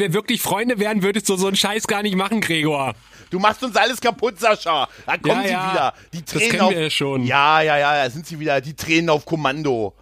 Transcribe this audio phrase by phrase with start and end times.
[0.00, 2.94] Wenn wir wirklich Freunde wären, würdest du so einen Scheiß gar nicht machen, Gregor.
[3.28, 4.88] Du machst uns alles kaputt, Sascha.
[5.04, 5.72] Da kommen Ja, sie ja.
[5.72, 5.94] wieder.
[6.14, 7.24] Die Das Tränen kennen auf, wir ja schon.
[7.24, 8.62] Ja, ja, ja, da sind sie wieder.
[8.62, 9.92] Die Tränen auf Kommando.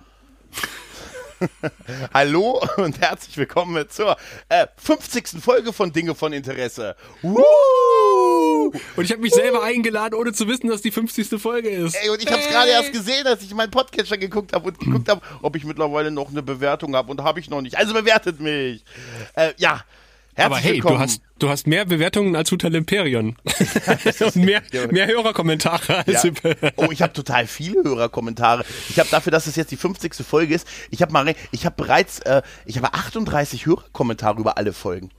[2.15, 4.16] Hallo und herzlich willkommen zur
[4.48, 5.41] äh, 50.
[5.41, 6.97] Folge von Dinge von Interesse.
[7.23, 8.73] Woo!
[8.97, 11.41] Und ich habe mich selber eingeladen, ohne zu wissen, dass die 50.
[11.41, 11.95] Folge ist.
[11.95, 14.78] Ey, und ich habe es gerade erst gesehen, als ich meinen Podcatcher geguckt habe und
[14.78, 17.77] geguckt habe, ob ich mittlerweile noch eine Bewertung habe und habe ich noch nicht.
[17.77, 18.84] Also bewertet mich.
[19.34, 19.84] Äh, ja.
[20.38, 20.95] Herzlich Aber hey, willkommen.
[20.97, 23.34] du hast, du hast mehr Bewertungen als Hotel Imperion.
[24.20, 26.30] Und mehr, mehr Hörerkommentare als Ja.
[26.77, 28.64] Oh, ich habe total viele Hörerkommentare.
[28.88, 30.14] Ich habe dafür, dass es jetzt die 50.
[30.24, 34.59] Folge ist, ich habe mal, re- ich habe bereits, äh, ich habe 38 Hörerkommentare über
[34.59, 35.11] alle Folgen.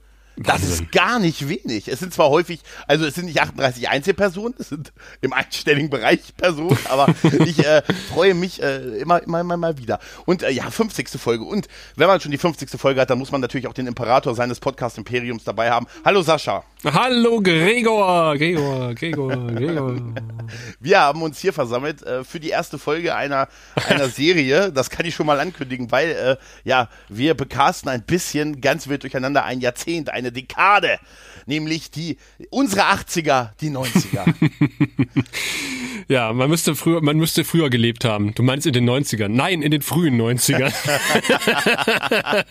[0.42, 0.70] Das Wahnsinn.
[0.70, 1.86] ist gar nicht wenig.
[1.88, 6.34] Es sind zwar häufig, also es sind nicht 38 Einzelpersonen, es sind im einstelligen Bereich
[6.34, 9.98] Personen, aber ich äh, freue mich äh, immer, immer, immer mal wieder.
[10.24, 11.10] Und äh, ja, 50.
[11.20, 11.44] Folge.
[11.44, 12.70] Und wenn man schon die 50.
[12.80, 15.86] Folge hat, dann muss man natürlich auch den Imperator seines Podcast Imperiums dabei haben.
[16.06, 16.64] Hallo Sascha.
[16.84, 19.96] Hallo Gregor, Gregor, Gregor, Gregor.
[20.80, 23.48] Wir haben uns hier versammelt äh, für die erste Folge einer,
[23.86, 24.72] einer Serie.
[24.72, 29.02] Das kann ich schon mal ankündigen, weil äh, ja, wir bekasten ein bisschen ganz wild
[29.02, 30.98] durcheinander ein Jahrzehnt, eine Dekade.
[31.46, 32.16] Nämlich die
[32.50, 34.34] unsere 80er, die 90er.
[36.10, 38.34] Ja, man müsste früher, man müsste früher gelebt haben.
[38.34, 39.28] Du meinst in den 90ern?
[39.28, 40.72] Nein, in den frühen 90ern.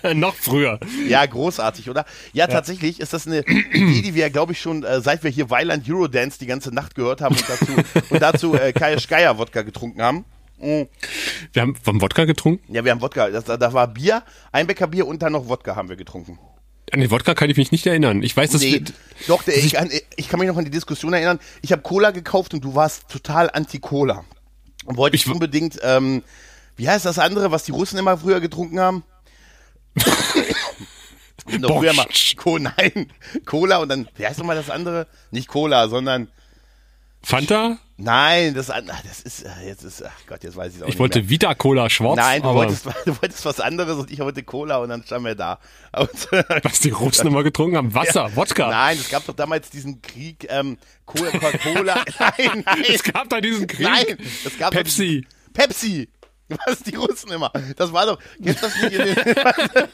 [0.13, 0.79] Noch früher.
[1.09, 2.05] ja, großartig, oder?
[2.31, 5.49] Ja, tatsächlich ist das eine Idee, die wir, glaube ich, schon äh, seit wir hier
[5.49, 7.73] Weiland Eurodance die ganze Nacht gehört haben und dazu,
[8.09, 10.23] und dazu äh, Kai Schreier Wodka getrunken haben.
[10.59, 10.83] Mm.
[11.51, 12.73] Wir haben vom Wodka getrunken.
[12.73, 15.89] Ja, wir haben Wodka, das, da war Bier, Einbecker Bier und dann noch Wodka haben
[15.89, 16.39] wir getrunken.
[16.91, 18.23] An den Wodka kann ich mich nicht erinnern.
[18.23, 18.83] Ich weiß, dass Nee,
[19.27, 21.39] doch, der, ich, kann, ich kann mich noch an die Diskussion erinnern.
[21.61, 24.25] Ich habe Cola gekauft und du warst total anti-Cola.
[24.85, 26.23] Und wolltest Ich unbedingt, ähm,
[26.77, 29.03] wie heißt das andere, was die Russen immer früher getrunken haben?
[31.59, 32.07] Noch früher mal.
[32.37, 33.11] Co nein,
[33.45, 35.07] Cola und dann, wie heißt nochmal das andere?
[35.31, 36.29] Nicht Cola, sondern,
[37.21, 37.77] Fanta.
[37.97, 40.93] nein, das, ach, das ist, äh, jetzt ist, ach Gott, jetzt weiß ich auch Ich
[40.93, 41.29] nicht wollte mehr.
[41.29, 42.15] Vita Cola schwarz.
[42.17, 45.25] Nein, du aber wolltest, du wolltest was anderes und ich wollte Cola und dann standen
[45.25, 45.59] wir da.
[45.97, 46.09] Und,
[46.63, 47.93] was die Russen immer getrunken haben.
[47.93, 48.69] Wasser, Wodka.
[48.69, 52.03] Nein, es gab doch damals diesen Krieg, ähm, Coca-Cola.
[52.19, 52.83] nein, nein.
[52.87, 53.81] Es gab da diesen Krieg.
[53.87, 55.25] Nein, es gab Pepsi.
[55.25, 56.09] diesen- Pepsi.
[56.65, 57.51] Was die Russen immer.
[57.77, 58.19] Das war doch.
[58.43, 59.15] Kennst du das nicht in den.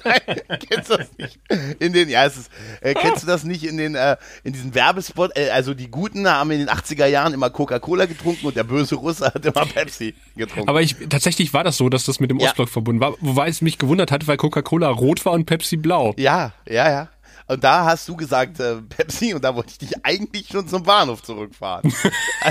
[0.04, 0.22] Nein,
[0.70, 1.40] kennst du das nicht
[1.80, 2.10] in den.
[2.10, 2.52] Ja, es ist.
[2.82, 5.38] Äh, kennst du das nicht in den äh, in diesen Werbespot?
[5.38, 8.96] Äh, also die Guten haben in den 80er Jahren immer Coca-Cola getrunken und der böse
[8.96, 10.70] Russe hat immer Pepsi getrunken.
[10.70, 12.48] Aber ich, tatsächlich war das so, dass das mit dem Ja.
[12.50, 13.16] Ostblock verbunden war.
[13.20, 16.14] Wobei es mich gewundert hat, weil Coca-Cola rot war und Pepsi blau.
[16.18, 17.10] ja, ja, ja.
[17.48, 20.82] Und da hast du gesagt äh, Pepsi und da wollte ich dich eigentlich schon zum
[20.84, 21.94] Bahnhof zurückfahren.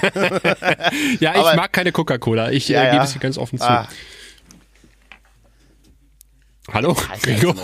[1.21, 2.50] Ja, ich Aber- mag keine Coca-Cola.
[2.50, 3.65] Ich Ja, äh, gebe es hier ganz offen zu.
[3.69, 3.88] Ah.
[6.73, 7.55] Hallo, Gregor.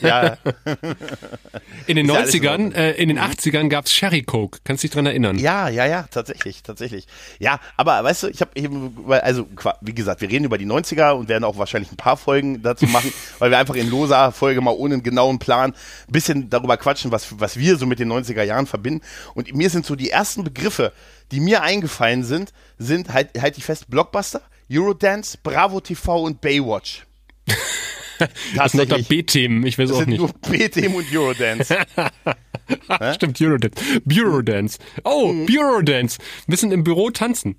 [0.00, 0.38] Ja,
[1.86, 2.72] In den Ist ja alles in 90ern, Ordnung.
[2.72, 4.60] äh, in den 80ern gab's Sherry Coke.
[4.64, 5.38] Kannst dich dran erinnern?
[5.38, 7.06] Ja, ja, ja, tatsächlich, tatsächlich.
[7.38, 9.46] Ja, aber weißt du, ich habe eben, also
[9.82, 12.86] wie gesagt, wir reden über die 90er und werden auch wahrscheinlich ein paar Folgen dazu
[12.86, 16.78] machen, weil wir einfach in loser Folge mal ohne einen genauen Plan ein bisschen darüber
[16.78, 19.04] quatschen, was, was wir so mit den 90er Jahren verbinden.
[19.34, 20.92] Und mir sind so die ersten Begriffe,
[21.30, 24.40] die mir eingefallen sind, sind, halt, halt ich fest, Blockbuster,
[24.72, 27.04] Eurodance, Bravo TV und Baywatch.
[28.56, 30.18] Das sind unter B-Themen, ich weiß Das auch sind nicht.
[30.18, 31.76] nur BTM und Eurodance.
[33.14, 33.82] Stimmt, Eurodance.
[34.04, 34.78] Bureau-Dance.
[35.04, 35.46] Oh, Mhm.
[35.46, 36.18] Bureau-Dance.
[36.20, 37.56] Ein bisschen im Büro tanzen.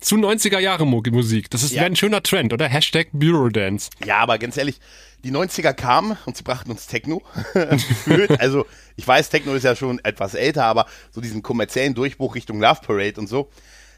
[0.00, 1.50] Zu 90er Jahre Mu- Musik.
[1.50, 1.82] Das ist Ja.
[1.84, 2.68] ein schöner Trend, oder?
[2.68, 3.90] Hashtag Bureau-Dance.
[4.04, 4.80] Ja, aber ganz ehrlich,
[5.24, 7.22] die 90er kamen und sie brachten uns Techno.
[8.38, 8.66] Also,
[8.96, 12.80] ich weiß, Techno ist ja schon etwas älter, aber so diesen kommerziellen Durchbruch Richtung Love
[12.86, 13.50] Parade und so,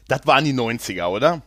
[0.07, 1.41] das waren die 90er, oder?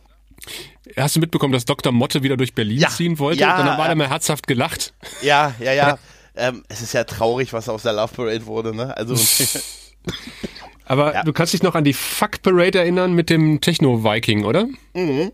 [0.97, 1.91] Hast du mitbekommen, dass Dr.
[1.91, 2.89] Motte wieder durch Berlin Ja.
[2.89, 3.41] ziehen wollte?
[3.41, 4.93] Ja, Dann war äh, er mal herzhaft gelacht.
[5.21, 5.99] Ja, ja, ja.
[6.35, 8.95] ähm, es ist ja traurig, was aus der Love Parade wurde, ne?
[8.97, 9.15] Also,
[10.85, 11.23] Aber Ja.
[11.23, 14.67] du kannst dich noch an die Fuck Parade erinnern mit dem Techno-Viking, oder?
[14.93, 15.31] Mhm,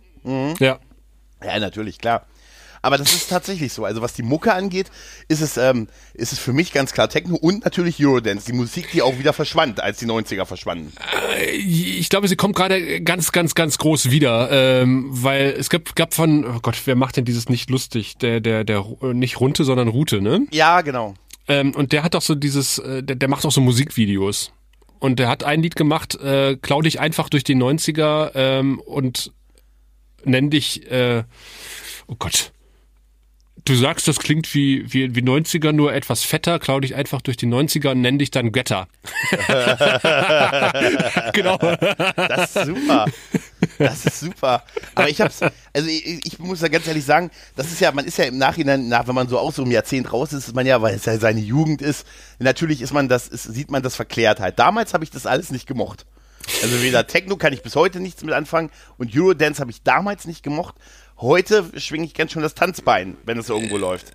[0.59, 0.79] Ja.
[1.43, 2.25] ja, natürlich, klar.
[2.87, 3.83] Aber das ist tatsächlich so.
[3.83, 4.91] Also was die Mucke angeht,
[5.27, 8.45] ist es, ähm, ist es für mich ganz klar Techno und natürlich Eurodance.
[8.45, 10.93] Die Musik, die auch wieder verschwand, als die 90er verschwanden.
[11.51, 16.13] Ich glaube, sie kommt gerade ganz, ganz, ganz groß wieder, ähm, weil es gab, gab
[16.13, 18.15] von, oh Gott, wer macht denn dieses nicht lustig?
[18.19, 20.47] Der, der, der, äh, nicht Runte, sondern Rute, ne?
[20.51, 21.13] Ja, genau.
[21.49, 24.53] Ähm, und der hat doch so dieses, äh, der, der macht auch so Musikvideos.
[24.99, 29.33] Und der hat ein Lied gemacht, äh, klau dich einfach durch die 90er ähm, und
[30.23, 31.25] nenn dich, äh,
[32.07, 32.53] oh Gott.
[33.67, 37.35] Du sagst, das klingt wie, wie, wie 90er, nur etwas fetter, klau dich einfach durch
[37.35, 38.87] die 90er und nenn dich dann Götter.
[41.33, 41.57] genau.
[41.57, 43.05] Das ist super.
[43.77, 44.63] Das ist super.
[44.95, 48.05] Aber ich hab's, also ich, ich, muss da ganz ehrlich sagen, das ist ja, man
[48.05, 50.55] ist ja im Nachhinein, nach, wenn man so auch so im Jahrzehnt raus ist, ist
[50.55, 52.07] man ja, weil es ja seine Jugend ist,
[52.39, 54.57] natürlich ist man das, ist, sieht man das Verklärtheit.
[54.59, 56.05] Damals habe ich das alles nicht gemocht.
[56.63, 60.25] Also weder Techno kann ich bis heute nichts mit anfangen und Eurodance habe ich damals
[60.25, 60.75] nicht gemocht.
[61.19, 64.05] Heute schwinge ich ganz schön das Tanzbein, wenn es irgendwo läuft.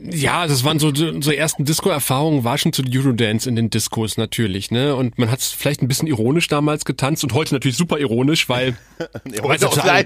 [0.00, 4.70] Ja, das waren so so ersten Disco-Erfahrungen, war schon zu Eurodance in den Discos natürlich,
[4.70, 4.94] ne?
[4.94, 8.48] Und man hat es vielleicht ein bisschen ironisch damals getanzt und heute natürlich super ironisch,
[8.48, 8.76] weil
[9.42, 10.04] weil es total,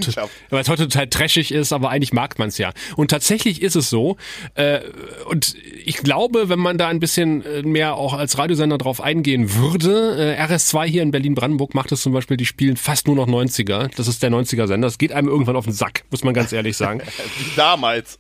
[0.53, 2.73] heute total trashig ist, aber eigentlich mag man es ja.
[2.97, 4.17] Und tatsächlich ist es so.
[4.55, 4.81] Äh,
[5.29, 9.55] und ich glaube, wenn man da ein bisschen äh, mehr auch als Radiosender drauf eingehen
[9.55, 13.27] würde, äh, RS2 hier in Berlin-Brandenburg macht es zum Beispiel, die spielen fast nur noch
[13.27, 13.91] 90er.
[13.97, 14.87] Das ist der 90er-Sender.
[14.87, 17.01] Das geht einem irgendwann auf den Sack, muss man ganz ehrlich sagen.
[17.39, 18.19] Wie damals.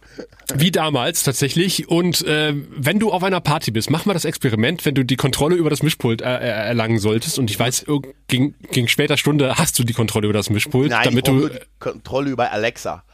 [0.54, 1.88] Wie damals tatsächlich.
[1.88, 5.16] Und äh, wenn du auf einer Party bist, mach mal das Experiment, wenn du die
[5.16, 7.38] Kontrolle über das Mischpult äh, erlangen solltest.
[7.38, 7.86] Und ich weiß,
[8.28, 12.30] gegen, gegen später Stunde hast du die Kontrolle über das Mischpult, Nein, damit du Kontrolle
[12.30, 13.04] über Alexa.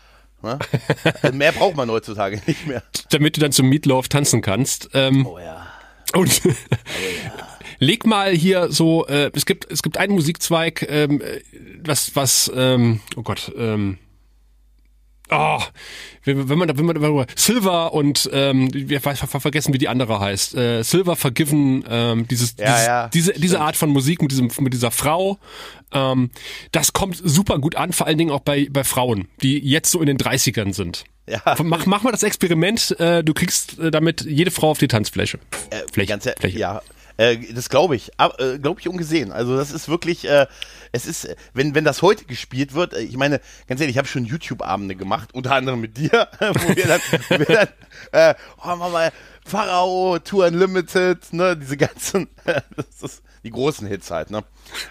[0.43, 0.59] Ne?
[1.33, 2.83] mehr braucht man heutzutage nicht mehr.
[3.11, 4.91] Damit du dann zum Meatloaf tanzen kannst.
[4.93, 5.67] Ähm, oh ja.
[6.15, 6.55] Und oh ja.
[7.79, 11.23] leg mal hier so, äh, es gibt es gibt einen Musikzweig, ähm,
[11.85, 13.99] was was, ähm, oh Gott, ähm,
[15.37, 15.63] Oh,
[16.25, 20.21] wenn man, wenn man, wenn man Silver und ähm, wir ver vergessen, wie die andere
[20.21, 20.55] heißt.
[20.55, 24.51] Äh, Silver Forgiven, ähm, dieses, ja, dieses ja, diese, diese Art von Musik mit diesem,
[24.61, 25.39] mit dieser Frau,
[25.93, 26.31] ähm,
[26.73, 30.01] das kommt super gut an, vor allen Dingen auch bei, bei Frauen, die jetzt so
[30.01, 31.05] in den 30ern sind.
[31.27, 31.41] Ja.
[31.63, 35.39] Mach, mach mal das Experiment, äh, du kriegst äh, damit jede Frau auf die Tanzfläche.
[35.71, 36.59] Äh, Fläche, ganz, Fläche.
[36.59, 36.83] Ja,
[37.17, 39.33] äh, das glaube ich, äh, glaube ich ungesehen.
[39.33, 40.47] Also das ist wirklich, äh,
[40.93, 44.09] es ist, wenn wenn das heute gespielt wird, äh, ich meine, ganz ehrlich, ich habe
[44.09, 47.69] schon YouTube-Abende gemacht, unter anderem mit dir, wo wir dann, wir dann
[48.13, 48.35] äh,
[48.65, 49.13] oh, mal
[49.45, 54.43] Pharao, Tour Unlimited, ne, diese ganzen, das ist die großen Hits halt, ne.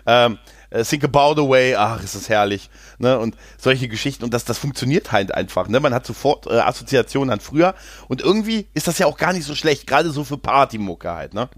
[0.05, 0.37] Ähm, äh,
[0.81, 4.57] Think About a Way, ach, ist das herrlich, ne, und solche Geschichten und das, das
[4.57, 7.75] funktioniert halt einfach, ne, man hat sofort äh, Assoziationen an früher
[8.07, 11.33] und irgendwie ist das ja auch gar nicht so schlecht, gerade so für Partymucke halt,
[11.33, 11.49] ne.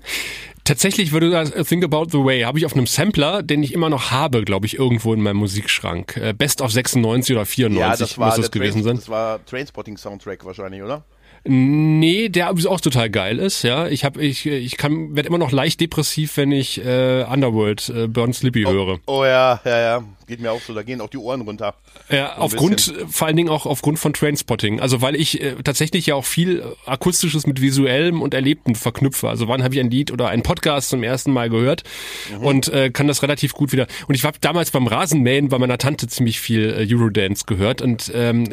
[0.65, 3.89] Tatsächlich würde das Think About the Way habe ich auf einem Sampler, den ich immer
[3.89, 6.17] noch habe, glaube ich, irgendwo in meinem Musikschrank.
[6.17, 8.95] Äh, Best of 96 oder 94 ja, das war muss das gewesen Train, sein.
[8.95, 11.03] Das war Trainspotting Soundtrack wahrscheinlich, oder?
[11.47, 13.87] Nee, der auch total geil ist, ja.
[13.87, 18.07] Ich habe ich ich kann werde immer noch leicht depressiv, wenn ich äh, Underworld äh,
[18.07, 18.99] Burn Slippy oh, höre.
[19.05, 21.75] Oh ja, ja, ja, geht mir auch so, da gehen auch die Ohren runter.
[22.09, 23.09] Ja, so aufgrund bisschen.
[23.09, 26.63] vor allen Dingen auch aufgrund von Trainspotting, also weil ich äh, tatsächlich ja auch viel
[26.87, 29.29] akustisches mit visuellem und erlebtem verknüpfe.
[29.29, 31.83] Also wann habe ich ein Lied oder einen Podcast zum ersten Mal gehört
[32.31, 32.43] mhm.
[32.43, 33.85] und äh, kann das relativ gut wieder.
[34.07, 38.11] Und ich habe damals beim Rasenmähen bei meiner Tante ziemlich viel äh, Eurodance gehört und
[38.15, 38.49] ähm,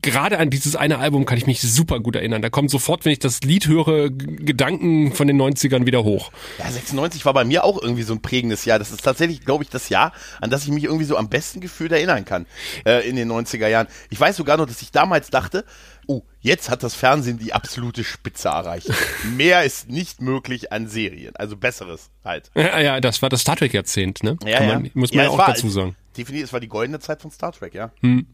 [0.00, 2.42] gerade an dieses eine Album kann ich mich super gut erinnern.
[2.42, 6.30] Da kommen sofort, wenn ich das Lied höre, Gedanken von den 90ern wieder hoch.
[6.58, 8.78] Ja, 96 war bei mir auch irgendwie so ein prägendes Jahr.
[8.78, 11.60] Das ist tatsächlich, glaube ich, das Jahr, an das ich mich irgendwie so am besten
[11.60, 12.46] gefühlt erinnern kann
[12.86, 13.86] äh, in den 90er Jahren.
[14.10, 15.64] Ich weiß sogar noch, dass ich damals dachte,
[16.06, 18.88] oh, jetzt hat das Fernsehen die absolute Spitze erreicht.
[19.36, 22.50] Mehr ist nicht möglich an Serien, also besseres halt.
[22.54, 24.36] Ja, ja das war das Star Trek Jahrzehnt, ne?
[24.44, 24.90] Ja, man, ja.
[24.94, 25.96] Muss man ja, ja auch war, dazu sagen.
[26.16, 27.90] Definitiv, es war die goldene Zeit von Star Trek, ja.
[28.00, 28.26] Hm.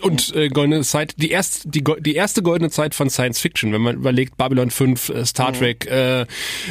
[0.00, 3.82] Und äh, goldene Zeit, die erste, die, die erste goldene Zeit von Science Fiction, wenn
[3.82, 5.58] man überlegt, Babylon 5, äh, Star mhm.
[5.58, 6.22] Trek, äh,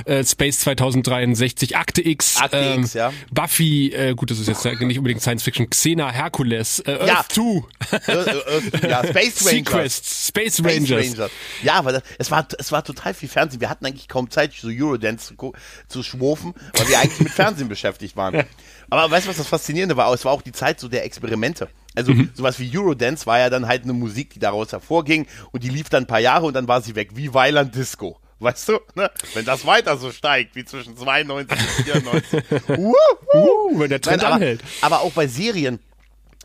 [0.05, 3.13] äh, Space 2063, Akte X, Akte ähm, X ja.
[3.31, 7.25] Buffy, äh, gut, das ist jetzt nicht unbedingt Science Fiction, Xena, Hercules, äh, Earth ja.
[7.29, 7.63] 2,
[8.07, 9.49] Earth, ja, Space Rangers.
[9.49, 11.11] Sequest, Space, Space Rangers.
[11.11, 11.31] Rangers.
[11.61, 13.61] Ja, aber das, es war es war total viel Fernsehen.
[13.61, 15.53] Wir hatten eigentlich kaum Zeit, so Eurodance zu,
[15.87, 18.43] zu schwurfen, weil wir eigentlich mit Fernsehen beschäftigt waren.
[18.89, 20.11] Aber weißt du, was das Faszinierende war?
[20.13, 21.69] Es war auch die Zeit so der Experimente.
[21.95, 22.29] Also mhm.
[22.33, 25.89] sowas wie Eurodance war ja dann halt eine Musik, die daraus hervorging und die lief
[25.89, 28.19] dann ein paar Jahre und dann war sie weg, wie Weiland Disco.
[28.39, 29.09] Weißt du, ne?
[29.35, 32.93] wenn das weiter so steigt wie zwischen 92 und 94, uh,
[33.33, 34.61] uh, wenn der Trend Nein, aber, anhält.
[34.81, 35.79] Aber auch bei Serien,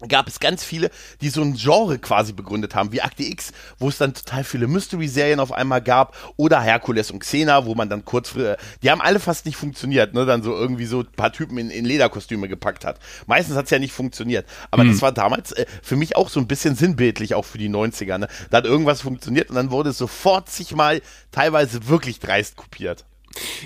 [0.06, 0.90] gab es ganz viele,
[1.20, 4.68] die so ein Genre quasi begründet haben, wie Akte X, wo es dann total viele
[4.68, 8.34] Mystery-Serien auf einmal gab, oder Herkules und Xena, wo man dann kurz,
[8.82, 11.70] die haben alle fast nicht funktioniert, ne, dann so irgendwie so ein paar Typen in,
[11.70, 12.98] in Lederkostüme gepackt hat.
[13.26, 14.92] Meistens hat's ja nicht funktioniert, aber hm.
[14.92, 18.18] das war damals äh, für mich auch so ein bisschen sinnbildlich, auch für die 90er,
[18.18, 21.00] ne, da hat irgendwas funktioniert und dann wurde es sofort sich mal
[21.32, 23.04] teilweise wirklich dreist kopiert.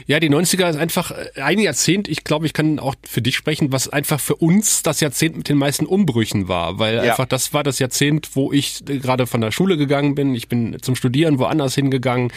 [0.07, 3.37] Ja, die 90er ist einfach äh, ein Jahrzehnt, ich glaube, ich kann auch für dich
[3.37, 7.03] sprechen, was einfach für uns das Jahrzehnt mit den meisten Umbrüchen war, weil ja.
[7.03, 10.49] einfach das war das Jahrzehnt, wo ich äh, gerade von der Schule gegangen bin, ich
[10.49, 12.33] bin zum Studieren woanders hingegangen.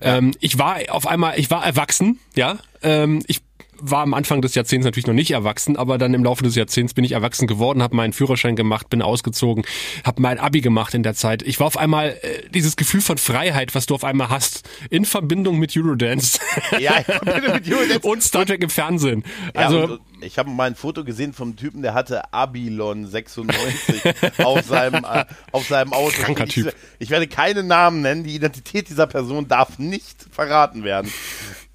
[0.00, 0.18] Ja.
[0.18, 3.40] Ähm, ich war auf einmal, ich war erwachsen, ja, ähm, ich
[3.82, 6.94] war am Anfang des Jahrzehnts natürlich noch nicht erwachsen, aber dann im Laufe des Jahrzehnts
[6.94, 9.64] bin ich erwachsen geworden, habe meinen Führerschein gemacht, bin ausgezogen,
[10.04, 11.42] habe mein Abi gemacht in der Zeit.
[11.42, 15.04] Ich war auf einmal äh, dieses Gefühl von Freiheit, was du auf einmal hast, in
[15.04, 16.38] Verbindung mit Eurodance.
[16.78, 18.08] Ja, in Verbindung mit Eurodance.
[18.08, 19.24] und Star Trek im Fernsehen.
[19.54, 24.02] Ja, Also und, ich habe mal ein Foto gesehen vom Typen, der hatte Abilon 96
[24.44, 26.22] auf seinem äh, auf seinem Auto.
[26.22, 26.74] Kranker ich, Typ.
[26.98, 28.24] Ich werde keine Namen nennen.
[28.24, 31.10] Die Identität dieser Person darf nicht verraten werden.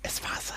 [0.01, 0.56] Es war Sascha.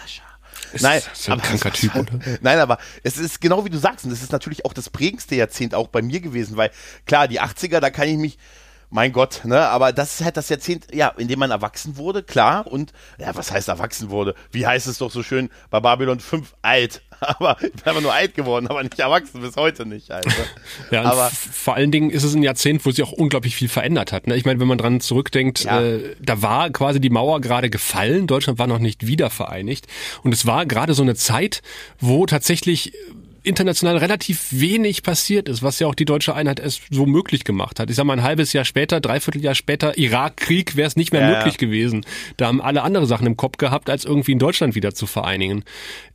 [0.80, 2.18] Nein, ist ja ein aber kranker es Typ, war- oder?
[2.40, 5.34] Nein, aber es ist genau wie du sagst, und es ist natürlich auch das prägendste
[5.34, 6.70] Jahrzehnt auch bei mir gewesen, weil
[7.06, 8.38] klar, die 80er, da kann ich mich,
[8.92, 12.22] mein Gott, ne, aber das ist halt das Jahrzehnt, ja, in dem man erwachsen wurde,
[12.22, 14.34] klar, und, ja, was heißt erwachsen wurde?
[14.50, 17.02] Wie heißt es doch so schön bei Babylon 5, alt,
[17.38, 20.20] aber ich bin einfach nur alt geworden, aber nicht erwachsen, bis heute nicht, ne?
[20.90, 24.12] Ja, aber, vor allen Dingen ist es ein Jahrzehnt, wo sich auch unglaublich viel verändert
[24.12, 24.26] hat.
[24.26, 24.36] Ne?
[24.36, 25.82] Ich meine, wenn man dran zurückdenkt, Ja.
[25.82, 29.86] äh, da war quasi die Mauer gerade gefallen, Deutschland war noch nicht wieder vereinigt.
[30.22, 31.62] Und es war gerade so eine Zeit,
[31.98, 32.92] wo tatsächlich
[33.42, 37.80] international relativ wenig passiert ist, was ja auch die deutsche Einheit erst so möglich gemacht
[37.80, 37.90] hat.
[37.90, 41.22] Ich sag mal, ein halbes Jahr später, dreiviertel Jahr später, Irakkrieg, wäre es nicht mehr
[41.22, 41.58] Ja, möglich ja.
[41.66, 42.04] gewesen.
[42.36, 45.64] Da haben alle andere Sachen im Kopf gehabt, als irgendwie in Deutschland wieder zu vereinigen.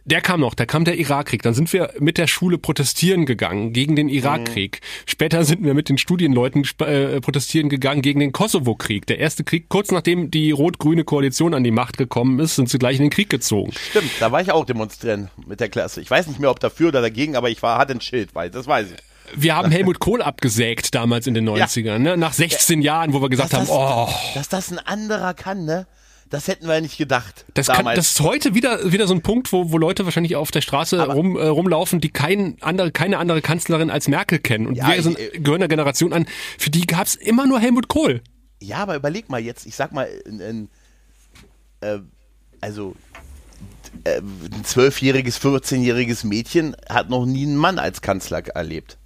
[0.07, 1.41] Der kam noch, da kam der Irakkrieg.
[1.41, 4.81] Dann sind wir mit der Schule protestieren gegangen gegen den Irakkrieg.
[5.07, 9.07] Später sind wir mit den Studienleuten äh, protestieren gegangen gegen den Kosovo-Krieg.
[9.07, 12.77] Der erste Krieg, kurz nachdem die rot-grüne Koalition an die Macht gekommen ist, sind sie
[12.77, 13.71] gleich in den Krieg gezogen.
[13.89, 16.01] stimmt, da war ich auch demonstrieren mit der Klasse.
[16.01, 18.49] Ich weiß nicht mehr, ob dafür oder dagegen, aber ich war, hatte ein Schild, weil,
[18.49, 18.97] das weiß ich.
[19.35, 22.15] Wir haben Helmut Kohl abgesägt damals in den 90ern, ne?
[22.17, 25.65] nach 16 Jahren, wo wir gesagt Dass haben, das, oh, dass das ein anderer kann,
[25.65, 25.87] ne?
[26.29, 27.45] Das hätten wir ja nicht gedacht.
[27.53, 30.49] Das, kann, das ist heute wieder, wieder so ein Punkt, wo, wo Leute wahrscheinlich auf
[30.49, 34.65] der Straße rum, äh, rumlaufen, die kein andere, keine andere Kanzlerin als Merkel kennen.
[34.67, 36.25] Und Ja, wir sind, ich- gehören der Generation an,
[36.57, 38.21] für die gab's immer nur Helmut Kohl.
[38.59, 40.69] Ja, aber überleg mal jetzt, ich sag mal, ein, ein,
[41.81, 41.99] äh,
[42.59, 43.24] also äh,
[44.05, 48.97] ein zwölfjähriges, 14-jähriges Mädchen hat noch nie einen Mann als Kanzler erlebt.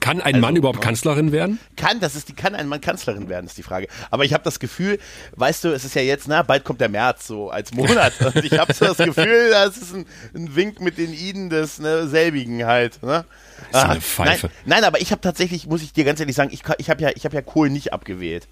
[0.00, 1.58] Kann ein Mann überhaupt Kanzlerin werden?
[1.76, 3.88] Kann, das ist die, kann ein Mann Kanzlerin werden, ist die Frage.
[4.10, 4.98] Aber ich habe das Gefühl,
[5.36, 8.14] weißt du, es ist ja jetzt, na, bald kommt der März so als Monat.
[8.34, 11.78] Und ich habe so das Gefühl, das ist ein, ein Wink mit den Iden des
[11.78, 13.02] ne, selbigen halt.
[13.02, 13.24] Ne?
[13.70, 14.48] ist eine Pfeife.
[14.64, 17.02] Nein, nein, aber ich habe tatsächlich, muss ich dir ganz ehrlich sagen, ich, ich habe
[17.02, 18.48] ja, ich habe ja Kohl nicht abgewählt.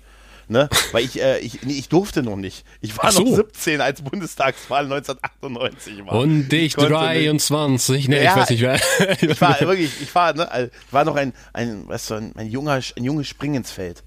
[0.51, 0.69] Ne?
[0.91, 2.65] Weil ich, äh, ich, nee, ich durfte noch nicht.
[2.81, 3.23] Ich war so.
[3.23, 6.15] noch 17, als Bundestagswahl 1998 war.
[6.15, 6.91] Und ich nicht.
[6.91, 8.81] 23, ne, Ja, ich weiß nicht wer.
[9.31, 12.33] Ich war wirklich, ich war, ne, also, ich war noch ein, ein, weißt du, ein,
[12.35, 14.03] ein junger, ein junges Spring ins Feld.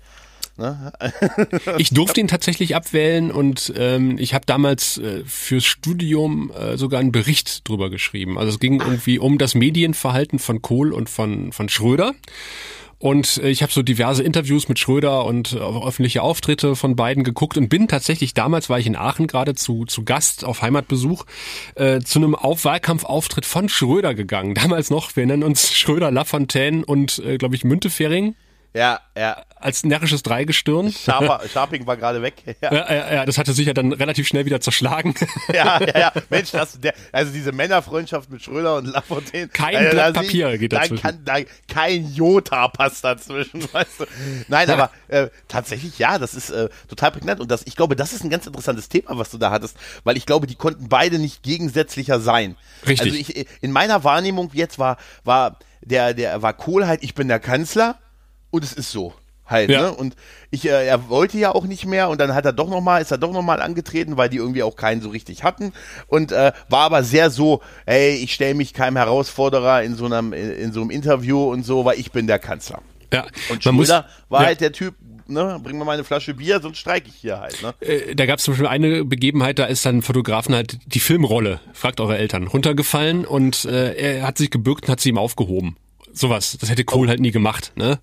[0.58, 0.92] Ne?
[1.78, 7.00] Ich durfte ihn tatsächlich abwählen und ähm, ich habe damals äh, fürs Studium äh, sogar
[7.00, 8.38] einen Bericht drüber geschrieben.
[8.38, 12.14] Also es ging irgendwie um das Medienverhalten von Kohl und von, von Schröder.
[13.04, 17.26] Und äh, ich habe so diverse Interviews mit Schröder und äh, öffentliche Auftritte von beiden
[17.26, 21.26] geguckt und bin tatsächlich, damals war ich in Aachen gerade zu, zu Gast auf Heimatbesuch,
[21.76, 24.56] äh, zu einem auf Wahlkampfauftritt von Schröder gegangen.
[24.56, 28.36] Damals noch, wir nennen uns Schröder, Lafontaine und, äh, glaube ich, Müntefering
[28.74, 29.44] Ja, ja.
[29.56, 30.92] als närrisches Dreigestirn.
[30.92, 32.34] Sharper, Sharping war gerade weg.
[32.60, 35.14] Ja, Ja, ja, ja, das hatte sich ja dann relativ schnell wieder zerschlagen.
[35.54, 36.00] ja, ja.
[36.00, 36.12] ja.
[36.30, 39.48] Mensch, das, der, also diese Männerfreundschaft mit Schröder und Lafontaine.
[39.50, 41.02] Kein also, Blatt Papier ich- geht da dazwischen.
[41.02, 41.36] Kann, da,
[41.68, 44.06] kein Jota passt dazwischen, weißt du.
[44.48, 47.40] Nein, aber äh, tatsächlich, ja, das ist äh, total prägnant.
[47.40, 50.18] Und das, ich glaube, das ist ein ganz interessantes Thema, was du da hattest, weil
[50.18, 52.58] ich glaube, die konnten beide nicht gegensätzlicher sein.
[52.88, 53.02] Richtig.
[53.02, 57.28] Also ich, in meiner Wahrnehmung jetzt war, war der, der war Kohl halt, ich bin
[57.28, 58.00] der Kanzler
[58.54, 59.14] und es ist so.
[59.46, 59.82] Halt, Ja.
[59.82, 59.92] ne?
[59.94, 60.16] Und
[60.52, 63.02] ich, äh, er wollte ja auch nicht mehr und dann hat er doch noch mal,
[63.02, 65.74] ist er doch noch mal angetreten, weil die irgendwie auch keinen so richtig hatten
[66.08, 70.32] und äh, war aber sehr so, ey, ich stelle mich keinem Herausforderer in so einem
[70.32, 72.82] in, in so einem Interview und so, weil ich bin der Kanzler.
[73.12, 74.96] Ja, Und man muss, Schröder war ja, halt der Typ,
[75.28, 77.74] ne, bring mir mal eine Flasche Bier, sonst streike ich hier halt, ne?
[77.82, 81.60] äh, da gab es zum Beispiel eine Begebenheit, da ist dann Fotografen halt die Filmrolle,
[81.74, 85.76] fragt eure Eltern, runtergefallen und äh, er hat sich gebückt und hat sie ihm aufgehoben.
[86.16, 86.92] Sowas, das hätte Oh.
[86.94, 88.00] Kohl halt nie gemacht, ne?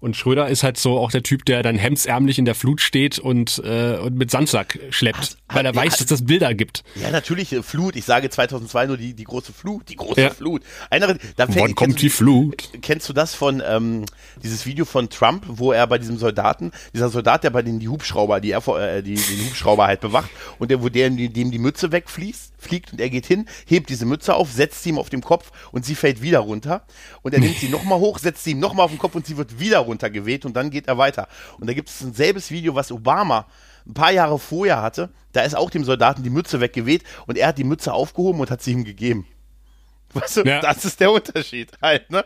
[0.00, 3.18] Und Schröder ist halt so auch der Typ, der dann hemdsärmlich in der Flut steht
[3.18, 6.54] und, äh, und mit Sandsack schleppt, Hat- weil er hat- weiß, hat- dass das Bilder
[6.54, 6.82] gibt.
[6.94, 7.96] Ja, natürlich, äh, Flut.
[7.96, 10.30] Ich sage 2002 nur die, die große Flut, die große Ja.
[10.30, 10.62] Flut.
[10.88, 12.70] Einer, da fängt- Wann kommt du die Flut?
[12.80, 14.06] Kennst du das von, ähm,
[14.42, 17.88] dieses Video von Trump, wo er bei diesem Soldaten, dieser Soldat, der bei den die
[17.88, 21.92] Hubschrauber, die, äh, die den Hubschrauber halt bewacht und der, wo der, dem die Mütze
[21.92, 25.22] wegfließt, fliegt und er geht hin, hebt diese Mütze auf, setzt sie ihm auf dem
[25.22, 26.84] Kopf und sie fällt wieder runter
[27.22, 29.36] und er nimmt sie nochmal hoch, setzt sie ihm nochmal auf den Kopf und sie
[29.36, 31.28] wird wieder runtergeweht und dann geht er weiter.
[31.58, 33.46] Und da gibt es ein selbes Video, was Obama
[33.86, 37.48] ein paar Jahre vorher hatte, da ist auch dem Soldaten die Mütze weggeweht und er
[37.48, 39.26] hat die Mütze aufgehoben und hat sie ihm gegeben.
[40.12, 40.60] Weißt du, Ja.
[40.60, 42.24] das ist der Unterschied halt, ne?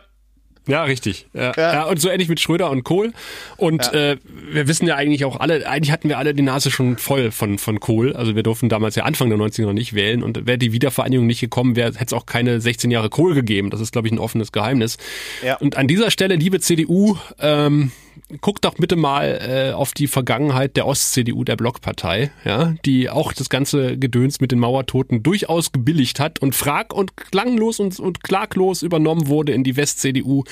[0.67, 1.27] Ja, richtig.
[1.33, 1.73] Ja, ja.
[1.73, 3.13] ja, und so ähnlich mit Schröder und Kohl.
[3.57, 4.11] Und ja.
[4.11, 4.17] äh,
[4.51, 7.57] wir wissen ja eigentlich auch alle, eigentlich hatten wir alle die Nase schon voll von,
[7.59, 8.15] von Kohl.
[8.15, 10.23] Also wir durften damals ja Anfang der 90er noch nicht wählen.
[10.23, 13.69] Und wäre die Wiedervereinigung nicht gekommen, wäre, hätte es auch keine 16 Jahre Kohl gegeben.
[13.69, 14.97] Das ist, glaube ich, ein offenes Geheimnis.
[15.43, 15.57] Ja.
[15.57, 17.91] Und an dieser Stelle, liebe CDU, ähm,
[18.41, 23.33] guckt doch bitte mal äh, auf die Vergangenheit der Ost-CDU, der Blockpartei, ja, die auch
[23.33, 28.23] das ganze Gedöns mit den Mauertoten durchaus gebilligt hat und frag- und klanglos und, und
[28.23, 30.43] klaglos übernommen wurde in die West-CDU.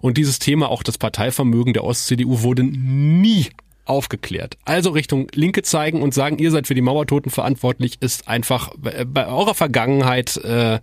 [0.00, 3.48] Und dieses Thema, auch das Parteivermögen der Ost-CDU, wurde nie
[3.84, 4.58] aufgeklärt.
[4.64, 9.26] Also Richtung Linke zeigen und sagen, ihr seid für die Mauertoten verantwortlich, ist einfach bei
[9.26, 10.78] eurer Vergangenheit äh,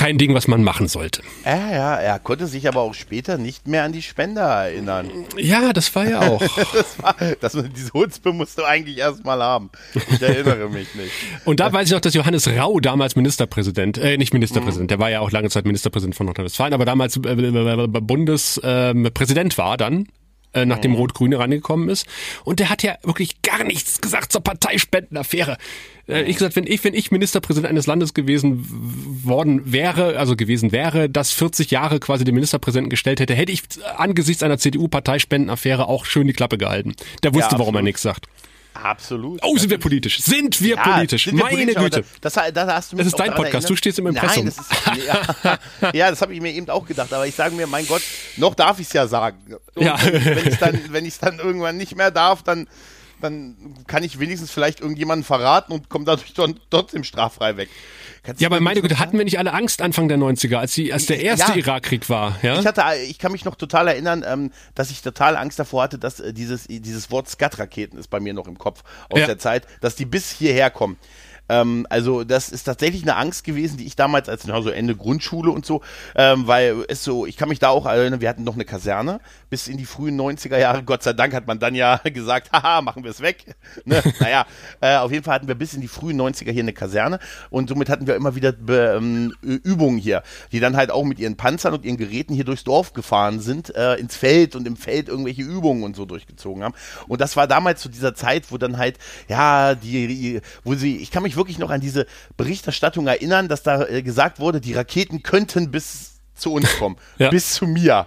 [0.00, 1.20] kein Ding, was man machen sollte.
[1.44, 5.10] Ja, ja, er konnte sich aber auch später nicht mehr an die Spender erinnern.
[5.36, 6.40] Ja, das war ja auch.
[6.72, 9.68] das war, das, diese Hutzpe musst du eigentlich erstmal haben.
[10.10, 11.12] Ich erinnere mich nicht.
[11.44, 14.88] Und da weiß ich auch, dass Johannes Rau damals Ministerpräsident, äh, nicht Ministerpräsident, mhm.
[14.88, 20.06] der war ja auch lange Zeit Ministerpräsident von Nordrhein-Westfalen, aber damals äh, Bundespräsident war dann
[20.52, 20.96] äh, nachdem mhm.
[20.96, 22.06] Rot-Grüne rangekommen ist.
[22.44, 25.56] Und der hat ja wirklich gar nichts gesagt zur Parteispendenaffäre.
[26.10, 28.66] Äh, ich gesagt, wenn ich, wenn ich Ministerpräsident eines Landes gewesen
[29.24, 33.62] worden wäre, also gewesen wäre, das 40 Jahre quasi den Ministerpräsidenten gestellt hätte, hätte ich
[33.96, 36.94] angesichts einer CDU-Parteispendenaffäre auch schön die Klappe gehalten.
[37.22, 38.26] Der wusste, ja, warum er nichts sagt.
[38.72, 39.40] Absolut.
[39.42, 40.20] Oh, sind wir politisch.
[40.20, 41.24] Sind wir ja, politisch.
[41.24, 42.04] Sind wir Meine politisch, Güte.
[42.20, 43.54] Das, das, das, hast du das ist dein Podcast.
[43.54, 43.70] Erinnert.
[43.70, 44.44] Du stehst im Impressum.
[44.44, 45.06] Nein, das ist,
[45.82, 47.12] ja, ja, das habe ich mir eben auch gedacht.
[47.12, 48.02] Aber ich sage mir, mein Gott,
[48.36, 49.56] noch darf ich es ja sagen.
[49.74, 49.98] Und ja.
[50.00, 52.68] Wenn ich dann, wenn ich dann irgendwann nicht mehr darf, dann
[53.20, 56.32] dann kann ich wenigstens vielleicht irgendjemanden verraten und komme dadurch
[56.70, 57.68] trotzdem straffrei weg.
[58.22, 60.92] Kannst ja, aber meine Güte, hatten wir nicht alle Angst Anfang der 90er, als, die,
[60.92, 62.38] als der erste ja, Irakkrieg war?
[62.42, 62.58] Ja?
[62.58, 65.98] Ich, hatte, ich kann mich noch total erinnern, ähm, dass ich total Angst davor hatte,
[65.98, 69.26] dass äh, dieses, dieses Wort Skat-Raketen ist bei mir noch im Kopf aus ja.
[69.26, 70.98] der Zeit, dass die bis hierher kommen.
[71.50, 74.94] Ähm, also das ist tatsächlich eine Angst gewesen, die ich damals als na, so Ende
[74.94, 75.82] Grundschule und so,
[76.14, 79.20] ähm, weil es so, ich kann mich da auch erinnern, wir hatten noch eine Kaserne
[79.50, 80.84] bis in die frühen 90er Jahre.
[80.84, 83.44] Gott sei Dank hat man dann ja gesagt, haha, machen wir es weg.
[83.84, 84.02] Ne?
[84.20, 84.46] naja,
[84.80, 87.68] äh, auf jeden Fall hatten wir bis in die frühen 90er hier eine Kaserne und
[87.68, 91.72] somit hatten wir immer wieder ähm, Übungen hier, die dann halt auch mit ihren Panzern
[91.72, 95.42] und ihren Geräten hier durchs Dorf gefahren sind, äh, ins Feld und im Feld irgendwelche
[95.42, 96.74] Übungen und so durchgezogen haben.
[97.08, 101.10] Und das war damals zu dieser Zeit, wo dann halt, ja, die, wo sie, ich
[101.10, 105.22] kann mich wirklich noch an diese Berichterstattung erinnern, dass da äh, gesagt wurde, die Raketen
[105.22, 107.30] könnten bis zu uns kommen, ja.
[107.30, 108.06] bis zu mir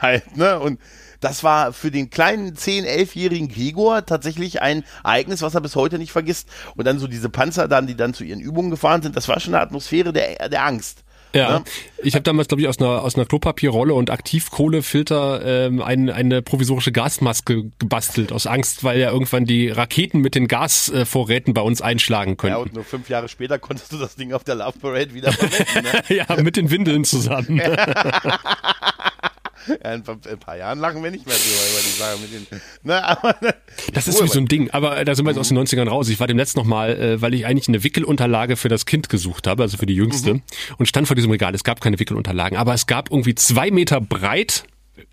[0.00, 0.58] halt, ne?
[0.58, 0.80] Und
[1.20, 5.98] das war für den kleinen 10-, 11-jährigen Gregor tatsächlich ein Ereignis, was er bis heute
[5.98, 6.48] nicht vergisst.
[6.74, 9.38] Und dann so diese Panzer dann, die dann zu ihren Übungen gefahren sind, das war
[9.38, 11.04] schon eine Atmosphäre der, der Angst.
[11.34, 11.64] Ja, ne?
[12.02, 16.42] ich habe damals, glaube ich, aus einer, aus einer Klopapierrolle und Aktivkohlefilter ähm, eine, eine
[16.42, 21.80] provisorische Gasmaske gebastelt, aus Angst, weil ja irgendwann die Raketen mit den Gasvorräten bei uns
[21.80, 22.52] einschlagen können.
[22.52, 25.32] Ja, und nur fünf Jahre später konntest du das Ding auf der Love Parade wieder
[25.32, 25.90] verwenden.
[26.08, 26.16] Ne?
[26.28, 27.60] ja, mit den Windeln zusammen.
[29.66, 32.60] Ja, in, ein paar Jahren lachen wir nicht mehr drüber über die Sache mit den.
[32.82, 33.36] Ne, aber,
[33.92, 36.08] das ist wie so ein Ding, aber da sind wir jetzt aus den 90ern raus.
[36.08, 39.46] Ich war dem letzten nochmal, äh, weil ich eigentlich eine Wickelunterlage für das Kind gesucht
[39.46, 40.42] habe, also für die Jüngste, mhm.
[40.78, 41.54] und stand vor diesem Regal.
[41.54, 44.64] Es gab keine Wickelunterlagen, aber es gab irgendwie zwei Meter breit,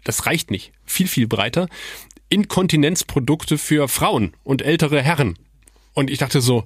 [0.04, 1.68] das reicht nicht, viel, viel breiter,
[2.30, 5.38] Inkontinenzprodukte für Frauen und ältere Herren.
[5.94, 6.66] Und ich dachte so,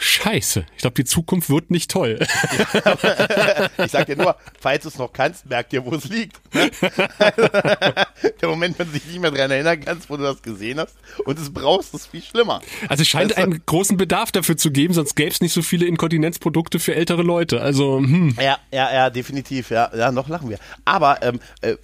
[0.00, 2.20] Scheiße, ich glaube, die Zukunft wird nicht toll.
[3.84, 6.40] ich sag dir nur, falls du es noch kannst, merk dir, wo es liegt.
[8.40, 10.94] Der Moment, wenn du dich nicht mehr daran erinnern kannst, wo du das gesehen hast
[11.24, 12.60] und es brauchst, ist viel schlimmer.
[12.88, 15.62] Also es scheint also, einen großen Bedarf dafür zu geben, sonst gäbe es nicht so
[15.62, 17.60] viele Inkontinenzprodukte für ältere Leute.
[17.60, 18.36] Also hm.
[18.40, 19.70] Ja, ja, ja, definitiv.
[19.70, 20.58] Ja, ja noch lachen wir.
[20.84, 21.76] Aber ähm, äh,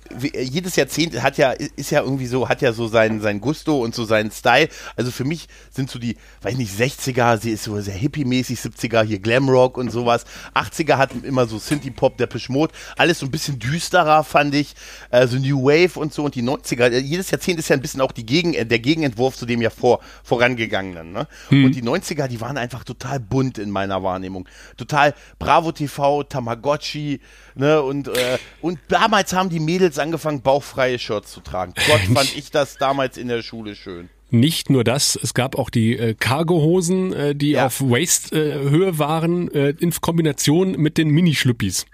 [0.43, 3.95] jedes Jahrzehnt hat ja, ist ja irgendwie so, hat ja so sein, sein Gusto und
[3.95, 4.69] so seinen Style.
[4.97, 8.59] Also für mich sind so die, weiß ich nicht, 60er, sie ist so sehr hippie-mäßig,
[8.59, 10.25] 70er hier Glamrock und sowas.
[10.55, 14.64] 80er hatten immer so Synthie-Pop, der Mode, alles so ein bisschen düsterer, fand ich.
[15.11, 16.91] Äh, so New Wave und so und die 90er.
[16.91, 19.71] Äh, jedes Jahrzehnt ist ja ein bisschen auch die Gegen, der Gegenentwurf zu dem ja
[19.71, 21.13] vor, vorangegangenen.
[21.13, 21.27] Ne?
[21.49, 21.65] Hm.
[21.67, 24.49] Und die 90er, die waren einfach total bunt in meiner Wahrnehmung.
[24.77, 27.21] Total Bravo TV, Tamagotchi,
[27.55, 27.83] ne?
[27.83, 31.75] Und, äh, und damals haben die Mädels angefangen, bauchfreie Shirts zu tragen.
[31.87, 34.09] Gott, fand ich das damals in der Schule schön.
[34.31, 37.67] Nicht nur das, es gab auch die äh, Cargohosen, äh, die ja.
[37.67, 41.87] auf Waist-Höhe äh, waren, äh, in Kombination mit den Minischlüppis.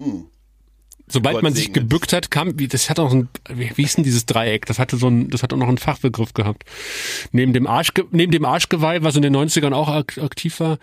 [0.00, 0.26] Hm.
[1.10, 3.96] Sobald Gott man sich gebückt hat, kam, wie, das hat auch ein, wie, wie hieß
[3.96, 4.66] denn dieses Dreieck?
[4.66, 6.64] Das hatte so ein, das hat auch noch einen Fachbegriff gehabt.
[7.32, 10.78] Neben dem Arsch, neben dem Arschgeweih, was in den 90ern auch aktiv war,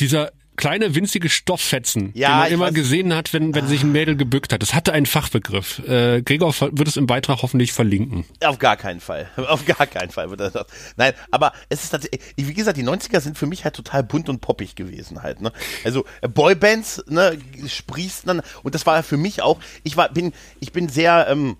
[0.00, 3.92] dieser kleine winzige Stofffetzen, Ja, die man immer weiß- gesehen hat, wenn, wenn sich ein
[3.92, 4.60] Mädel gebückt hat.
[4.60, 5.78] Das hatte einen Fachbegriff.
[5.88, 8.26] Äh, Gregor wird es im Beitrag hoffentlich verlinken.
[8.44, 9.30] Auf gar keinen Fall.
[9.36, 10.52] Auf gar keinen Fall wird das.
[10.52, 10.66] das-
[10.96, 14.28] Nein, aber es ist tatsächlich, wie gesagt, die 90er sind für mich halt total bunt
[14.28, 15.52] und poppig gewesen halt, ne?
[15.84, 20.32] Also äh, Boybands, ne, sprießen dann und das war für mich auch, ich war bin
[20.60, 21.56] ich bin sehr ähm,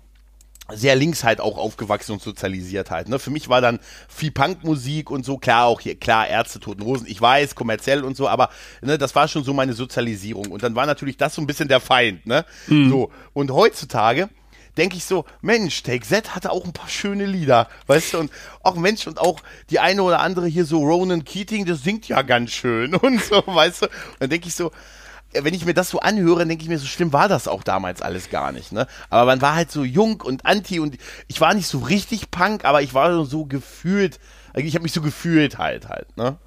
[0.71, 3.09] sehr links halt auch aufgewachsen und sozialisiert halt.
[3.09, 3.19] Ne?
[3.19, 7.07] Für mich war dann viel Punkmusik und so, klar auch hier, klar, Ärzte, Toten Hosen,
[7.07, 8.49] ich weiß, kommerziell und so, aber
[8.81, 10.47] ne, das war schon so meine Sozialisierung.
[10.47, 12.45] Und dann war natürlich das so ein bisschen der Feind, ne?
[12.89, 13.11] So.
[13.33, 14.29] Und heutzutage
[14.77, 18.31] denke ich so, Mensch, Take Z hatte auch ein paar schöne Lieder, weißt du, und
[18.63, 22.21] auch Mensch, und auch die eine oder andere hier so Ronan Keating, das singt ja
[22.21, 23.85] ganz schön und so, weißt du.
[23.87, 24.71] Und dann denke ich so,
[25.33, 28.01] wenn ich mir das so anhöre, denke ich mir, so schlimm war das auch damals
[28.01, 28.87] alles gar nicht, ne?
[29.09, 32.65] Aber man war halt so jung und anti und ich war nicht so richtig Punk,
[32.65, 34.19] aber ich war so gefühlt,
[34.55, 36.37] ich habe mich so gefühlt halt halt, ne?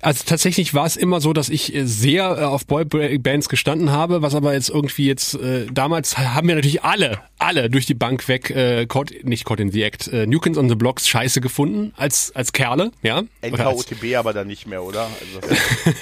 [0.00, 4.22] Also tatsächlich war es immer so, dass ich äh, sehr äh, auf Boybands gestanden habe,
[4.22, 8.28] was aber jetzt irgendwie jetzt äh, damals haben wir natürlich alle, alle durch die Bank
[8.28, 11.40] weg, äh, Caught, nicht Caught in the Act, äh, New Kids on the Blocks scheiße
[11.40, 13.22] gefunden als als Kerle, ja.
[13.42, 15.08] NKOTB aber dann nicht mehr, oder?
[15.20, 15.56] Also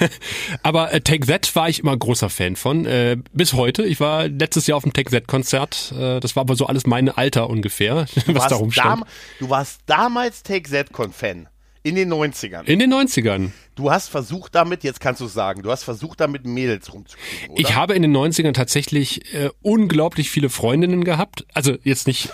[0.63, 3.83] aber äh, Take That war ich immer großer Fan von, äh, bis heute.
[3.83, 6.85] Ich war letztes Jahr auf dem Take That Konzert, äh, das war aber so alles
[6.85, 9.03] mein Alter ungefähr, was da rumstand.
[9.39, 11.47] du warst damals Take Z-Con-Fan.
[11.87, 12.63] In den 90ern.
[12.65, 13.51] In den 90ern.
[13.75, 17.49] Du hast versucht damit, jetzt kannst du es sagen, du hast versucht damit Mädels rumzukriegen,
[17.51, 17.61] oder?
[17.61, 21.45] Ich habe in den 90ern tatsächlich äh, unglaublich viele Freundinnen gehabt.
[21.53, 22.29] Also jetzt nicht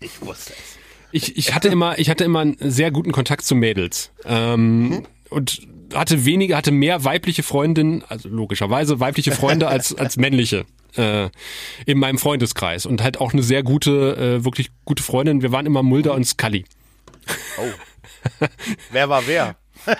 [0.00, 0.78] ich wusste es.
[1.12, 4.10] Ich, ich hatte immer, ich hatte immer einen sehr guten Kontakt zu Mädels.
[4.24, 5.60] Ähm, Und
[5.94, 10.64] hatte weniger, hatte mehr weibliche Freundinnen, also logischerweise weibliche Freunde als, als männliche.
[10.96, 11.28] Äh,
[11.86, 15.40] in meinem Freundeskreis und halt auch eine sehr gute, äh, wirklich gute Freundin.
[15.40, 16.64] Wir waren immer Mulder und Scully.
[17.58, 17.62] Oh.
[18.90, 19.56] wer war wer?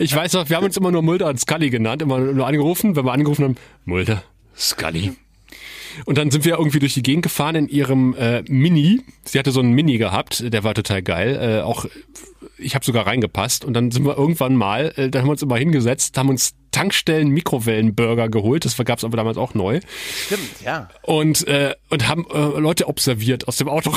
[0.00, 2.94] Ich weiß noch, wir haben uns immer nur Mulder und Scully genannt, immer nur angerufen,
[2.94, 4.22] wenn wir angerufen haben, Mulder,
[4.56, 5.12] Scully.
[6.04, 9.00] Und dann sind wir irgendwie durch die Gegend gefahren in ihrem äh, Mini.
[9.24, 11.38] Sie hatte so einen Mini gehabt, der war total geil.
[11.40, 11.86] Äh, auch
[12.58, 13.64] ich habe sogar reingepasst.
[13.64, 16.54] Und dann sind wir irgendwann mal, äh, dann haben wir uns immer hingesetzt, haben uns
[16.70, 18.64] Tankstellen Mikrowellenburger geholt.
[18.66, 19.80] Das gab's aber damals auch neu.
[20.26, 20.90] Stimmt, ja.
[21.02, 23.94] Und äh, und haben äh, Leute observiert aus dem Auto.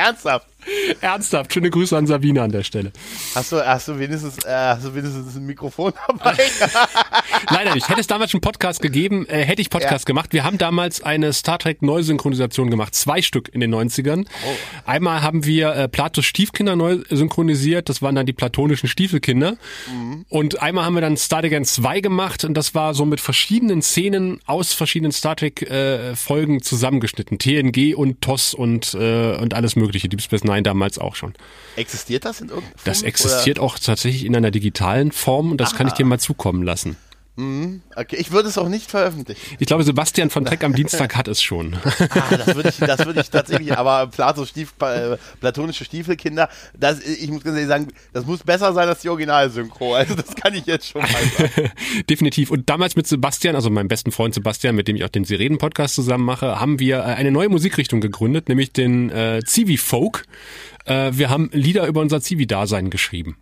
[0.00, 0.46] Ernsthaft.
[1.00, 1.52] Ernsthaft.
[1.52, 2.92] Schöne Grüße an Sabine an der Stelle.
[3.34, 6.36] Hast du, hast du wenigstens, äh, hast du wenigstens ein Mikrofon dabei?
[7.50, 7.88] Leider nicht.
[7.88, 10.06] Hätte es damals schon einen Podcast gegeben, äh, hätte ich Podcast Ja.
[10.06, 10.32] gemacht.
[10.32, 14.26] Wir haben damals eine Star Trek Neusynchronisation gemacht, zwei Stück in den 90ern.
[14.84, 19.56] Einmal haben wir äh, Platos Stiefkinder neu synchronisiert, das waren dann die platonischen Stiefelkinder.
[20.28, 23.82] Und einmal haben wir dann Star Trek 2 gemacht und das war so mit verschiedenen
[23.82, 27.38] Szenen aus verschiedenen Star Trek äh, Folgen zusammengeschnitten.
[27.38, 30.08] TNG und TOS und äh, und alles mögliche.
[30.08, 31.34] Deep Space Nine damals auch schon.
[31.76, 32.84] Existiert das in irgendeiner Form?
[32.84, 36.62] Das existiert auch tatsächlich in einer digitalen Form und das kann ich dir mal zukommen
[36.62, 36.96] lassen.
[37.40, 38.00] Oder?
[38.00, 39.40] Okay, ich würde es auch nicht veröffentlichen.
[39.58, 41.76] Ich glaube, Sebastian von Trek am Dienstag hat es schon.
[42.12, 47.00] Ah, das würde ich, das würde ich tatsächlich, aber Plato Stief, äh, platonische Stiefelkinder, das,
[47.00, 49.94] ich muss ganz ehrlich sagen, das muss besser sein als die Originalsynchro.
[49.94, 51.70] Also das kann ich jetzt schon mal sagen.
[52.10, 52.50] Definitiv.
[52.50, 55.94] Und damals mit Sebastian, also meinem besten Freund Sebastian, mit dem ich auch den Sirenen-Podcast
[55.94, 60.24] zusammen mache, haben wir äh, eine neue Musikrichtung gegründet, nämlich den äh, Zivi-Folk.
[60.84, 63.36] Äh, wir haben Lieder über unser Zivi-Dasein geschrieben.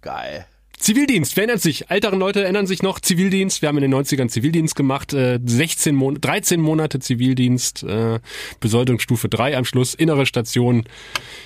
[0.00, 0.46] Geil.
[0.78, 1.90] Zivildienst, wer erinnert sich?
[1.90, 3.62] Ältere Leute erinnern sich noch, Zivildienst.
[3.62, 8.20] Wir haben in den 90ern Zivildienst gemacht, äh, 16 Mon 13 Monate Zivildienst, äh,
[8.60, 10.84] Besoldungsstufe 3 am Schluss, innere Station.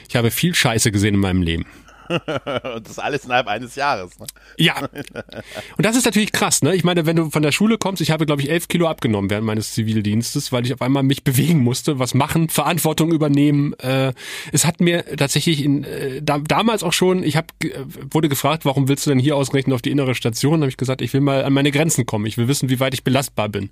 [0.08, 1.64] Ich habe viel Scheiße gesehen in meinem Leben.
[2.74, 4.18] Und das alles innerhalb eines Jahres.
[4.18, 4.26] Ne?
[4.58, 4.76] Ja.
[5.76, 6.74] Und das ist natürlich krass, ne?
[6.74, 9.30] Ich meine, wenn du von der Schule kommst, ich habe, glaube ich, elf Kilo abgenommen
[9.30, 13.74] während meines Zivildienstes, weil ich auf einmal mich bewegen musste, was machen, Verantwortung übernehmen.
[13.78, 14.12] Äh,
[14.52, 17.74] es hat mir tatsächlich in, äh, da, damals auch schon, ich hab, ge-
[18.10, 20.60] wurde gefragt, warum willst du denn hier ausgerechnet auf die innere Station?
[20.60, 22.26] Da habe ich gesagt, ich will mal an meine Grenzen kommen.
[22.26, 23.70] Ich will wissen, wie weit ich belastbar bin.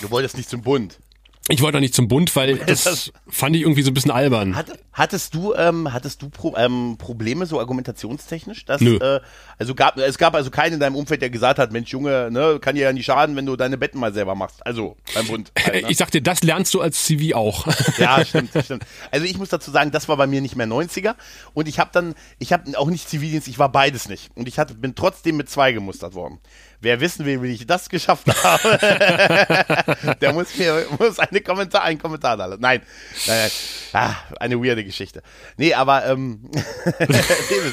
[0.00, 0.98] Du wolltest nicht zum Bund.
[1.48, 4.10] Ich wollte auch nicht zum Bund, weil das Das- fand ich irgendwie so ein bisschen
[4.10, 4.56] albern.
[4.56, 8.64] Hat, hattest du, ähm, hattest du Pro, ähm, Probleme so argumentationstechnisch?
[8.64, 8.96] Dass, Nö.
[8.96, 9.20] Äh,
[9.58, 12.58] also gab, es gab also keinen in deinem Umfeld, der gesagt hat, Mensch Junge, ne,
[12.60, 14.64] kann dir ja nicht schaden, wenn du deine Betten mal selber machst.
[14.66, 15.52] Also beim Bund.
[15.64, 15.90] Halt, ne?
[15.90, 17.66] Ich sag dir, das lernst du als Zivi auch.
[17.98, 18.84] Ja, stimmt, stimmt.
[19.10, 21.14] Also ich muss dazu sagen, das war bei mir nicht mehr 90er
[21.54, 24.58] und ich habe dann, ich habe auch nicht Zivildienst, ich war beides nicht und ich
[24.58, 26.38] hatte, bin trotzdem mit zwei gemustert worden.
[26.80, 31.98] Wer wissen will, wie ich das geschafft habe, der muss mir muss eine Kommentar, einen
[31.98, 32.60] Kommentar da lassen.
[32.60, 32.82] Nein,
[33.26, 33.50] nein, nein.
[33.92, 35.22] Ah, eine weirde Geschichte.
[35.56, 36.50] Nee, aber ähm,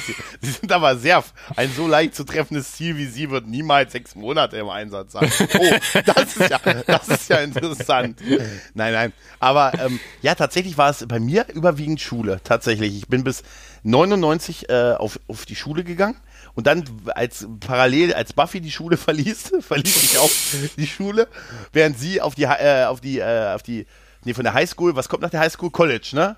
[0.05, 1.23] Sie Sie sind aber sehr,
[1.55, 5.31] ein so leicht zu treffendes Ziel wie Sie wird niemals sechs Monate im Einsatz sein.
[5.59, 8.19] Oh, das ist ja, das ist ja interessant.
[8.73, 9.13] Nein, nein.
[9.39, 12.39] Aber ähm, ja, tatsächlich war es bei mir überwiegend Schule.
[12.43, 12.95] Tatsächlich.
[12.95, 13.43] Ich bin bis
[13.83, 16.15] 99 äh, auf, auf die Schule gegangen
[16.55, 16.83] und dann
[17.15, 20.29] als parallel als Buffy die Schule verließ, verließ ich auch
[20.77, 21.27] die Schule,
[21.71, 23.85] während sie auf die äh, auf die äh, auf die
[24.23, 26.35] nee von der Highschool, was kommt nach der Highschool College, ne?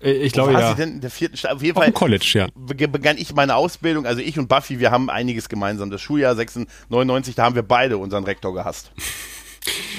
[0.00, 0.70] Äh, ich glaube ja.
[0.70, 2.46] Sie denn in der vierten Sta auf jeden Auf Fall College, ja.
[2.54, 5.90] be- begann ich meine Ausbildung, also ich und Buffy, wir haben einiges gemeinsam.
[5.90, 8.92] Das Schuljahr 96, da haben wir beide unseren Rektor gehasst.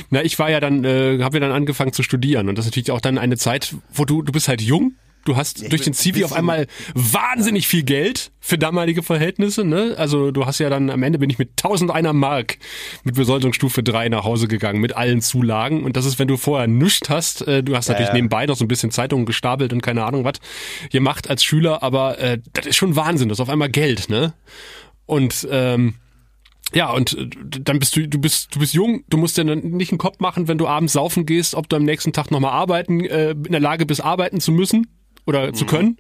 [0.10, 2.72] Na, ich war ja dann, äh, habe ja dann angefangen zu studieren und das ist
[2.72, 4.94] natürlich auch dann eine Zeit, wo du, du bist halt jung,
[5.28, 9.96] du hast ich durch den CV auf einmal wahnsinnig viel Geld für damalige Verhältnisse, ne?
[9.98, 12.58] Also du hast ja dann, am Ende bin ich mit 1001 Mark
[13.04, 16.68] mit Besoldungsstufe 3 nach Hause gegangen, mit allen Zulagen und das ist, wenn du vorher
[16.68, 18.14] nichts hast, äh, du hast natürlich ja.
[18.14, 20.36] nebenbei noch so ein bisschen Zeitungen gestapelt und keine Ahnung was
[20.92, 24.34] gemacht als Schüler, aber äh, das ist schon Wahnsinn, das ist auf einmal Geld, ne?
[25.06, 25.96] Und ähm,
[26.74, 27.30] ja, und äh,
[27.62, 30.20] dann bist du, du bist, du bist jung, du musst dir dann nicht einen Kopf
[30.20, 33.52] machen, wenn du abends saufen gehst, ob du am nächsten Tag nochmal arbeiten, äh, in
[33.52, 34.88] der Lage bist, arbeiten zu müssen
[35.28, 35.98] oder zu können.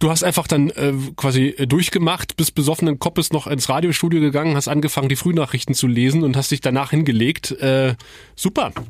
[0.00, 4.54] Du hast einfach dann äh, quasi äh, durchgemacht, bist besoffenen Koppes noch ins Radiostudio gegangen,
[4.54, 7.50] hast angefangen, die Frühnachrichten zu lesen und hast dich danach hingelegt.
[7.52, 7.94] Äh,
[8.36, 8.72] super.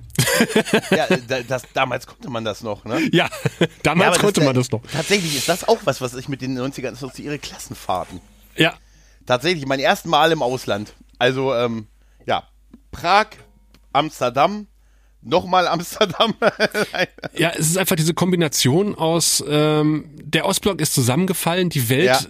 [0.91, 3.01] Ja, da- das, damals konnte man das noch, ne?
[3.13, 3.29] Ja,
[3.83, 4.83] damals Ja, konnte das, man das noch.
[4.93, 8.21] Tatsächlich ist das auch was, was ich mit den 90ern assoziiere, Klassenfahrten.
[8.57, 8.75] Ja,
[9.27, 10.95] Tatsächlich, mein erstes Mal im Ausland.
[11.19, 11.87] Also, ähm,
[12.27, 12.45] ja,
[12.93, 13.27] Prag,
[13.93, 14.67] Amsterdam,
[15.23, 16.35] nochmal Amsterdam.
[17.37, 22.21] ja, es ist einfach diese Kombination aus, ähm, der Ostblock ist zusammengefallen, die Welt Ja.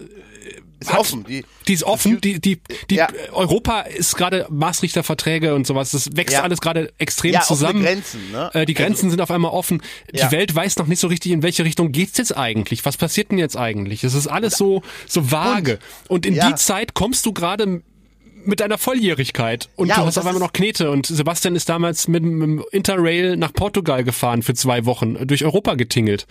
[0.79, 1.25] ist Hat- offen.
[1.25, 3.07] Die, Die ist offen, die, die, die Ja.
[3.31, 5.91] Europa ist gerade Maastrichter-Verträge und sowas.
[5.91, 6.41] Das wächst Ja.
[6.43, 7.83] alles gerade extrem Ja, zusammen.
[7.83, 8.49] Grenzen, ne?
[8.53, 9.81] Äh, die Grenzen sind auf einmal offen.
[10.11, 10.19] Die.
[10.31, 12.85] Welt weiß noch nicht so richtig, in welche Richtung geht's jetzt eigentlich?
[12.85, 14.03] Was passiert denn jetzt eigentlich?
[14.03, 15.77] Es ist alles so, so vage.
[16.07, 16.47] Und, in Ja.
[16.49, 17.81] die Zeit kommst du gerade
[18.45, 22.07] mit deiner Volljährigkeit und Ja, du hast auf einmal noch Knete und Sebastian ist damals
[22.07, 26.27] mit dem Interrail nach Portugal gefahren für zwei Wochen, durch Europa getingelt.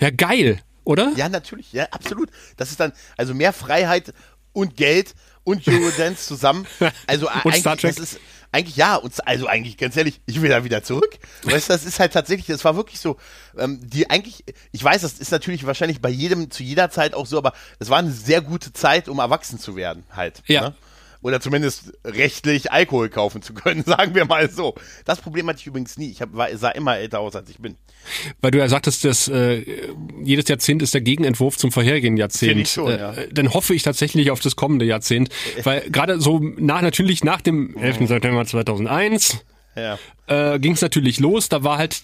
[0.00, 1.12] Ja, geil, oder?
[1.16, 2.30] Ja, natürlich, ja, absolut.
[2.56, 4.12] Das ist dann, also mehr Freiheit
[4.52, 5.14] und Geld
[5.44, 6.66] und Eurodance zusammen.
[7.06, 7.96] Also Und eigentlich, Star Trek.
[7.96, 8.20] das ist
[8.52, 11.18] eigentlich ja, und also eigentlich ganz ehrlich, ich will da wieder zurück.
[11.42, 13.16] Weißt du, das ist halt tatsächlich, das war wirklich so,
[13.58, 17.26] ähm, die eigentlich, ich weiß, das ist natürlich wahrscheinlich bei jedem zu jeder Zeit auch
[17.26, 20.42] so, aber es war eine sehr gute Zeit, um erwachsen zu werden, halt.
[20.46, 20.68] Ja.
[20.68, 20.74] Ne?
[21.24, 24.74] Oder zumindest rechtlich Alkohol kaufen zu können, sagen wir mal so.
[25.06, 26.10] Das Problem hatte ich übrigens nie.
[26.10, 27.76] Ich hab, war, sah immer älter aus, als ich bin.
[28.42, 29.64] Weil du ja sagtest, dass äh,
[30.22, 32.68] jedes Jahrzehnt ist der Gegenentwurf zum vorherigen Jahrzehnt.
[32.68, 33.14] Schon, äh, ja.
[33.32, 35.30] Dann hoffe ich tatsächlich auf das kommende Jahrzehnt,
[35.64, 38.06] weil gerade so nach natürlich nach dem 11.
[38.06, 39.38] September 2001
[39.76, 39.98] Ja.
[40.26, 41.48] äh, ging es natürlich los.
[41.48, 42.02] Da war halt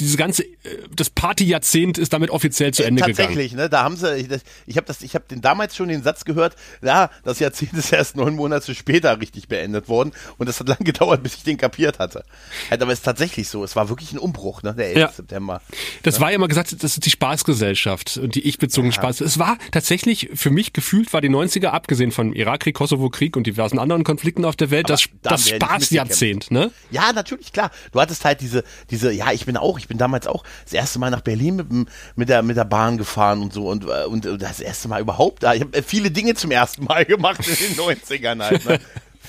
[0.00, 0.56] dieses ganze äh,
[0.94, 3.16] das Partyjahrzehnt ist damit offiziell zu Ende gegangen.
[3.16, 3.68] Tatsächlich, ne?
[3.68, 4.28] Da haben sie,
[4.66, 7.92] ich, habe das, ich habe den damals schon den Satz gehört, ja, das Jahrzehnt ist
[7.92, 11.56] erst neun Monate später richtig beendet worden und das hat lang gedauert, bis ich den
[11.56, 12.24] kapiert hatte.
[12.70, 14.74] Halt, aber es ist tatsächlich so, es war wirklich ein Umbruch, ne?
[14.74, 14.96] Der 11.
[14.96, 15.12] Ja.
[15.12, 15.62] September.
[16.02, 19.20] Das war ja immer gesagt, das ist die Spaßgesellschaft und die ich-bezogene Spaß.
[19.20, 23.78] Es war tatsächlich, für mich gefühlt war die 90er, abgesehen von Irakkrieg, Kosovo-Krieg und diversen
[23.78, 26.70] anderen Konflikten auf der Welt, Aber das, da das ja Spaßjahrzehnt, ne?
[26.90, 27.70] Ja, natürlich, klar.
[27.92, 31.00] Du hattest halt diese, diese, ja, ich bin auch, ich bin damals auch das erste
[31.00, 31.66] Mal nach Berlin mit,
[32.14, 35.00] mit, der, mit der Bahn gefahren und so und, äh, und äh, das erste Mal
[35.00, 35.52] überhaupt da.
[35.52, 38.80] Ich habe viele Dinge zum ersten Mal gemacht in den 90ern halt, ne?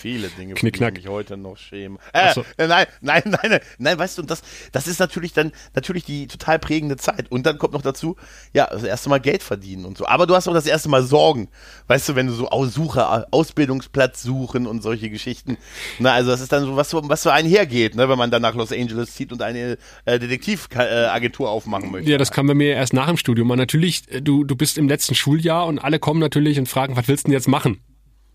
[0.01, 1.97] Viele Dinge, die ich mich heute noch schäme.
[2.13, 2.43] Äh, so.
[2.57, 6.03] äh, nein, nein, nein, nein, nein, weißt du, und das, das ist natürlich dann natürlich
[6.05, 7.31] die total prägende Zeit.
[7.31, 8.15] Und dann kommt noch dazu,
[8.53, 10.07] ja, das erste Mal Geld verdienen und so.
[10.07, 11.49] Aber du hast auch das erste Mal Sorgen.
[11.87, 15.57] Weißt du, wenn du so Aussuche, Ausbildungsplatz suchen und solche Geschichten.
[15.99, 18.31] Na, also das ist dann so, was, so- was für einen hergeht, ne, wenn man
[18.31, 22.09] dann nach Los Angeles zieht und eine äh, Detektivagentur aufmachen möchte.
[22.09, 23.49] Ja, das kam bei mir erst nach dem Studium.
[23.49, 26.95] Und natürlich, äh, du, du bist im letzten Schuljahr und alle kommen natürlich und fragen,
[26.95, 27.81] was willst du denn jetzt machen?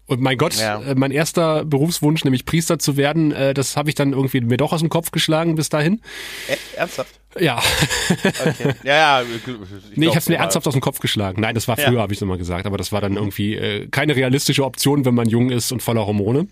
[0.07, 0.81] Und mein Gott, Ja.
[0.83, 4.57] äh, mein erster Berufswunsch, nämlich Priester zu werden, äh, das habe ich dann irgendwie mir
[4.57, 6.01] doch aus dem Kopf geschlagen bis dahin.
[6.49, 7.19] Äh, ernsthaft?
[7.39, 7.61] Ja,
[8.47, 8.75] Okay.
[8.85, 9.23] ja, ja.
[9.23, 11.41] Ich nee, ich habe es mir ernsthaft aus dem Kopf geschlagen.
[11.43, 11.89] Nein, das war Ja.
[11.89, 15.15] früher, habe ich immer gesagt, aber das war dann irgendwie äh, keine realistische Option, wenn
[15.15, 16.47] man jung ist und voller Hormone.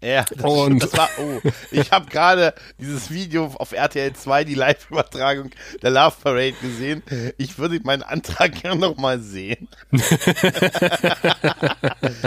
[0.00, 1.40] Ja, das, Und- das war, oh,
[1.72, 5.50] ich habe gerade dieses Video auf RTL 2, die Live-Übertragung
[5.82, 7.02] der Love Parade gesehen.
[7.36, 9.66] Ich würde meinen Antrag gerne noch mal sehen.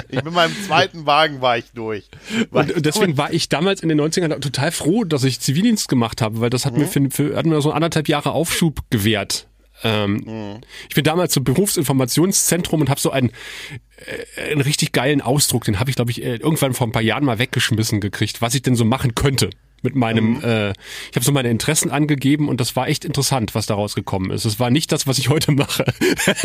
[0.10, 2.10] ich bin meinem zweiten Wagen war ich durch.
[2.50, 3.18] War Und, ich deswegen durch.
[3.18, 6.66] war ich damals in den 90ern total froh, dass ich Zivildienst gemacht habe, weil das
[6.66, 9.48] hat mir für, für hat mir so anderthalb Jahre Aufschub gewährt.
[9.84, 13.32] Ähm, Ich bin damals zum Berufsinformationszentrum und habe so einen,
[14.36, 17.02] äh, einen richtig geilen Ausdruck, den habe ich, glaube ich, äh, irgendwann vor ein paar
[17.02, 19.50] Jahren mal weggeschmissen gekriegt, was ich denn so machen könnte
[19.82, 23.66] mit meinem, äh, ich habe so meine Interessen angegeben und das war echt interessant, was
[23.66, 24.46] daraus gekommen ist.
[24.46, 25.86] Es war nicht das, was ich heute mache.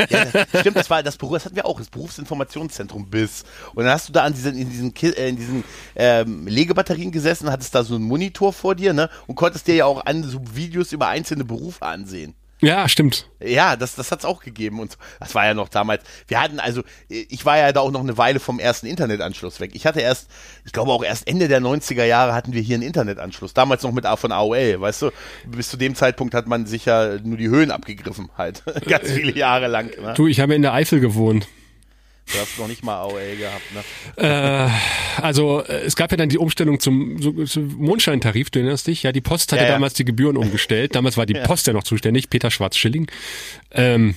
[0.09, 3.45] Ja, das, stimmt, das war das Beruf, das hatten wir auch, das Berufsinformationszentrum BIS.
[3.75, 5.65] Und dann hast du da an diesen, in diesen, äh, in diesen
[5.97, 9.11] ähm, Legebatterien gesessen, hattest da so einen Monitor vor dir, ne?
[9.27, 12.35] Und konntest dir ja auch an so Videos über einzelne Berufe ansehen.
[12.67, 13.29] Ja, stimmt.
[13.39, 16.03] Ja, das, das hat's auch gegeben und das war ja noch damals.
[16.27, 19.71] Wir hatten also, ich war ja da auch noch eine Weile vom ersten Internetanschluss weg.
[19.75, 20.29] Ich hatte erst,
[20.65, 23.55] ich glaube auch erst Ende der 90er Jahre hatten wir hier einen Internetanschluss.
[23.55, 25.11] Damals noch mit A von AOL, weißt du?
[25.47, 28.65] Bis zu dem Zeitpunkt hat man sich ja nur die Höhen abgegriffen halt.
[28.89, 29.91] Ganz viele Jahre lang.
[30.01, 30.15] Ne?
[30.17, 31.47] Du, ich habe in der Eifel gewohnt.
[32.33, 34.69] Du hast noch nicht mal AOL gehabt, ne?
[34.69, 39.05] Äh, also äh, es gab ja dann die Umstellung zum, zum Mondscheintarif, du erinnerst dich?
[39.05, 39.75] Ja, die Post hatte Ja, ja.
[39.75, 40.97] damals die Gebühren umgestellt.
[40.97, 43.09] Damals war die Post ja noch zuständig, Peter Schwarz-Schilling.
[43.71, 44.17] Ähm,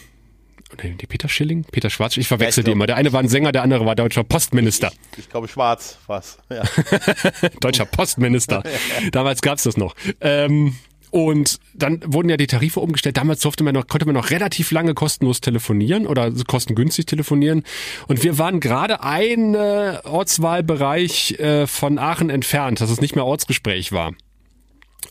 [0.84, 1.66] die Peter Schilling?
[1.72, 2.88] Peter Schwarz, ich verwechsel Ja, ich die immer.
[2.88, 4.92] Der eine war ein Sänger, der andere war deutscher Postminister.
[5.18, 6.38] Ich glaube schwarz was.
[6.50, 6.64] Ja.
[7.62, 8.64] Deutscher Postminister.
[9.12, 9.96] Damals gab's das noch.
[10.22, 10.76] Ähm,
[11.12, 13.18] und dann wurden ja die Tarife umgestellt.
[13.18, 17.64] Damals durfte man noch, konnte man noch relativ lange kostenlos telefonieren oder kostengünstig telefonieren.
[18.08, 23.26] Und wir waren gerade ein äh, Ortswahlbereich äh, von Aachen entfernt, dass es nicht mehr
[23.26, 24.14] Ortsgespräch war.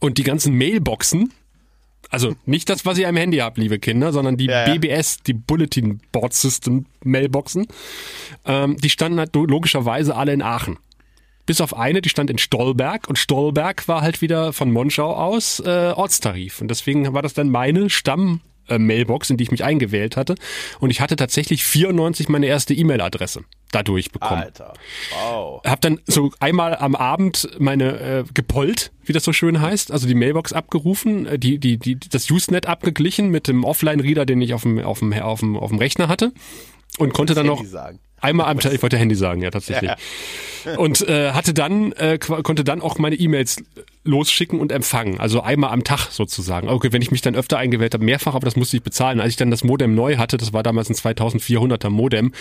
[0.01, 1.33] Und die ganzen Mailboxen,
[2.11, 4.75] also nicht das, was ihr am Handy habt, liebe Kinder, sondern die Ja, ja.
[4.75, 7.67] BBS, die Bulletin Board System Mailboxen,
[8.45, 10.79] ähm, die standen halt logischerweise alle in Aachen.
[11.49, 15.61] Bis auf eine, die stand in Stolberg und Stolberg war halt wieder von Monschau aus
[15.61, 16.61] äh, Ortstarif.
[16.61, 18.43] Und deswegen war das dann meine Stamm.
[18.71, 20.35] Mailbox, in die ich mich eingewählt hatte.
[20.79, 24.43] Und ich hatte tatsächlich 94 meine erste E-Mail-Adresse dadurch bekommen.
[24.43, 24.75] Alter.
[25.11, 25.63] Wow.
[25.65, 30.07] Hab dann so einmal am Abend meine äh, gepollt, wie das so schön heißt, also
[30.07, 34.53] die Mailbox abgerufen, äh, die die die das Usenet abgeglichen mit dem Offline-Reader, den ich
[34.53, 36.33] auf dem auf dem auf dem auf dem Rechner hatte
[36.99, 38.01] und konnte dann noch sagen.
[38.21, 39.91] Einmal am Tag, ich wollte Handy sagen, ja tatsächlich.
[40.77, 43.63] Und äh, hatte dann äh, konnte dann auch meine E-Mails
[44.05, 46.69] losschicken und empfangen, also einmal am Tag sozusagen.
[46.69, 49.21] Okay, wenn ich mich dann öfter eingewählt habe, mehrfach, aber das musste ich bezahlen.
[49.21, 52.33] Als ich dann das Modem neu hatte, das war damals ein 2400er Modem,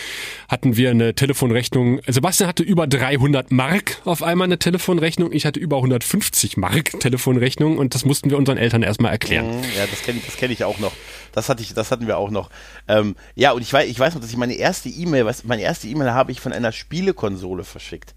[0.49, 1.99] hatten wir eine Telefonrechnung.
[2.07, 7.77] Sebastian hatte über 300 Mark auf einmal eine Telefonrechnung, ich hatte über 150 Mark Telefonrechnung
[7.77, 9.57] und das mussten wir unseren Eltern erstmal erklären.
[9.57, 10.93] Mhm, Ja, das kenne ich, das kenn ich auch noch.
[11.37, 12.49] Das hatte ich, das hatten wir auch noch.
[12.87, 15.87] Ähm, ja, und ich weiß, ich weiß noch, dass ich meine erste E-Mail, meine erste
[15.87, 18.15] E-Mail habe ich von einer Spielekonsole verschickt.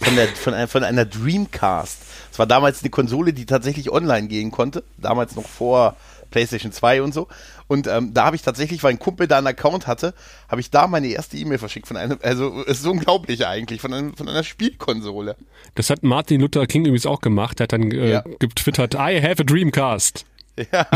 [0.00, 1.98] Von, der, von, einer, von einer Dreamcast.
[2.30, 4.84] Das war damals eine Konsole, die tatsächlich online gehen konnte.
[4.98, 5.96] Damals noch vor
[6.30, 7.26] PlayStation 2 und so.
[7.66, 10.14] Und ähm, da habe ich tatsächlich, weil ein Kumpel da einen Account hatte,
[10.48, 13.92] habe ich da meine erste E-Mail verschickt von einem, also es ist unglaublich eigentlich, von,
[13.92, 15.36] einem, von einer Spielkonsole.
[15.74, 18.24] Das hat Martin Luther King übrigens auch gemacht, der hat dann äh, Ja.
[18.38, 20.24] getwittert, I have a Dreamcast.
[20.72, 20.86] Ja,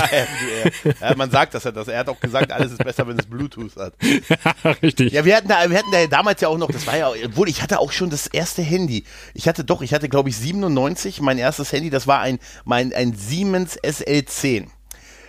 [1.00, 1.88] er, man sagt, dass er das.
[1.88, 3.94] Er hat auch gesagt, alles ist besser, wenn es Bluetooth hat.
[4.82, 5.12] Richtig.
[5.12, 7.48] Ja, wir hatten da, wir hatten da damals ja auch noch, das war ja, obwohl
[7.48, 9.04] ich hatte auch schon das erste Handy.
[9.32, 12.92] Ich hatte doch, ich hatte glaube ich 97 mein erstes Handy, das war ein, mein,
[12.92, 14.66] ein Siemens SL10.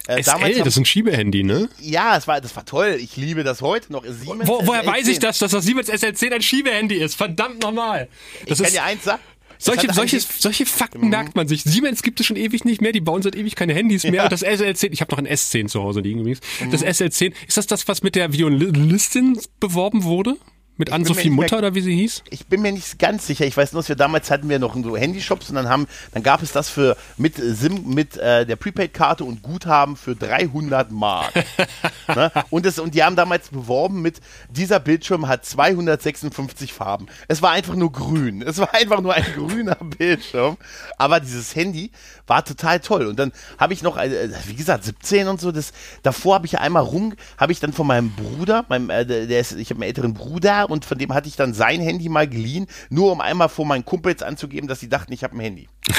[0.08, 1.70] Äh, SL, haben- das ist ein Schiebehandy, ne?
[1.80, 2.98] ja, es war, das war toll.
[3.00, 4.04] Ich liebe das heute noch.
[4.06, 4.88] Siemens Wo, woher SL10.
[4.88, 7.16] weiß ich das, dass das Siemens SL10 ein Schiebehandy ist?
[7.16, 8.08] Verdammt nochmal.
[8.48, 9.22] Das Ich kann ist, dir eins sagen.
[9.66, 11.64] Solche, solche, solche Fakten merkt man sich.
[11.64, 14.14] Siemens gibt es schon ewig nicht mehr, die bauen seit ewig keine Handys mehr.
[14.14, 14.24] Ja.
[14.24, 16.42] Und das SL10, ich habe noch ein S10 zu Hause liegen übrigens.
[16.72, 20.38] Das SL10, ist das das, was mit der Violinistin beworben wurde?
[20.78, 22.24] Mit Ann-Sophie mehr- Mutter oder wie sie hieß?
[22.30, 23.46] ich bin mir nicht ganz sicher.
[23.46, 26.22] Ich weiß nur, dass wir damals hatten wir noch so Handyshops und dann haben, dann
[26.22, 31.34] gab es das für mit SIM mit äh, der Prepaid-Karte und Guthaben für 300 Mark.
[32.16, 32.32] ne?
[32.50, 37.08] Und das und die haben damals beworben mit dieser Bildschirm hat 256 Farben.
[37.28, 38.42] Es war einfach nur grün.
[38.42, 40.58] Es war einfach nur ein grüner Bildschirm.
[40.98, 41.92] Aber dieses Handy
[42.28, 43.08] war total toll.
[43.08, 45.52] Und dann habe ich noch, äh, wie gesagt, 17 und so.
[45.52, 45.72] Das
[46.04, 49.40] davor habe ich einmal rum, habe ich dann von meinem Bruder, meinem, äh, der der
[49.40, 52.28] ist, ich habe einen älteren Bruder und von dem hatte ich dann sein Handy mal
[52.28, 55.68] geliehen, nur um einmal vor meinen Kumpels anzugeben, dass sie dachten, ich habe ein Handy.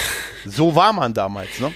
[0.48, 1.72] So war man damals, ne?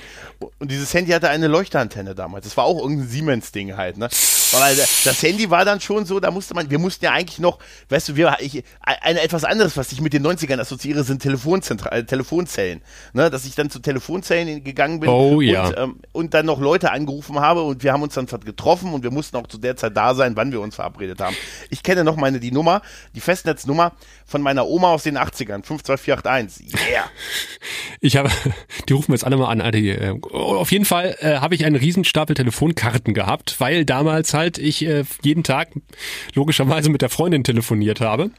[0.60, 2.44] Und dieses Handy hatte eine Leuchtantenne damals.
[2.44, 4.08] Das war auch irgendein Siemens-Ding halt, ne?
[4.52, 7.58] Weil das Handy war dann schon so, da musste man, wir mussten ja eigentlich noch,
[7.88, 11.90] weißt du, wir, ich, ein etwas anderes, was ich mit den 90ern assoziiere, sind Telefonzentra
[11.90, 12.82] äh, Telefonzellen.
[13.12, 13.30] Ne?
[13.30, 15.66] Dass ich dann zu Telefonzellen gegangen bin Oh, ja.
[15.66, 19.02] und, ähm, und dann noch Leute angerufen habe und wir haben uns dann getroffen und
[19.02, 21.36] wir mussten auch zu der Zeit da sein, wann wir uns verabredet haben.
[21.70, 22.82] Ich kenne noch meine, die Nummer,
[23.14, 23.92] die Festnetznummer
[24.26, 26.72] von meiner Oma aus den 80ern, 52481.
[26.90, 27.04] Yeah.
[28.02, 28.30] Ich habe,
[28.88, 29.60] die rufen wir jetzt alle mal an.
[29.60, 34.58] Alter, äh, auf jeden Fall äh, habe ich einen Riesenstapel Telefonkarten gehabt, weil damals halt
[34.58, 35.68] ich äh, jeden Tag
[36.34, 38.30] logischerweise mit der Freundin telefoniert habe.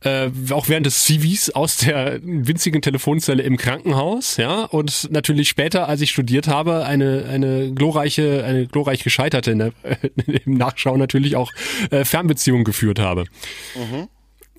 [0.00, 5.88] Äh, auch während des CVs aus der winzigen Telefonzelle im Krankenhaus, ja, und natürlich später,
[5.88, 9.72] als ich studiert habe, eine eine glorreiche, eine glorreich gescheiterte in der,
[10.44, 11.52] im Nachschau natürlich auch
[11.90, 13.24] äh, Fernbeziehung geführt habe.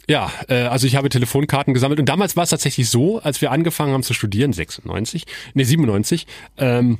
[0.09, 3.51] Ja, äh, also ich habe Telefonkarten gesammelt und damals war es tatsächlich so, als wir
[3.51, 6.99] angefangen haben zu studieren, 96, nee 97, ähm,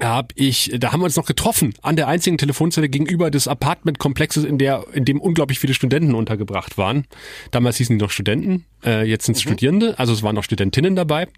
[0.00, 4.44] hab ich, da haben wir uns noch getroffen an der einzigen Telefonzelle gegenüber des Apartmentkomplexes,
[4.44, 7.06] in der, in dem unglaublich viele Studenten untergebracht waren.
[7.50, 10.96] Damals hießen die noch Studenten, äh, jetzt sind es Studierende, also es waren noch Studentinnen
[10.96, 11.28] dabei.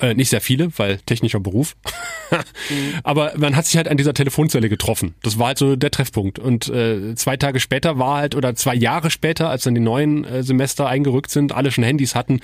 [0.00, 1.76] Äh, nicht sehr viele, weil technischer Beruf.
[3.02, 5.14] Aber man hat sich halt an dieser Telefonzelle getroffen.
[5.22, 6.38] Das war halt so der Treffpunkt.
[6.38, 10.24] Und äh, zwei Tage später war halt, oder zwei Jahre später, als dann die neuen
[10.24, 12.40] äh, Semester eingerückt sind, alle schon Handys hatten,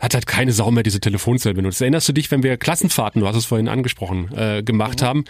[0.00, 1.82] hat halt keine Sau mehr diese Telefonzelle benutzt.
[1.82, 5.06] Erinnerst du dich, wenn wir Klassenfahrten, du hast es vorhin angesprochen, äh, gemacht mhm.
[5.06, 5.24] haben,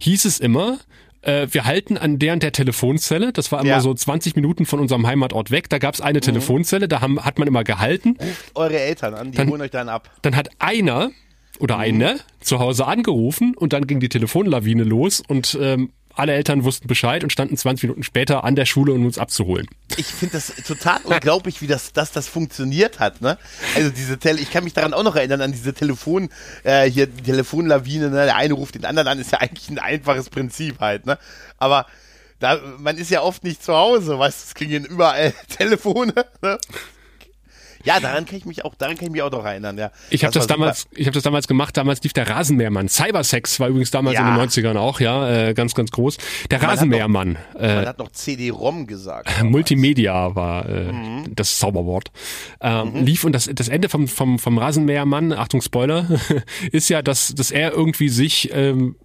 [0.00, 0.78] hieß es immer,
[1.22, 3.32] äh, wir halten an der und der Telefonzelle.
[3.32, 3.80] Das war immer ja.
[3.80, 5.68] so 20 Minuten von unserem Heimatort weg.
[5.68, 6.22] Da gab es eine mhm.
[6.22, 8.16] Telefonzelle, da haben, hat man immer gehalten.
[8.20, 10.10] Ruft eure Eltern an, die dann, holen euch dann ab.
[10.22, 11.10] Dann hat einer
[11.58, 11.80] oder mhm.
[11.80, 16.88] eine zu Hause angerufen und dann ging die Telefonlawine los und ähm, alle Eltern wussten
[16.88, 19.66] Bescheid und standen 20 Minuten später an der Schule, um uns abzuholen.
[19.96, 23.20] Ich finde das total unglaublich, wie das, dass das funktioniert hat.
[23.20, 23.38] Ne?
[23.74, 26.28] Also diese Tele ich kann mich daran auch noch erinnern an diese Telefon,
[26.64, 28.10] äh, hier Telefonlawine.
[28.10, 28.24] Ne?
[28.24, 31.06] Der eine ruft den anderen an, ist ja eigentlich ein einfaches Prinzip halt.
[31.06, 31.18] Ne?
[31.58, 31.86] Aber
[32.38, 36.12] da, man ist ja oft nicht zu Hause, weißt du, es klingen überall Telefone.
[36.42, 36.58] Ne?
[37.84, 39.90] Ja, daran kann ich mich auch, daran kann ich mich auch noch erinnern, ja.
[40.10, 42.88] Ich habe das, das damals, ich habe das damals gemacht, damals lief der Rasenmähermann.
[42.88, 44.28] Cybersex war übrigens damals ja.
[44.28, 46.18] in den 90ern auch, ja, äh, ganz, ganz groß.
[46.50, 47.38] Der man Rasenmähermann.
[47.38, 49.42] Hat noch, äh, man hat noch CD-ROM gesagt.
[49.42, 51.34] Multimedia war äh, mhm.
[51.34, 52.10] das Zauberwort.
[52.60, 53.04] Ähm, mhm.
[53.04, 56.06] Lief und das, das Ende vom, vom, vom Rasenmähermann, Achtung Spoiler,
[56.72, 58.96] ist ja, dass, dass er irgendwie sich ähm,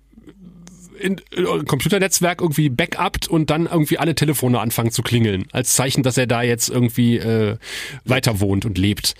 [0.99, 6.03] in, in Computernetzwerk irgendwie backupt und dann irgendwie alle Telefone anfangen zu klingeln, als Zeichen,
[6.03, 7.57] dass er da jetzt irgendwie äh,
[8.05, 9.15] weiter wohnt und lebt.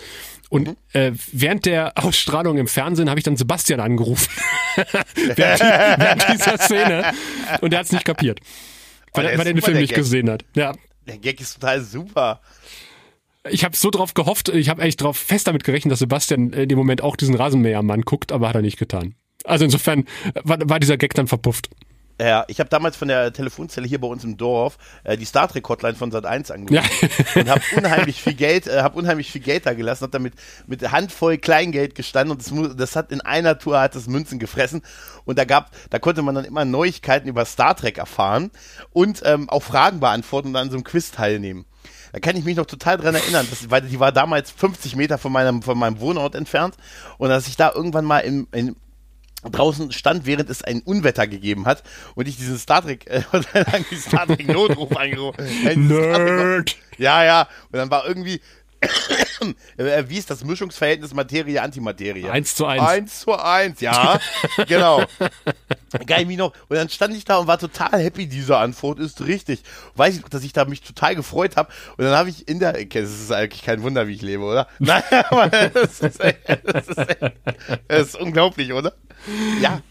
[0.49, 0.75] Und mhm.
[0.93, 4.29] äh, während der Ausstrahlung im Fernsehen habe ich dann Sebastian angerufen.
[5.15, 7.13] während, während, dieser Szene.
[7.61, 8.39] Und er hat es nicht kapiert.
[9.13, 9.97] Weil, oh, weil er den Film nicht Gag.
[9.97, 10.45] gesehen hat.
[10.55, 10.73] Ja.
[11.07, 12.41] Der Gag ist total super.
[13.49, 16.67] Ich habe so drauf gehofft, ich habe eigentlich drauf fest damit gerechnet, dass Sebastian in
[16.67, 19.15] dem Moment auch diesen Rasenmähermann guckt, aber hat er nicht getan.
[19.47, 20.05] Also insofern
[20.43, 21.69] war, war dieser Gag dann verpufft.
[22.19, 25.47] Ja, ich habe damals von der Telefonzelle hier bei uns im Dorf äh, die Star
[25.47, 27.41] Trek Hotline von Sat 1 angerufen ja.
[27.41, 30.33] und habe unheimlich viel Geld, äh, habe unheimlich viel Geld da gelassen, habe damit
[30.65, 34.81] mit Handvoll Kleingeld gestanden und das, das, hat in einer Tour hat das Münzen gefressen
[35.25, 38.49] und da gab, da konnte man dann immer Neuigkeiten über Star Trek erfahren
[38.93, 41.65] und ähm, auch Fragen beantworten und an so einem Quiz teilnehmen.
[42.13, 45.19] Da kann ich mich noch total dran erinnern, dass, weil die war damals 50 Meter
[45.19, 46.77] von meinem, von meinem Wohnort entfernt
[47.19, 48.75] und dass ich da irgendwann mal im, in,
[49.51, 51.83] draußen stand, während es ein Unwetter gegeben hat
[52.15, 53.21] und ich diesen Star Trek, äh,
[53.97, 55.87] Star Trek Notruf angerufen.
[55.87, 56.75] Nerd!
[56.97, 57.47] Ja, ja.
[57.71, 58.41] Und dann war irgendwie,
[59.77, 62.29] äh, wie ist das Mischungsverhältnis Materie-Antimaterie?
[62.29, 62.83] Eins zu eins.
[62.83, 64.19] Eins zu eins, ja,
[64.67, 65.03] genau.
[66.05, 66.53] Geil, mich noch.
[66.67, 69.63] Und dann stand ich da und war total happy, diese Antwort ist richtig.
[69.95, 71.69] Weiß ich noch, dass ich da mich total gefreut habe.
[71.97, 74.43] Und dann habe ich in der, okay, das ist eigentlich kein Wunder, wie ich lebe,
[74.43, 74.67] oder?
[74.79, 76.99] Nein, aber das ist, das ist,
[77.87, 78.93] das ist unglaublich, oder?
[79.61, 79.81] Ja.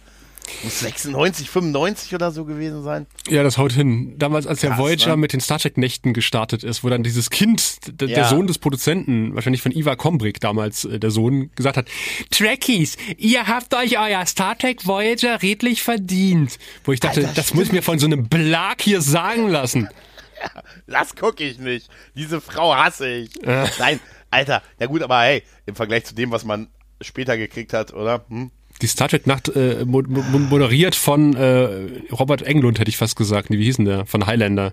[0.63, 3.07] Muss 96, 95 oder so gewesen sein.
[3.29, 4.15] Ja, das haut hin.
[4.17, 5.17] Damals, als der Krass, Voyager ne?
[5.19, 8.15] mit den Star Trek-Nächten gestartet ist, wo dann dieses Kind, der, ja.
[8.15, 11.89] der Sohn des Produzenten, wahrscheinlich von Iva Kombrick damals, äh, der Sohn, gesagt hat,
[12.31, 16.59] Trekkies, ihr habt euch euer Star Trek Voyager redlich verdient.
[16.85, 19.89] Wo ich dachte, Alter, das muss ich mir von so einem Blag hier sagen lassen.
[20.39, 20.51] Ja,
[20.87, 21.89] das gucke ich nicht.
[22.15, 23.43] Diese Frau hasse ich.
[23.43, 23.65] Äh.
[23.79, 26.69] Nein, Alter, ja gut, aber hey, im Vergleich zu dem, was man
[27.01, 28.27] später gekriegt hat, oder?
[28.29, 28.51] Hm?
[28.83, 33.51] Die Star Trek Nacht äh, moderiert von äh, Robert Englund, hätte ich fast gesagt.
[33.51, 34.07] Wie hieß denn der?
[34.07, 34.73] Von Highlander.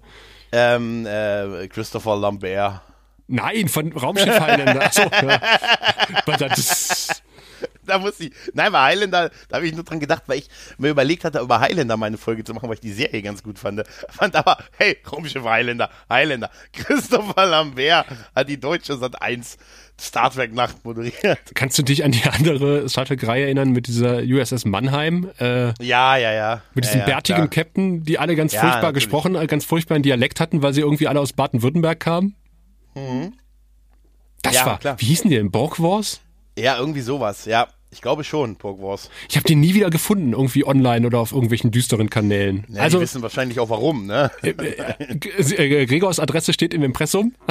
[0.51, 2.81] Ähm, äh, Christopher Lambert.
[3.27, 4.83] Nein, von Raumschiff Highlander.
[4.83, 5.41] Achso, ja.
[7.85, 8.31] da muss ich.
[8.53, 11.59] Nein, bei Highlander, da habe ich nur dran gedacht, weil ich mir überlegt hatte, über
[11.59, 13.83] Highlander meine Folge zu machen, weil ich die Serie ganz gut fand.
[14.09, 16.49] Fand aber, hey, Raumschiff Highlander, Highlander.
[16.73, 19.57] Christopher Lambert hat die deutsche Sat 1
[19.99, 21.39] Star Trek Nacht moderiert.
[21.53, 25.29] Kannst du dich an die andere Star Trek Reihe erinnern mit dieser USS Mannheim?
[25.39, 26.61] Äh, ja, ja, ja.
[26.73, 27.65] Mit diesem ja, ja, bärtigen klar.
[27.65, 29.05] Captain, die alle ganz ja, furchtbar natürlich.
[29.05, 32.35] gesprochen, äh, ganz furchtbaren Dialekt hatten, weil sie irgendwie alle aus Baden-Württemberg kamen.
[32.95, 33.33] Mhm.
[34.41, 34.99] Das war, klar.
[34.99, 35.51] wie hießen die denn?
[35.51, 36.19] Borg Wars?
[36.57, 37.67] Ja, irgendwie sowas, ja.
[37.93, 39.11] Ich glaube schon, Pork Wars.
[39.29, 42.65] Ich habe den nie wieder gefunden, irgendwie online oder auf irgendwelchen düsteren Kanälen.
[42.69, 44.31] Ja, also, die wissen wahrscheinlich auch warum, ne?
[44.41, 47.35] Äh, äh, Gregors Adresse steht im Impressum.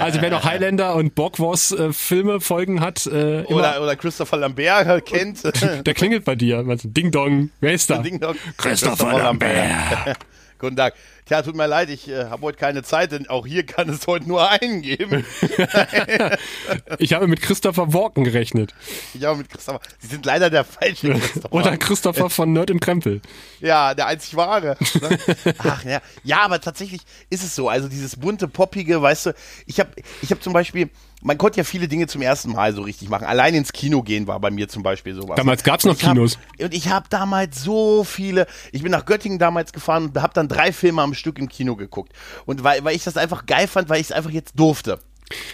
[0.00, 3.06] also wer noch Highlander und Borg Wars äh, Filme, Folgen hat.
[3.06, 5.44] Äh, oder, oder Christopher Lambert kennt.
[5.86, 6.64] Der klingelt bei dir.
[6.68, 7.98] Also, Ding Dong, wer ist da?
[7.98, 8.34] Ding Dong.
[8.56, 10.18] Christopher, Christopher Lambert.
[10.58, 10.94] Guten Tag.
[11.28, 14.06] Tja, tut mir leid, ich äh, habe heute keine Zeit, denn auch hier kann es
[14.06, 15.26] heute nur einen geben.
[16.98, 18.74] ich habe mit Christopher Walken gerechnet.
[19.12, 19.80] Ich habe mit Christopher.
[19.98, 21.52] Sie sind leider der falsche Christopher.
[21.52, 23.20] Oder Christopher von Nerd im Krempel.
[23.60, 24.78] Ja, der einzig wahre.
[25.02, 25.18] Ne?
[25.58, 26.00] Ach ja.
[26.24, 27.68] Ja, aber tatsächlich ist es so.
[27.68, 29.34] Also dieses bunte, poppige, weißt du,
[29.66, 29.90] ich habe
[30.22, 30.88] ich hab zum Beispiel,
[31.20, 33.26] man konnte ja viele Dinge zum ersten Mal so richtig machen.
[33.26, 35.36] Allein ins Kino gehen war bei mir zum Beispiel sowas.
[35.36, 36.38] Damals gab es noch Kinos.
[36.58, 40.32] Hab, und ich habe damals so viele, ich bin nach Göttingen damals gefahren und habe
[40.34, 42.12] dann drei Filme am Stück im Kino geguckt.
[42.46, 44.98] Und weil, weil ich das einfach geil fand, weil ich es einfach jetzt durfte.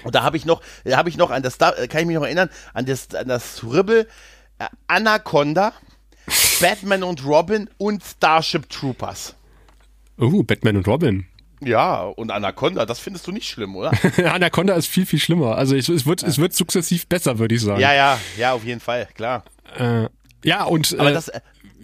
[0.05, 2.17] Und da habe ich noch, da habe ich noch an das, da kann ich mich
[2.17, 4.07] noch erinnern, an das, an das Scribble
[4.59, 5.73] äh, Anaconda,
[6.61, 9.35] Batman und Robin und Starship Troopers.
[10.19, 11.27] Oh, Batman und Robin.
[11.61, 13.93] Ja, und Anaconda, das findest du nicht schlimm, oder?
[14.25, 15.57] Anaconda ist viel, viel schlimmer.
[15.57, 16.29] Also es, es wird, ja.
[16.29, 17.81] es wird sukzessiv besser, würde ich sagen.
[17.81, 19.45] Ja, ja, ja, auf jeden Fall, klar.
[19.77, 20.09] Äh,
[20.45, 20.95] ja, und.
[20.99, 21.31] Aber äh, das,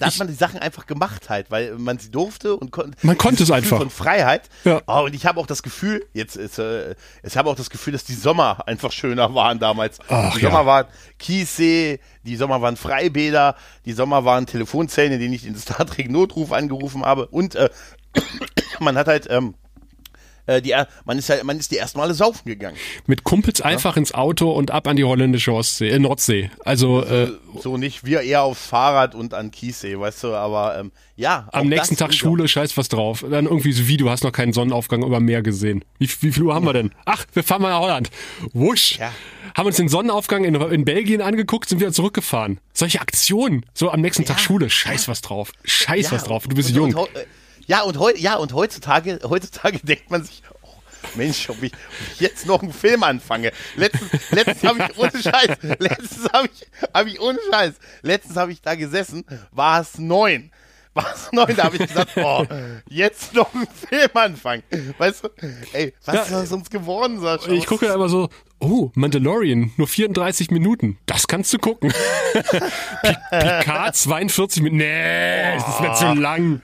[0.00, 3.18] da hat man die Sachen einfach gemacht halt, weil man sie durfte und kon man
[3.18, 3.78] konnte es einfach.
[3.78, 4.48] Von Freiheit.
[4.64, 4.80] Ja.
[4.86, 7.92] Oh, und ich habe auch das Gefühl, jetzt ist, äh, ich habe auch das Gefühl,
[7.92, 9.98] dass die Sommer einfach schöner waren damals.
[10.08, 10.50] Ach, die ja.
[10.50, 10.86] Sommer waren
[11.18, 16.10] Kiessee, die Sommer waren Freibäder, die Sommer waren Telefonzellen, in denen ich den Star Trek
[16.10, 17.68] Notruf angerufen habe und äh,
[18.80, 19.54] man hat halt ähm,
[20.50, 20.74] äh, die,
[21.04, 22.76] man ist ja, man ist die ersten Male saufen gegangen.
[23.06, 26.50] Mit Kumpels einfach ins Auto und ab an die holländische Ostsee, äh, Nordsee.
[26.64, 27.30] Also äh,
[27.60, 31.48] so nicht, wir eher aufs Fahrrad und an Kiessee, weißt du, aber ähm, ja.
[31.52, 33.24] am nächsten Tag Schule, scheiß was drauf.
[33.28, 35.84] Dann irgendwie so wie, du hast noch keinen Sonnenaufgang über Meer gesehen.
[35.98, 36.92] Wie, wie viel Uhr haben wir denn?
[37.04, 38.10] Ach, wir fahren mal nach Holland.
[38.52, 38.98] Wusch.
[38.98, 39.12] Ja.
[39.56, 42.60] Haben uns den Sonnenaufgang in, in Belgien angeguckt, sind wieder zurückgefahren.
[42.72, 43.66] Solche Aktionen.
[43.74, 45.52] So am nächsten Tag Schule, scheiß was drauf.
[45.64, 46.46] Scheiß Ja, was drauf.
[46.46, 46.94] Du bist und, jung.
[46.94, 47.08] Und, heu-
[47.70, 50.68] ja, und, heu, ja, und heutzutage, heutzutage denkt man sich, oh,
[51.14, 51.78] Mensch, ob ich, ob
[52.14, 53.52] ich jetzt noch einen Film anfange.
[53.76, 58.50] Letztens, letztens habe ich ohne Scheiß, letztens habe ich, hab ich ohne Scheiß, letztens habe
[58.52, 60.50] ich da gesessen, war es neun.
[60.92, 62.44] War es neun, da habe ich gesagt, oh,
[62.88, 64.64] jetzt noch einen Film anfangen.
[64.98, 65.28] Weißt du,
[65.72, 67.52] ey, was Ja, ist aus uns geworden, Sascha?
[67.52, 70.98] Ich gucke immer so, oh, Mandalorian, nur 34 Minuten.
[71.06, 71.92] Das kannst du gucken.
[72.32, 74.78] Pi- Picard 42 Minuten.
[74.78, 76.60] Nee, das ist mir zu lang.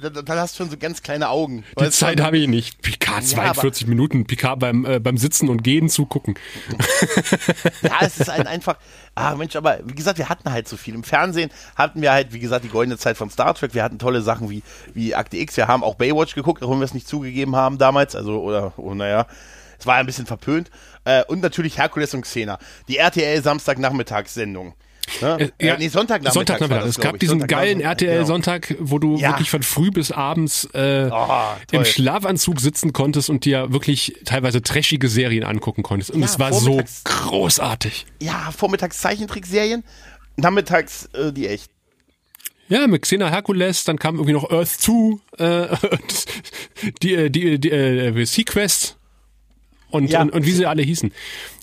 [0.00, 1.64] Dann hast du schon so ganz kleine Augen.
[1.78, 1.90] Die?
[1.90, 2.80] Zeit habe ich nicht.
[2.82, 4.26] Picard Ja, aber- 42 Minuten.
[4.26, 6.34] Picard beim, äh, beim Sitzen und Gehen zugucken.
[7.82, 8.76] Ja, es ist ein einfach,
[9.14, 10.94] ah Mensch, aber wie gesagt, wir hatten halt so viel.
[10.94, 13.74] Im Fernsehen hatten wir halt, wie gesagt, die goldene Zeit von Star Trek.
[13.74, 14.62] Wir hatten tolle Sachen wie,
[14.94, 15.56] wie Akte X.
[15.56, 18.14] Wir haben auch Baywatch geguckt, auch wenn wir es nicht zugegeben haben damals.
[18.14, 19.26] Also, oder, oh, naja,
[19.78, 20.70] es war ein bisschen verpönt.
[21.04, 22.58] Äh, und natürlich Herkules und Xena.
[22.88, 24.68] Die RTL Samstagnachmittagssendung.
[24.68, 24.74] Ne?
[25.20, 26.58] Äh, ja, nee, Sonntagnachmittag.
[26.58, 26.86] Sonntagnachmittag.
[26.88, 27.90] Es gab diesen geilen genau.
[27.90, 29.30] RTL-Sonntag, wo du Ja.
[29.30, 31.26] wirklich von früh bis abends äh, Oh,
[31.70, 31.84] im.
[31.84, 36.10] Schlafanzug sitzen konntest und dir wirklich teilweise trashige Serien angucken konntest.
[36.10, 38.06] Und Ja, es war so großartig.
[38.20, 39.84] Ja, vormittags Zeichentrickserien,
[40.36, 41.70] nachmittags äh, die echt.
[42.68, 45.76] Ja, mit Xena Hercules, dann kam irgendwie noch Earth 2, äh,
[47.02, 48.96] die, äh, die, die, äh, Sequest
[49.90, 50.22] und, Ja.
[50.22, 51.12] und, und wie sie alle hießen.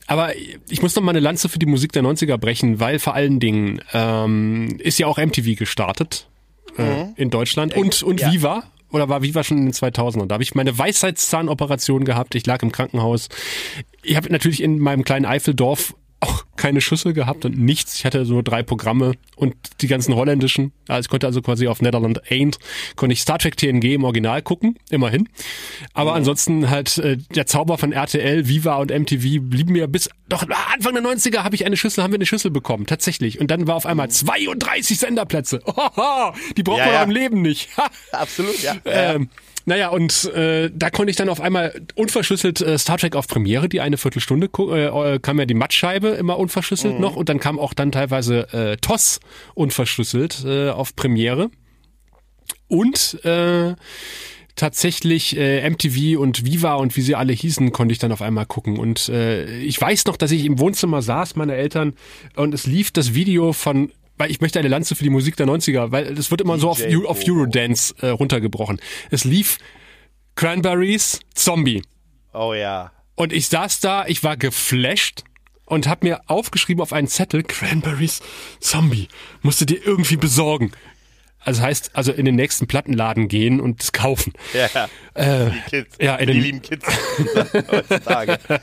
[0.09, 3.13] Aber ich muss noch mal eine Lanze für die Musik der 90er brechen, weil vor
[3.13, 6.27] allen Dingen ähm, ist ja auch MTV gestartet
[6.77, 8.19] äh, in Deutschland und, und Mhm.
[8.19, 8.31] Ja.
[8.33, 8.63] Viva.
[8.91, 10.25] Oder war Viva schon in den 2000ern?
[10.25, 12.33] Da habe ich meine Weisheitszahnoperation gehabt.
[12.33, 13.29] Ich lag im Krankenhaus.
[14.01, 17.95] Ich habe natürlich in meinem kleinen Eifeldorf auch keine Schüssel gehabt und nichts.
[17.95, 20.73] Ich hatte nur drei Programme und die ganzen holländischen.
[20.87, 22.57] Also ich konnte also quasi auf Netherland Ain't,
[22.95, 25.29] konnte ich Star Trek TNG im Original gucken, immerhin.
[25.93, 30.45] Aber ansonsten halt äh, der Zauber von RTL, Viva und MTV blieben mir bis doch
[30.73, 33.39] Anfang der 90er habe ich eine Schüssel, haben wir eine Schüssel bekommen, tatsächlich.
[33.39, 35.61] Und dann war auf einmal 32 Senderplätze.
[35.65, 37.03] Ohoho, die braucht Ja, man ja.
[37.03, 37.69] im Leben nicht.
[38.11, 38.75] Absolut, ja.
[38.85, 39.29] Ähm,
[39.69, 43.69] naja, und äh, da konnte ich dann auf einmal unverschlüsselt äh, Star Trek auf Premiere,
[43.69, 47.01] die eine Viertelstunde äh, äh, kam ja die Mattscheibe immer unverschlüsselt Mhm.
[47.01, 49.19] noch und dann kam auch dann teilweise äh, TOS
[49.53, 51.51] unverschlüsselt äh, auf Premiere.
[52.67, 53.75] Und äh,
[54.55, 58.47] tatsächlich äh, MTV und Viva und wie sie alle hießen, konnte ich dann auf einmal
[58.47, 58.77] gucken.
[58.79, 61.93] Und äh, ich weiß noch, dass ich im Wohnzimmer saß, meine Eltern,
[62.35, 65.47] und es lief das Video von weil ich möchte eine Lanze für die Musik der
[65.47, 67.19] 90er, weil es wird immer so auf, DJ Eu- auf.
[67.27, 68.79] Eurodance äh, runtergebrochen.
[69.09, 69.57] Es lief
[70.35, 71.81] Cranberries, Zombie.
[72.33, 72.91] Oh ja.
[73.15, 75.23] Und ich saß da, ich war geflasht
[75.65, 78.21] und habe mir aufgeschrieben auf einen Zettel, Cranberries,
[78.59, 79.07] Zombie,
[79.41, 80.71] musst du dir irgendwie besorgen.
[81.41, 84.33] Also heißt, also in den nächsten Plattenladen gehen und es kaufen.
[84.53, 85.95] Ja, Äh, die Kids.
[85.99, 86.85] ja, in die den- lieben Kids
[87.71, 88.37] heutzutage.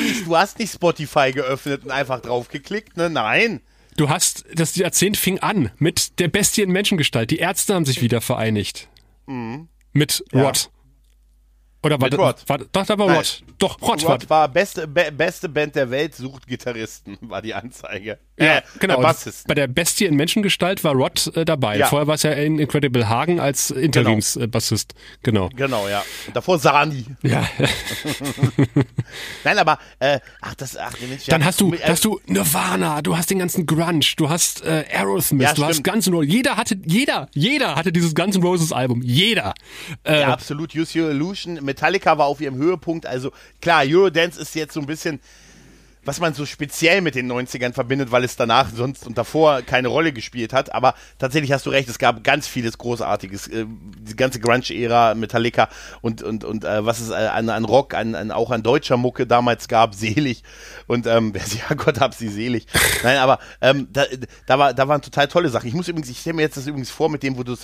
[0.00, 3.10] Nicht, du hast nicht Spotify geöffnet und einfach draufgeklickt, ne?
[3.10, 3.60] Nein.
[3.96, 7.30] Du hast, das Jahrzehnt fing an mit der Bestie in Menschengestalt.
[7.30, 8.88] Die Ärzte haben sich wieder vereinigt.
[9.26, 10.44] Mit Ja.
[10.44, 10.70] Rod.
[11.82, 12.48] Oder war Mit Rod.
[12.48, 13.16] War, doch, da war Nein.
[13.16, 13.42] Rod.
[13.58, 14.12] Doch, Rod, war.
[14.12, 18.18] Rod war beste, be, beste Band der Welt, sucht Gitarristen, war die Anzeige.
[18.38, 19.00] Ja, genau.
[19.46, 21.78] Bei der Bestie in Menschengestalt war Rod äh, dabei.
[21.78, 21.86] Ja.
[21.86, 24.94] Vorher war es ja in Incredible Hagen als Interimsbassist.
[25.22, 25.48] Genau.
[25.56, 26.04] Genau, ja.
[26.26, 27.06] Und davor Sani.
[27.22, 27.48] Ja.
[29.44, 33.00] Nein, aber, äh, ach, das, ach, Mensch, Dann ja, hast du, äh, hast du Nirvana,
[33.02, 35.88] du hast den ganzen Grunge, du hast äh, Aerosmith, Ja, du hast stimmt.
[35.88, 36.32] Guns N' Roses.
[36.32, 39.00] Jeder hatte, jeder, jeder hatte dieses Guns N' Roses Album.
[39.02, 39.54] Jeder.
[40.04, 40.74] Äh, Ja, absolut.
[40.74, 41.54] Use Your Illusion.
[41.64, 43.06] Metallica war auf ihrem Höhepunkt.
[43.06, 43.32] Also
[43.62, 45.20] klar, Eurodance ist jetzt so ein bisschen
[46.06, 49.88] was man so speziell mit den 90ern verbindet, weil es danach sonst und davor keine
[49.88, 50.72] Rolle gespielt hat.
[50.72, 53.48] Aber tatsächlich hast du recht, es gab ganz vieles Großartiges.
[53.48, 55.68] Äh, die ganze Grunge-Ära, Metallica
[56.00, 58.96] und, und, und äh, was es äh, an, an Rock, an, an, auch an deutscher
[58.96, 60.42] Mucke damals gab, selig.
[60.86, 62.66] Und ähm, wer sie, ja Gott hab sie selig.
[63.02, 64.04] Nein, aber ähm, da,
[64.46, 65.66] da, war, da waren total tolle Sachen.
[65.66, 67.56] Ich muss übrigens, ich stelle mir jetzt das übrigens vor mit dem, wo du,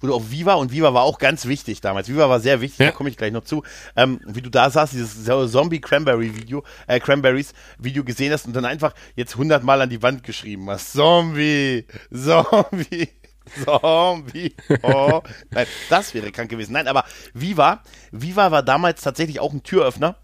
[0.00, 2.08] wo du auf Viva und Viva war auch ganz wichtig damals.
[2.08, 2.86] Viva war sehr wichtig, ja.
[2.86, 3.62] da komme ich gleich noch zu.
[3.94, 8.94] Ähm, wie du da saßt, dieses Zombie-Cranberry-Video, äh, Cranberries-Video Video gesehen hast und dann einfach
[9.16, 10.92] jetzt hundertmal an die Wand geschrieben hast.
[10.92, 13.08] Zombie, Zombie.
[13.64, 14.54] Zombie.
[14.82, 15.22] Oh.
[15.50, 16.72] Nein, das wäre krank gewesen.
[16.72, 17.82] Nein, aber Viva,
[18.12, 20.16] Viva war damals tatsächlich auch ein Türöffner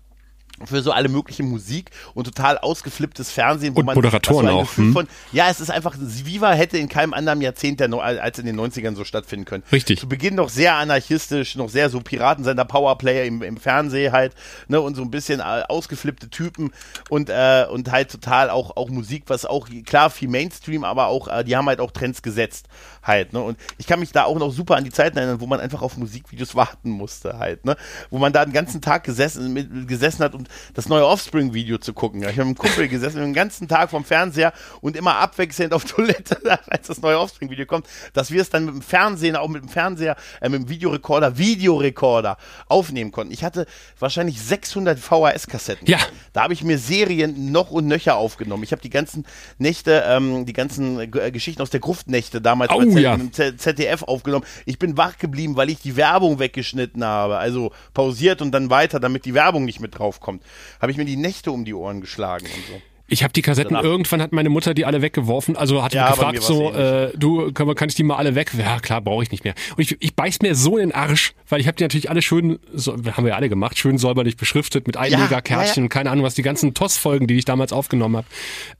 [0.65, 4.77] für so alle mögliche Musik und total ausgeflipptes Fernsehen, wo und man Moderatoren auch.
[4.77, 4.93] Hm?
[4.93, 8.59] Von, ja, es ist einfach, Viva hätte in keinem anderen Jahrzehnt der, als in den
[8.59, 9.63] 90ern so stattfinden können.
[9.71, 10.01] Richtig.
[10.01, 14.33] Zu Beginn noch sehr anarchistisch, noch sehr so Piratensender, Powerplayer im, im Fernsehen halt,
[14.69, 16.73] ne, und so ein bisschen äh, ausgeflippte Typen
[17.11, 21.29] und, äh, und halt total auch, auch Musik, was auch, klar, viel Mainstream, aber auch,
[21.29, 22.67] äh, die haben halt auch Trends gesetzt
[23.03, 25.47] halt, ne, und ich kann mich da auch noch super an die Zeiten erinnern, wo
[25.47, 27.77] man einfach auf Musikvideos warten musste halt, ne,
[28.11, 31.93] wo man da den ganzen Tag gesessen, mit, gesessen hat und das neue Offspring-Video zu
[31.93, 32.21] gucken.
[32.21, 35.85] Ich habe mit einem Kumpel gesessen, den ganzen Tag vom Fernseher und immer abwechselnd auf
[35.85, 36.39] Toilette,
[36.71, 39.69] als das neue Offspring-Video kommt, dass wir es dann mit dem Fernsehen, auch mit dem
[39.69, 42.37] Fernseher, äh, mit dem Videorekorder, Videorekorder
[42.69, 43.33] aufnehmen konnten.
[43.33, 43.67] Ich hatte
[43.99, 45.89] wahrscheinlich 600 VHS-Kassetten.
[45.89, 45.99] Ja.
[46.33, 48.63] Da habe ich mir Serien noch und nöcher aufgenommen.
[48.63, 49.27] Ich habe die ganzen
[49.59, 53.19] Nächte, ähm, die ganzen äh, Geschichten aus der Gruftnächte damals oh, bei ja.
[53.33, 54.45] ZDF aufgenommen.
[54.65, 57.39] Ich bin wach geblieben, weil ich die Werbung weggeschnitten habe.
[57.39, 60.36] Also pausiert und dann weiter, damit die Werbung nicht mit draufkommt
[60.81, 62.83] habe ich mir die Nächte um die Ohren geschlagen und so.
[63.09, 63.85] Ich habe die Kassetten, Danach.
[63.85, 67.73] irgendwann hat meine Mutter die alle weggeworfen, also hat ja, gefragt so, äh, du, kann,
[67.77, 68.53] kann ich die mal alle weg?
[68.59, 69.55] Ja klar, brauche ich nicht mehr.
[69.77, 72.21] Und ich, ich beiß mir so in den Arsch, weil ich habe die natürlich alle
[72.21, 76.11] schön, so, haben wir ja alle gemacht, schön säuberlich beschriftet mit Einlegerkärtchen, ja, ja, keine
[76.11, 78.27] Ahnung was, die ganzen TOS-Folgen, die ich damals aufgenommen habe.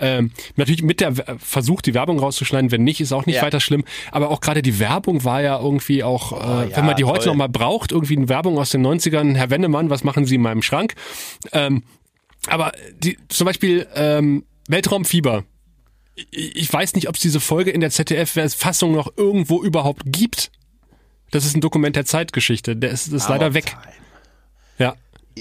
[0.01, 3.85] Ähm, natürlich mit der Versuch, die Werbung rauszuschneiden, wenn nicht, ist auch nicht weiter schlimm.
[4.11, 7.13] Aber auch gerade die Werbung war ja irgendwie auch, oh, äh, wenn man die toll.
[7.13, 10.35] heute noch mal braucht, irgendwie eine Werbung aus den 90ern, Herr Wendemann, was machen Sie
[10.35, 10.95] in meinem Schrank?
[11.53, 11.85] Ähm,
[12.49, 15.45] aber die, zum Beispiel ähm, Weltraumfieber.
[16.15, 20.51] Ich, ich weiß nicht, ob es diese Folge in der ZDF-Fassung noch irgendwo überhaupt gibt.
[21.31, 22.77] Das ist ein Dokument der Zeitgeschichte.
[22.77, 23.77] Der ist, ist leider weg.
[24.79, 24.95] Ja.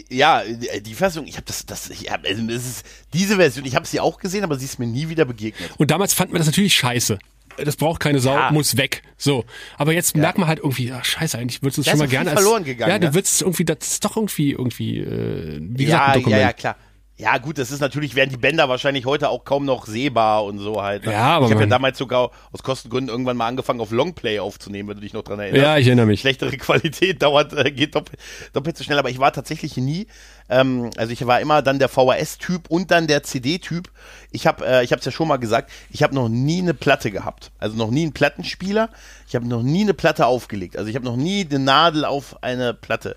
[0.10, 3.76] Ja, die Fassung, ich habe das, das, ich hab, also das ist diese Version, ich
[3.76, 5.72] habe sie auch gesehen, aber sie ist mir nie wieder begegnet.
[5.78, 7.18] Und damals fand man das natürlich scheiße.
[7.58, 8.52] Das braucht keine Sau, ja.
[8.52, 9.04] muss weg.
[9.18, 9.46] So,
[9.78, 10.22] aber jetzt ja.
[10.22, 12.66] merkt man halt irgendwie, ach, scheiße, eigentlich würdest du es schon mal gerne als verloren
[12.66, 12.92] gegangen.
[12.92, 13.14] Ja, du ne?
[13.14, 16.42] würdest irgendwie, das ist doch irgendwie irgendwie, äh, wie gesagt, ein Dokument.
[16.42, 16.76] Ja, ja, klar.
[17.18, 20.60] Ja, gut, das ist natürlich, wären die Bänder wahrscheinlich heute auch kaum noch sehbar und
[20.60, 21.06] so halt.
[21.06, 21.14] Ne?
[21.14, 24.90] Ja, aber ich habe ja damals sogar aus Kostengründen irgendwann mal angefangen, auf Longplay aufzunehmen,
[24.90, 25.64] wenn du dich noch dran erinnerst.
[25.64, 26.20] Ja, ich erinnere mich.
[26.20, 28.20] Schlechtere Qualität dauert, äh, geht doppelt,
[28.52, 30.08] doppelt so schnell, aber ich war tatsächlich nie
[30.50, 33.90] ähm, also ich war immer dann der VHS-Typ und dann der CD-Typ.
[34.32, 36.74] Ich habe, äh, ich habe es ja schon mal gesagt, ich habe noch nie eine
[36.74, 38.90] Platte gehabt, also noch nie einen Plattenspieler.
[39.28, 40.78] Ich habe noch nie eine Platte aufgelegt.
[40.78, 43.16] Also ich habe noch nie eine Nadel auf eine Platte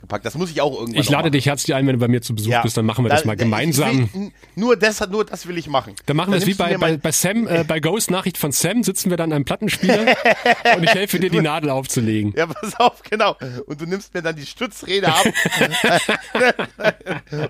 [0.00, 0.24] gepackt.
[0.24, 1.00] Das muss ich auch irgendwann.
[1.00, 2.62] Ich lade dich herzlich ein, wenn du bei mir zu Besuch ja.
[2.62, 4.08] bist, dann machen wir da, das mal gemeinsam.
[4.12, 5.94] Will, nur das, nur das will ich machen.
[6.06, 8.84] Dann machen wir es wie bei, bei, bei Sam, äh, bei Ghost Nachricht von Sam
[8.84, 10.14] sitzen wir dann an einem Plattenspieler
[10.76, 12.34] und ich helfe dir die Nadel aufzulegen.
[12.36, 13.36] Ja, pass auf, genau.
[13.66, 15.26] Und du nimmst mir dann die Stützräder ab.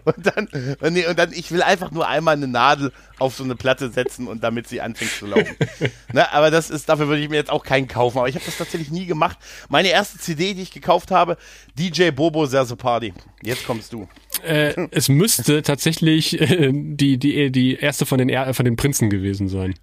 [0.04, 0.48] und dann,
[0.92, 4.26] nee, und dann, ich will einfach nur einmal eine Nadel auf so eine Platte setzen
[4.26, 5.56] und damit sie anfängt zu laufen.
[6.12, 8.18] ne, aber das ist, dafür würde ich mir jetzt auch keinen kaufen.
[8.18, 9.38] Aber ich habe das tatsächlich nie gemacht.
[9.68, 11.36] Meine erste CD, die ich gekauft habe,
[11.78, 13.12] DJ Bobo Serse Party.
[13.42, 14.08] Jetzt kommst du.
[14.44, 19.10] Äh, es müsste tatsächlich äh, die, die, die erste von den, er von den Prinzen
[19.10, 19.74] gewesen sein.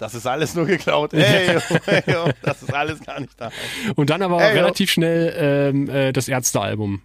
[0.00, 1.12] Das ist alles nur geklaut.
[1.14, 3.50] Ey, yo, ey, yo, das ist alles gar nicht da.
[3.96, 7.02] Und dann aber ey, relativ schnell ähm, äh, das Ärztealbum.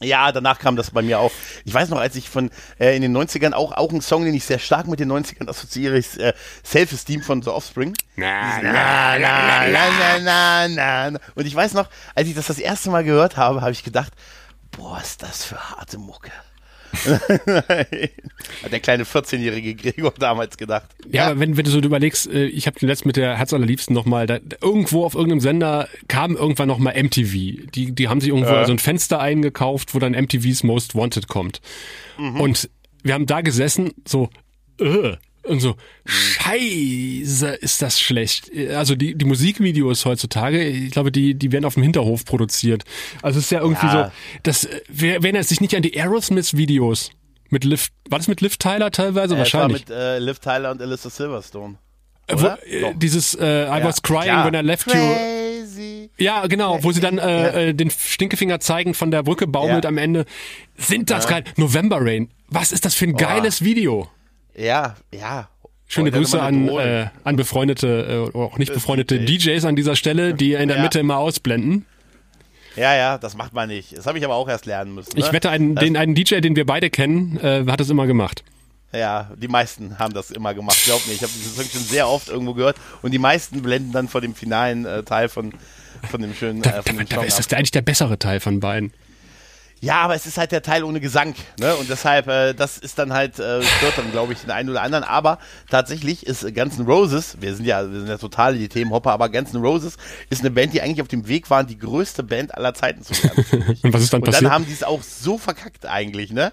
[0.00, 1.32] Ja, danach kam das bei mir auch.
[1.64, 4.34] Ich weiß noch, als ich von äh, in den 90ern auch, auch einen Song, den
[4.34, 6.34] ich sehr stark mit den 90ern assoziiere, ist äh,
[6.64, 7.94] Self-Esteem von The Offspring.
[8.14, 11.18] Na, na, na, na, na, na, na.
[11.34, 14.12] Und ich weiß noch, als ich das das erste Mal gehört habe, habe ich gedacht,
[14.70, 16.30] boah, ist das für harte Mucke.
[18.62, 20.88] Hat der kleine 14-jährige Gregor damals gedacht.
[21.06, 23.36] Ja, ja, aber wenn, wenn du so überlegst, äh, ich habe den letzten mit der
[23.36, 27.32] Herz allerliebsten nochmal, da, irgendwo auf irgendeinem Sender kam irgendwann nochmal MTV.
[27.74, 28.66] Die, die haben sich irgendwo äh.
[28.66, 31.60] so ein Fenster eingekauft, wo dann MTV's Most Wanted kommt.
[32.18, 32.40] Mhm.
[32.40, 32.70] Und
[33.02, 34.28] wir haben da gesessen, so,
[34.80, 38.50] äh, und so, scheiße, ist das schlecht.
[38.74, 42.84] Also die, die Musikvideos heutzutage, ich glaube, die, die werden auf dem Hinterhof produziert.
[43.22, 44.06] Also es ist ja irgendwie ja.
[44.06, 44.12] so,
[44.42, 47.10] das, wer, wer erinnert sich nicht an die Aerosmith-Videos?
[47.50, 49.34] Mit Liv, war das mit Liv Tyler teilweise?
[49.34, 49.88] Äh, Wahrscheinlich.
[49.88, 51.78] Mit äh, Liv Tyler und Alyssa Silverstone.
[52.30, 54.44] Wo, äh, dieses äh, I ja, was crying klar.
[54.44, 56.02] when I left Crazy.
[56.02, 56.08] you.
[56.18, 59.88] Ja, genau, wo sie dann äh, äh, den Stinkefinger zeigen von der Brücke baumelt ja.
[59.88, 60.26] am Ende.
[60.76, 61.44] Sind das geil?
[61.56, 62.28] November Rain.
[62.48, 64.10] Was ist das für ein geiles Video?
[64.58, 65.48] Ja, ja.
[65.86, 69.52] Schöne Grüße an, äh, an befreundete, äh, oder auch nicht Äh, befreundete DJ.
[69.54, 70.82] DJs an dieser Stelle, die in der Ja.
[70.82, 71.86] Mitte immer ausblenden.
[72.76, 73.96] Ja, ja, das macht man nicht.
[73.96, 75.16] Das habe ich aber auch erst lernen müssen.
[75.18, 75.24] Ne?
[75.24, 78.06] Ich wette, einen, Das- den, einen DJ, den wir beide kennen, äh, hat es immer
[78.06, 78.44] gemacht.
[78.92, 80.78] Ja, die meisten haben das immer gemacht.
[80.84, 83.92] Glaub mir, ich habe dieses Song schon sehr oft irgendwo gehört und die meisten blenden
[83.92, 85.52] dann vor dem finalen äh, Teil von,
[86.10, 87.44] von dem schönen äh, von dem Dabei Song ist ab.
[87.48, 88.92] das eigentlich der bessere Teil von beiden.
[89.80, 91.76] Ja, aber es ist halt der Teil ohne Gesang, ne?
[91.76, 94.82] Und deshalb, äh, das ist dann halt, äh, stört dann, glaube ich, den einen oder
[94.82, 95.04] anderen.
[95.04, 95.38] Aber
[95.70, 99.12] tatsächlich ist äh, Guns N' Roses, wir sind ja, wir sind ja total die Themenhopper,
[99.12, 99.96] aber Guns N' Roses
[100.30, 103.12] ist eine Band, die eigentlich auf dem Weg waren, die größte Band aller Zeiten zu
[103.22, 103.78] werden.
[103.82, 104.44] Und was ist dann Und passiert?
[104.46, 106.52] dann haben die es auch so verkackt eigentlich, ne?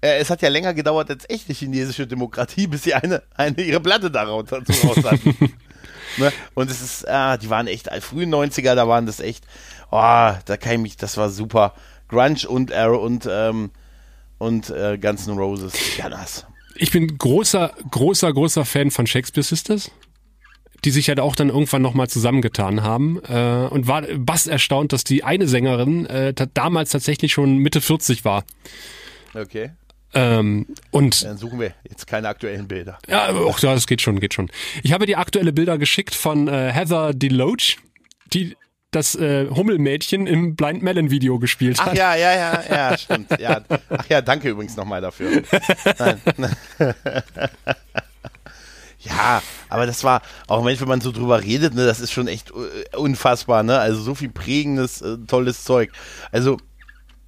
[0.00, 3.80] Äh, es hat ja länger gedauert als echte chinesische Demokratie, bis sie eine, eine ihre
[3.80, 5.34] Platte daraus dazu raus hatten.
[6.18, 6.32] ne?
[6.54, 9.44] Und es ist, ah, die waren echt, äh, frühen 90er, da waren das echt,
[9.90, 11.74] oh, da kann ich mich, das war super.
[12.10, 13.70] Grunge und Arrow und, ähm,
[14.38, 15.96] und äh, Guns N' Roses.
[15.96, 16.46] Ja, das.
[16.76, 19.90] Ich bin großer, großer, großer Fan von Shakespeare Sisters,
[20.84, 25.04] die sich ja auch dann irgendwann nochmal zusammengetan haben äh, und war bass erstaunt, dass
[25.04, 28.44] die eine Sängerin äh, damals tatsächlich schon Mitte 40 war.
[29.34, 29.72] Okay.
[30.12, 32.98] Ähm, und Dann suchen wir jetzt keine aktuellen Bilder.
[33.08, 34.50] ja, auch ja, das geht schon, geht schon.
[34.82, 37.76] Ich habe dir aktuelle Bilder geschickt von äh, Heather DeLoach,
[38.32, 38.56] die
[38.90, 41.96] das äh, Hummelmädchen im Blind Melon Video gespielt Ach hat.
[41.96, 43.38] ja, ja, ja, ja, stimmt.
[43.38, 43.60] Ja.
[43.88, 45.42] Ach ja, danke übrigens nochmal dafür.
[49.02, 52.50] Ja, aber das war, auch wenn man so drüber redet, ne, das ist schon echt
[52.50, 53.78] äh, unfassbar, ne?
[53.78, 55.90] Also so viel prägendes, äh, tolles Zeug.
[56.32, 56.58] Also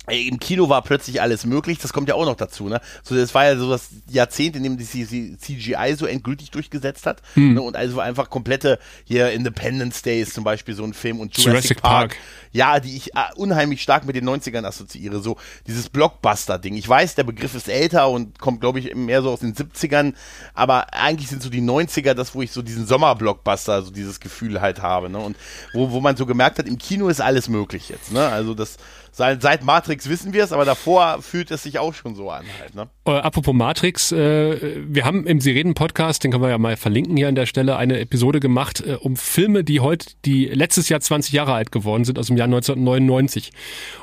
[0.09, 2.81] im Kino war plötzlich alles möglich, das kommt ja auch noch dazu, ne?
[3.05, 7.23] So, das war ja so das Jahrzehnt, in dem die CGI so endgültig durchgesetzt hat.
[7.35, 7.55] Hm.
[7.55, 7.63] Ne?
[7.63, 11.53] Und also einfach komplette, hier Independence Day ist zum Beispiel so ein Film und Jurassic,
[11.53, 12.11] Jurassic Park.
[12.11, 12.17] Park.
[12.51, 15.21] Ja, die ich äh, unheimlich stark mit den 90ern assoziiere.
[15.21, 15.37] So
[15.69, 16.75] dieses Blockbuster-Ding.
[16.75, 20.15] Ich weiß, der Begriff ist älter und kommt, glaube ich, mehr so aus den 70ern,
[20.53, 24.61] aber eigentlich sind so die 90er das, wo ich so diesen Sommer-Blockbuster, so dieses Gefühl
[24.61, 25.09] halt habe.
[25.09, 25.19] Ne?
[25.19, 25.37] Und
[25.73, 28.11] wo, wo man so gemerkt hat, im Kino ist alles möglich jetzt.
[28.11, 28.27] Ne?
[28.27, 28.79] Also das
[29.13, 32.45] seit, seit Matrix wissen wir es, aber davor fühlt es sich auch schon so an
[32.59, 32.75] halt.
[32.75, 32.89] Ne?
[33.05, 36.77] Äh, apropos Matrix, äh, wir haben im Sie reden Podcast, den können wir ja mal
[36.77, 40.89] verlinken hier an der Stelle, eine Episode gemacht äh, um Filme, die heute, die letztes
[40.89, 43.53] Jahr 20 Jahre alt geworden sind, aus dem Jahr 1999.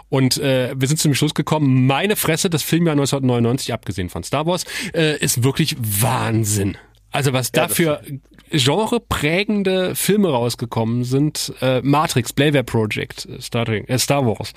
[0.10, 4.24] Und äh, wir sind zu dem Schluss gekommen, meine Fresse, das Filmjahr 1999, abgesehen von
[4.24, 6.78] Star Wars, äh, ist wirklich Wahnsinn.
[7.12, 8.02] Also was Ja, da das für
[8.52, 14.54] genreprägende Filme rausgekommen sind, äh, Matrix, Blair Project, äh, Star, Trek, äh, Star Wars.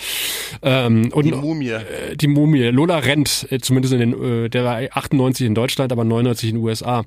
[0.63, 1.69] Ähm, und Die Mumie.
[1.71, 2.65] äh, die Mumie.
[2.71, 6.57] Lola Rent, äh, zumindest in den, äh, der war 98 in Deutschland, aber 99 in
[6.57, 7.05] den USA.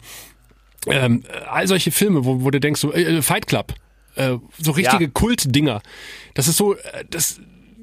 [0.88, 3.74] Ähm, äh, all solche Filme, wo, wo du denkst, so, äh, Fight Club,
[4.16, 5.10] äh, so richtige Ja.
[5.12, 5.82] Kultdinger.
[6.36, 6.80] Das ist so, äh,
[7.10, 7.40] das,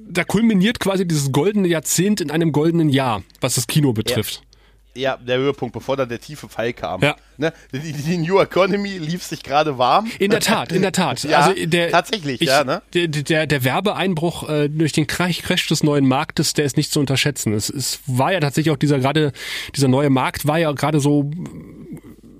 [0.08, 4.34] da kulminiert quasi dieses goldene Jahrzehnt in einem goldenen Jahr, was das Kino betrifft.
[4.34, 4.51] Ja,
[4.94, 7.00] der Höhepunkt, bevor dann der tiefe Fall kam.
[7.02, 7.16] Ja.
[7.38, 7.52] Ne?
[7.72, 10.10] Die, die New Economy lief sich gerade warm.
[10.18, 11.22] In der Tat, in der Tat.
[11.32, 12.82] Ja, also der, tatsächlich, ja, ne?
[12.94, 17.00] Der, der, der Werbeeinbruch äh, durch den Crash des neuen Marktes, der ist nicht zu
[17.00, 17.54] unterschätzen.
[17.54, 19.32] Es, es war ja tatsächlich auch dieser gerade,
[19.74, 21.30] dieser neue Markt war ja gerade so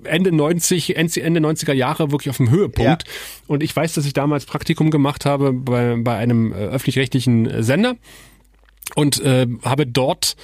[0.05, 3.05] Ende 90, Ende 90er Jahre wirklich auf dem Höhepunkt.
[3.46, 7.96] Und ich weiß, dass ich damals Praktikum gemacht habe bei, bei einem äh, öffentlich-rechtlichen Sender
[8.94, 10.36] und äh, habe dort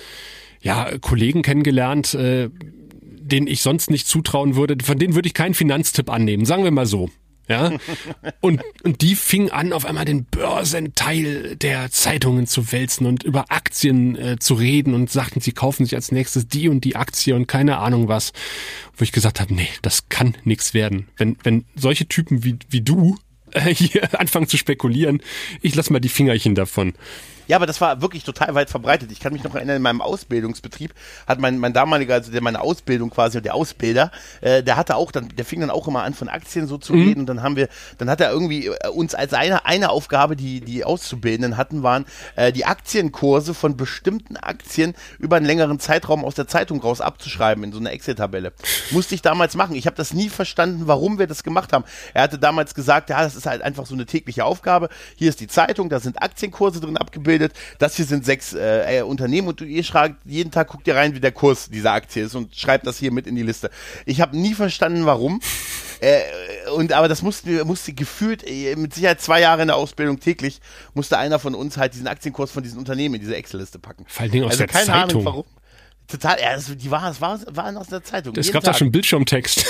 [0.69, 4.77] ja Kollegen kennengelernt, äh, denen ich sonst nicht zutrauen würde.
[4.85, 7.11] Von denen würde ich keinen Finanztipp annehmen, sagen wir mal so.
[7.49, 7.73] Ja,
[8.43, 13.47] und, und die fingen an, auf einmal den Börsenteil der Zeitungen zu wälzen und über
[13.49, 17.35] Aktien äh, zu reden und sagten, sie kaufen sich als nächstes die und die Aktie
[17.35, 18.35] und keine Ahnung was.
[18.95, 21.09] Wo ich gesagt habe, nee, das kann nichts werden.
[21.17, 23.17] Wenn, wenn solche Typen wie, wie du
[23.53, 25.23] äh, hier anfangen zu spekulieren,
[25.63, 26.93] ich lass mal die Fingerchen davon.
[27.49, 29.11] Ja, aber das war wirklich total weit verbreitet.
[29.11, 30.95] Ich kann mich noch erinnern, in meinem Ausbildungsbetrieb
[31.27, 35.11] hat mein, mein damaliger, also der meine Ausbildung quasi, der Ausbilder, äh, der hatte auch
[35.11, 37.21] dann, der fing dann auch immer an, von Aktien so zu reden.
[37.21, 40.61] Und dann haben wir, dann hat er irgendwie äh, uns als eine, eine Aufgabe, die
[40.61, 42.05] die Auszubildenden hatten, waren
[42.37, 47.65] äh, die Aktienkurse von bestimmten Aktien über einen längeren Zeitraum aus der Zeitung raus abzuschreiben
[47.65, 48.53] in so einer Excel-Tabelle.
[48.91, 49.75] Musste ich damals machen.
[49.75, 51.85] Ich habe das nie verstanden, warum wir das gemacht haben.
[52.13, 54.91] Er hatte damals gesagt, ja, das ist halt einfach so eine tägliche Aufgabe.
[55.17, 57.38] Hier ist die Zeitung, da sind Aktienkurse drin abgebildet.
[57.79, 60.97] Das hier sind sechs äh, äh, Unternehmen und du, ihr schreibt jeden Tag, guckt ihr
[60.97, 63.71] rein, wie der Kurs dieser Aktie ist und schreibt das hier mit in die Liste.
[64.07, 65.41] Ich habe nie verstanden, warum.
[66.01, 66.21] Äh,
[66.77, 70.61] und aber das musste, musste gefühlt äh, mit Sicherheit zwei Jahre in der Ausbildung täglich
[70.95, 74.05] musste einer von uns halt diesen Aktienkurs von diesen Unternehmen in diese Excel-Liste packen.
[74.07, 75.11] Vor allen Dingen aus also der keine Zeitung.
[75.11, 75.45] Ahnung warum.
[76.07, 78.35] Total, ja, das, die war, es war, waren aus der Zeitung.
[78.37, 78.79] Es gab da Tag.
[78.79, 79.65] schon Bildschirmtext.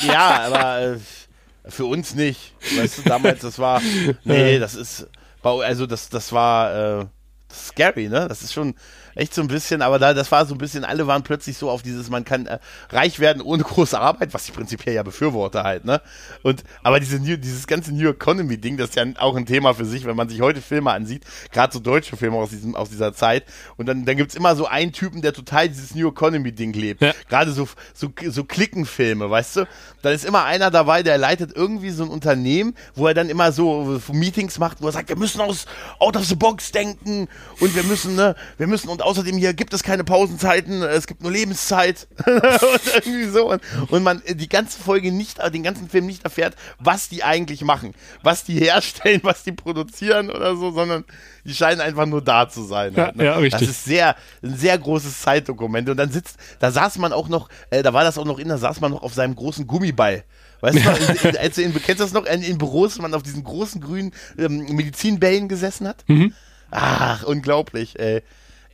[0.00, 2.54] Ja, aber äh, für uns nicht.
[2.76, 3.80] Weißt du, damals, das war,
[4.24, 5.06] nee, das ist,
[5.42, 7.06] also das, das war, äh,
[7.52, 8.26] scary, ne?
[8.28, 8.74] Das ist schon
[9.14, 11.70] echt so ein bisschen, aber da, das war so ein bisschen, alle waren plötzlich so
[11.70, 12.58] auf dieses, man kann äh,
[12.90, 16.00] reich werden ohne große Arbeit, was ich prinzipiell ja befürworte halt, ne?
[16.42, 19.84] Und, aber diese New, dieses ganze New Economy-Ding, das ist ja auch ein Thema für
[19.84, 23.12] sich, wenn man sich heute Filme ansieht, gerade so deutsche Filme aus, diesem, aus dieser
[23.14, 23.44] Zeit,
[23.76, 27.02] und dann, dann gibt's immer so einen Typen, der total dieses New Economy-Ding lebt.
[27.02, 27.12] Ja.
[27.28, 29.68] Gerade so, so, so Klickenfilme, weißt du?
[30.02, 33.52] Da ist immer einer dabei, der leitet irgendwie so ein Unternehmen, wo er dann immer
[33.52, 35.66] so Meetings macht, wo er sagt, wir müssen aus
[35.98, 37.28] out of the box denken
[37.60, 41.22] und wir müssen, ne, wir müssen und außerdem hier gibt es keine Pausenzeiten, es gibt
[41.22, 43.50] nur Lebenszeit und irgendwie so.
[43.50, 47.62] Und, und man die ganze Folge nicht, den ganzen Film nicht erfährt, was die eigentlich
[47.62, 51.04] machen, was die herstellen, was die produzieren oder so, sondern
[51.44, 52.94] die scheinen einfach nur da zu sein.
[52.94, 53.24] Ja, halt, ne?
[53.24, 53.60] ja richtig.
[53.60, 55.88] Das ist sehr, ein sehr großes Zeitdokument.
[55.88, 58.48] Und dann sitzt, da saß man auch noch, äh, da war das auch noch in,
[58.48, 60.24] da saß man noch auf seinem großen Gummiball.
[60.60, 63.14] Weißt du, in, in, als du in, kennst du das noch, in, in Büros, man
[63.14, 66.04] auf diesen großen grünen ähm, Medizinbällen gesessen hat?
[66.08, 66.34] Mhm.
[66.70, 68.22] Ach, unglaublich, ey.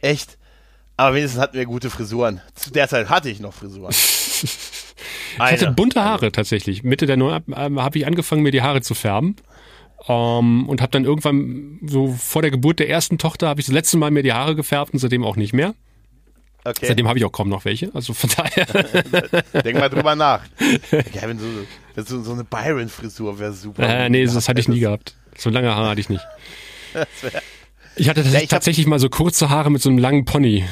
[0.04, 0.36] Echt.
[0.96, 2.40] Aber wenigstens hatten wir gute Frisuren.
[2.54, 3.90] Zu der Zeit hatte ich noch Frisuren.
[3.92, 6.82] ich hatte bunte Haare tatsächlich.
[6.84, 9.36] Mitte der Neun ähm, habe ich angefangen, mir die Haare zu färben.
[10.06, 13.72] Ähm, und habe dann irgendwann so vor der Geburt der ersten Tochter habe ich das
[13.72, 15.74] letzte Mal mir die Haare gefärbt und seitdem auch nicht mehr.
[16.64, 16.86] Okay.
[16.86, 17.90] Seitdem habe ich auch kaum noch welche.
[17.94, 18.66] Also von daher.
[19.64, 20.42] Denk mal drüber nach.
[21.14, 21.46] Ja, wenn so,
[21.96, 23.88] so, so eine Byron-Frisur wäre super.
[23.88, 25.16] Äh, nee, das hatte ich nie gehabt.
[25.36, 26.24] So lange Haare hatte ich nicht.
[26.92, 27.42] Das wäre
[27.96, 30.64] ich hatte ja, ich tatsächlich hab, mal so kurze Haare mit so einem langen Pony.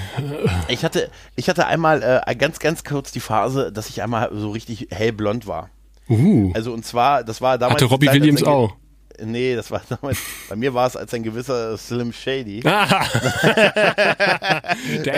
[0.69, 4.51] Ich hatte, ich hatte einmal äh, ganz, ganz kurz die Phase, dass ich einmal so
[4.51, 5.71] richtig hellblond war.
[6.09, 6.51] Uh.
[6.55, 7.75] Also und zwar, das war damals.
[7.75, 8.77] Hatte Robbie Williams auch.
[9.25, 10.19] Nee, das war damals,
[10.49, 12.61] bei mir war es als ein gewisser Slim Shady.
[12.61, 12.77] der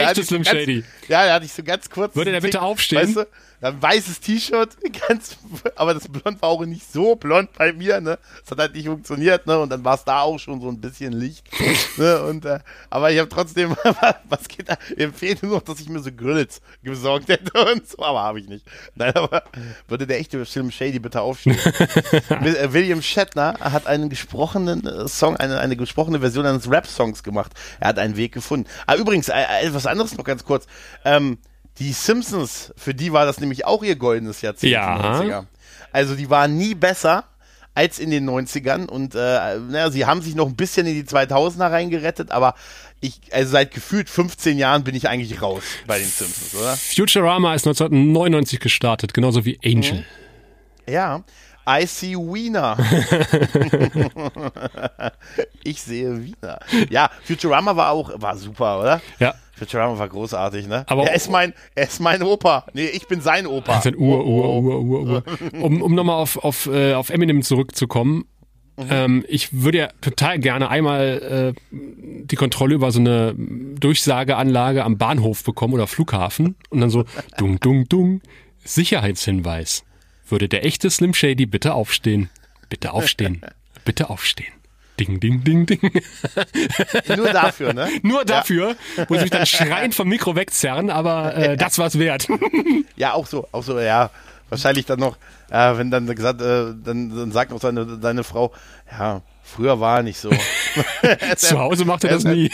[0.09, 0.85] echte Slim ganz, Shady.
[1.09, 2.17] Ja, da hatte ich so ganz kurz.
[2.17, 3.03] Würde der bitte aufstehen?
[3.03, 3.27] Weißt du,
[3.65, 4.77] ein weißes T-Shirt,
[5.09, 5.37] ganz,
[5.77, 8.19] aber das Blond war auch nicht so blond bei mir, ne?
[8.43, 9.59] Das hat halt nicht funktioniert, ne?
[9.59, 11.47] Und dann war es da auch schon so ein bisschen Licht,
[11.97, 12.23] ne?
[12.25, 12.61] Und, äh,
[12.91, 13.75] aber ich habe trotzdem,
[14.29, 14.77] was geht da?
[14.97, 18.41] Ich empfehle nur noch, dass ich mir so Grills gesorgt hätte und so, aber habe
[18.41, 18.67] ich nicht.
[18.95, 19.45] Nein, aber
[19.89, 21.59] würde der echte Film Shady bitte aufstehen.
[22.29, 27.53] Äh, William Shatner hat einen gesprochenen äh, Song, eine, eine gesprochene Version eines Rap-Songs gemacht.
[27.81, 28.69] Er hat einen Weg gefunden.
[28.87, 30.67] Ah, übrigens, äh, etwas anderes noch ganz kurz.
[31.05, 31.39] Ähm,
[31.79, 34.73] die Simpsons, für die war das nämlich auch ihr goldenes Jahrzehnt.
[34.73, 35.47] Ja.
[35.93, 37.25] Also die waren nie besser
[37.75, 41.03] als in den 90ern und äh, naja, sie haben sich noch ein bisschen in die
[41.03, 42.55] 2000er reingerettet, aber
[43.01, 46.77] ich, also seit gefühlt 15 Jahren bin ich eigentlich raus bei den Simpsons, oder?
[46.77, 50.05] Futurama ist 1999 gestartet, genauso wie Angel.
[50.87, 50.93] Mhm.
[50.93, 51.25] Ja,
[51.69, 52.77] I see Wiener.
[55.65, 56.61] ich sehe Wiener.
[56.91, 59.03] Ja, Futurama war auch, war super, oder?
[59.19, 59.35] Ja.
[59.57, 60.85] Futurama war großartig, ne?
[60.89, 62.67] Aber er ist mein, er ist mein Opa.
[62.73, 63.81] Nee, ich bin sein Opa.
[63.81, 65.25] Sein Ur, Ur, Ur, Ur, Ur.
[65.61, 68.25] Um, um nochmal auf, auf, äh, auf Eminem zurückzukommen.
[68.77, 68.87] Mhm.
[68.91, 74.99] Ähm, ich würde ja total gerne einmal äh, die Kontrolle über so eine Durchsageanlage am
[74.99, 77.05] Bahnhof bekommen oder Flughafen und dann so
[77.39, 78.21] dung, dung, dung,
[78.65, 79.85] Sicherheitshinweis.
[80.27, 82.31] Würde der echte Slim Shady bitte aufstehen?
[82.69, 83.43] Bitte aufstehen.
[83.85, 84.53] Bitte aufstehen.
[84.99, 85.81] Ding, ding, ding, ding.
[87.17, 87.89] Nur dafür, ne?
[88.03, 88.77] Nur dafür.
[88.97, 89.07] Ja.
[89.09, 92.29] Muss ich dann schreiend vom Mikro wegzerren, aber äh, das war's wert.
[92.97, 94.11] ja, auch so, auch so, ja.
[94.51, 95.17] Wahrscheinlich dann noch,
[95.51, 98.53] äh, wenn dann gesagt, äh, dann, dann sagt auch seine, deine Frau,
[98.91, 100.31] ja, Früher war er nicht so.
[101.37, 102.51] Zu Hause macht er das nie.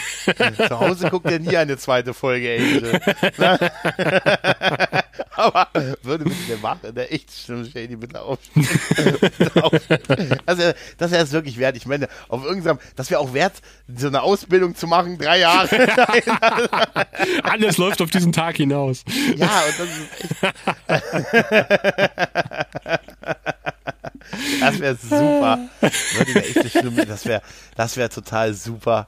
[0.56, 3.00] Zu Hause guckt er nie eine zweite Folge Angel.
[5.36, 5.68] Aber
[6.02, 8.66] würde bitte der machen, der echt schlimm Shady bitte aufstehen.
[10.44, 11.76] also, das wäre es wirklich wert.
[11.76, 13.54] Ich meine, auf irgendeinem, das wäre auch wert,
[13.96, 15.68] so eine Ausbildung zu machen, drei Jahre.
[17.44, 19.04] Alles läuft auf diesen Tag hinaus.
[19.36, 20.08] Ja, und das ist
[23.38, 23.59] echt.
[24.60, 25.58] Das wäre super.
[25.80, 27.42] Das wäre
[27.76, 29.06] das wäre total super.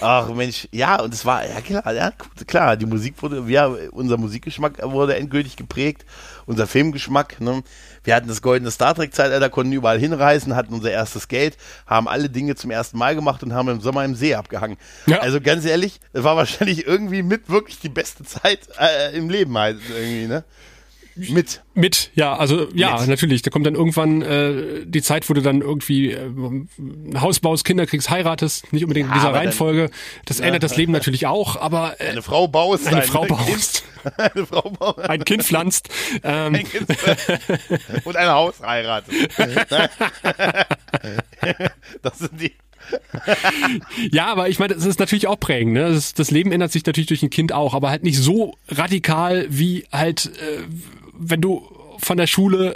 [0.00, 2.12] Ach Mensch, ja, und es war, ja klar, ja,
[2.46, 6.04] klar, die Musik wurde, ja, unser Musikgeschmack wurde endgültig geprägt,
[6.46, 7.62] unser Filmgeschmack, ne?
[8.04, 12.28] Wir hatten das goldene Star Trek-Zeitalter, konnten überall hinreisen, hatten unser erstes Geld, haben alle
[12.28, 14.76] Dinge zum ersten Mal gemacht und haben im Sommer im See abgehangen.
[15.06, 15.20] Ja.
[15.20, 19.56] Also ganz ehrlich, es war wahrscheinlich irgendwie mit wirklich die beste Zeit äh, im Leben
[19.58, 20.44] halt irgendwie, ne?
[21.16, 21.62] Mit.
[21.74, 23.08] Mit, ja, also ja, Mit.
[23.08, 23.42] natürlich.
[23.42, 26.30] Da kommt dann irgendwann äh, die Zeit, wo du dann irgendwie äh,
[27.16, 29.90] Haus baust, Kinder kriegst, heiratest, nicht unbedingt ja, in dieser Reihenfolge.
[30.24, 30.46] Das ja.
[30.46, 33.84] ändert das Leben natürlich auch, aber äh, eine Frau baust, eine, Frau baust,
[34.16, 35.88] eine Frau baust, ein Kind pflanzt
[36.22, 36.86] ähm, ein kind
[38.04, 39.14] und ein Haus heiratet.
[42.02, 42.52] das sind die
[44.10, 45.72] ja, aber ich meine, das ist natürlich auch prägend.
[45.72, 45.90] Ne?
[45.90, 49.46] Das, das, Leben ändert sich natürlich durch ein Kind auch, aber halt nicht so radikal
[49.48, 50.64] wie halt äh,
[51.18, 51.62] wenn du
[51.98, 52.74] von der Schule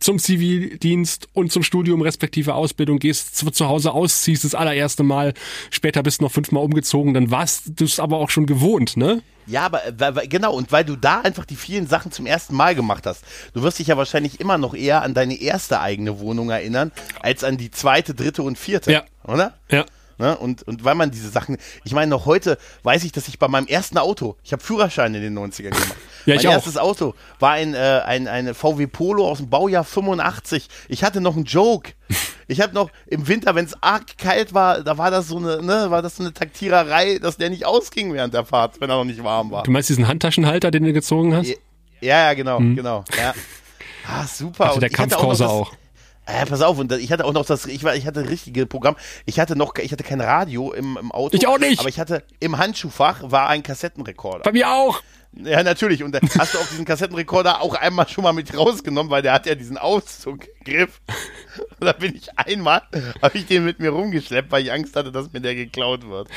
[0.00, 5.02] zum Zivildienst und zum Studium respektive Ausbildung, gehst zu, zu Hause aus, ziehst das allererste
[5.02, 5.34] Mal,
[5.70, 9.22] später bist du noch fünfmal umgezogen, dann warst du es aber auch schon gewohnt, ne?
[9.46, 12.74] Ja, aber äh, genau, und weil du da einfach die vielen Sachen zum ersten Mal
[12.74, 13.24] gemacht hast.
[13.54, 17.44] Du wirst dich ja wahrscheinlich immer noch eher an deine erste eigene Wohnung erinnern, als
[17.44, 18.92] an die zweite, dritte und vierte.
[18.92, 19.04] Ja.
[19.24, 19.54] Oder?
[19.70, 19.86] Ja.
[20.18, 20.36] Ne?
[20.36, 23.46] Und, und weil man diese Sachen, ich meine, noch heute weiß ich, dass ich bei
[23.48, 25.96] meinem ersten Auto, ich habe Führerschein in den 90ern gemacht.
[26.26, 26.52] Ja, mein ich auch.
[26.52, 30.68] erstes Auto war ein, äh, ein, ein VW Polo aus dem Baujahr 85.
[30.88, 31.92] Ich hatte noch einen Joke.
[32.50, 35.62] Ich habe noch im Winter, wenn es arg kalt war, da war das so eine,
[35.62, 38.96] ne, war das so eine Taktiererei, dass der nicht ausging während der Fahrt, wenn er
[38.96, 39.64] noch nicht warm war.
[39.64, 41.48] Du meinst diesen Handtaschenhalter, den du gezogen hast?
[42.00, 43.04] Ja, ja, genau, genau.
[43.18, 43.34] Ja.
[44.10, 44.68] Ah, super.
[44.68, 45.74] Hatte der Kampfkrause auch.
[46.28, 48.66] Äh, pass auf, und ich hatte auch noch das, ich war, ich hatte das richtige
[48.66, 48.96] Programm.
[49.24, 51.34] Ich hatte noch, ich hatte kein Radio im, im Auto.
[51.34, 51.80] Ich auch nicht.
[51.80, 54.42] Aber ich hatte im Handschuhfach war ein Kassettenrekorder.
[54.42, 55.00] Bei mir auch.
[55.32, 56.02] Ja, natürlich.
[56.02, 59.32] Und da hast du auch diesen Kassettenrekorder auch einmal schon mal mit rausgenommen, weil der
[59.32, 61.00] hat ja diesen Auszugriff.
[61.80, 62.82] Und da bin ich einmal,
[63.22, 66.28] habe ich den mit mir rumgeschleppt, weil ich Angst hatte, dass mir der geklaut wird.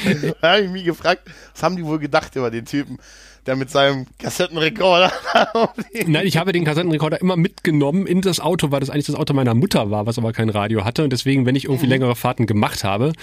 [0.42, 1.24] Da habe ich mich gefragt,
[1.54, 2.98] was haben die wohl gedacht über den Typen,
[3.46, 5.12] der mit seinem Kassettenrekorder
[6.06, 9.34] Nein, ich habe den Kassettenrekorder immer mitgenommen in das Auto, weil das eigentlich das Auto
[9.34, 11.04] meiner Mutter war, was aber kein Radio hatte.
[11.04, 13.14] Und deswegen, wenn ich irgendwie längere Fahrten gemacht habe,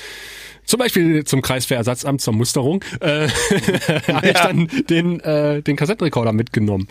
[0.65, 3.29] zum Beispiel zum Kreiswehrersatzamt zur Musterung, äh,
[4.13, 6.89] habe ich dann den, äh, den Kassettenrekorder mitgenommen.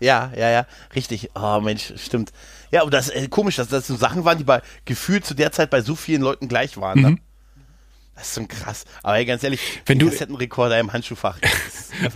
[0.00, 1.30] Ja, ja, ja, richtig.
[1.34, 2.32] Oh Mensch, stimmt.
[2.70, 5.34] Ja, aber das ist äh, komisch, dass das so Sachen waren, die bei gefühlt zu
[5.34, 7.00] der Zeit bei so vielen Leuten gleich waren.
[7.00, 7.16] Ne?
[8.16, 8.84] Das ist so krass.
[9.02, 9.60] Aber ey, ganz ehrlich.
[9.86, 11.38] Wenn du- Kassettenrekorder im Handschuhfach.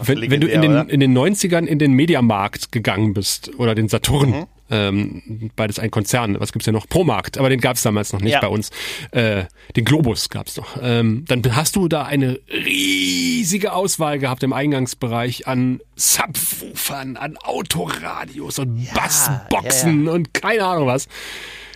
[0.03, 0.91] Wenn, wenn du in den, oder?
[0.91, 4.47] in den 90ern in den Mediamarkt gegangen bist oder den Saturn, Mhm.
[4.71, 6.89] ähm, beides ein Konzern, was gibt's ja noch?
[6.89, 8.41] Promarkt, aber den gab's damals noch nicht Ja.
[8.41, 8.71] bei uns.
[9.13, 9.45] Äh,
[9.77, 10.77] den Globus gab's noch.
[10.83, 18.59] Ähm, dann hast du da eine riesige Auswahl gehabt im Eingangsbereich an Subwoofern, an Autoradios
[18.59, 21.07] und Bassboxen und keine Ahnung was.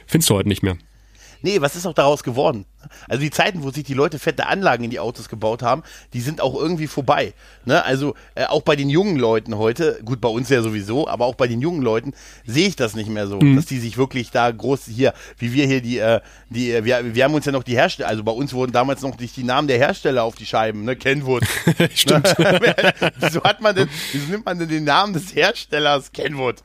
[0.06, 0.76] Findest du heute nicht mehr.
[1.42, 2.64] Nee, was ist auch daraus geworden?
[3.08, 5.82] Also die Zeiten, wo sich die Leute fette Anlagen in die Autos gebaut haben,
[6.12, 7.32] die sind auch irgendwie vorbei.
[7.64, 7.84] Ne?
[7.84, 11.34] Also äh, auch bei den jungen Leuten heute, gut bei uns ja sowieso, aber auch
[11.36, 12.12] bei den jungen Leuten
[12.44, 13.56] sehe ich das nicht mehr so, Mhm.
[13.56, 16.20] dass die sich wirklich da groß hier, wie wir hier die, äh,
[16.50, 19.02] die, äh, wir, wir haben uns ja noch die Hersteller, also bei uns wurden damals
[19.02, 20.96] noch nicht die Namen der Hersteller auf die Scheiben, ne?
[20.96, 21.44] Kenwood.
[21.94, 22.34] Stimmt.
[23.18, 26.62] wieso hat man denn, wieso nimmt man denn den Namen des Herstellers Kenwood?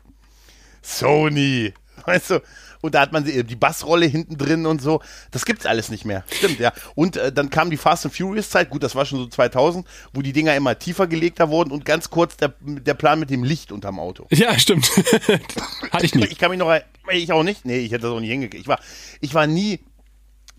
[0.82, 1.74] Sony,
[2.06, 2.42] weißt du?
[2.88, 5.02] Und da hat man die die Bassrolle hinten drin und so.
[5.32, 6.24] Das gibt's alles nicht mehr.
[6.32, 6.72] Stimmt, ja.
[6.96, 8.70] Und äh, dann kam die Fast and Furious Zeit.
[8.70, 12.10] Gut, das war schon so 2000, wo die Dinger immer tiefer gelegter wurden und ganz
[12.10, 14.26] kurz der, der Plan mit dem Licht unterm Auto.
[14.32, 14.90] ja, stimmt.
[15.92, 16.26] Hatte ich nie.
[16.26, 16.74] Ich kann mich noch,
[17.12, 17.66] ich auch nicht.
[17.66, 18.62] Nee, ich hätte das auch nicht hingekriegt.
[18.62, 18.80] Ich war,
[19.20, 19.82] ich war nie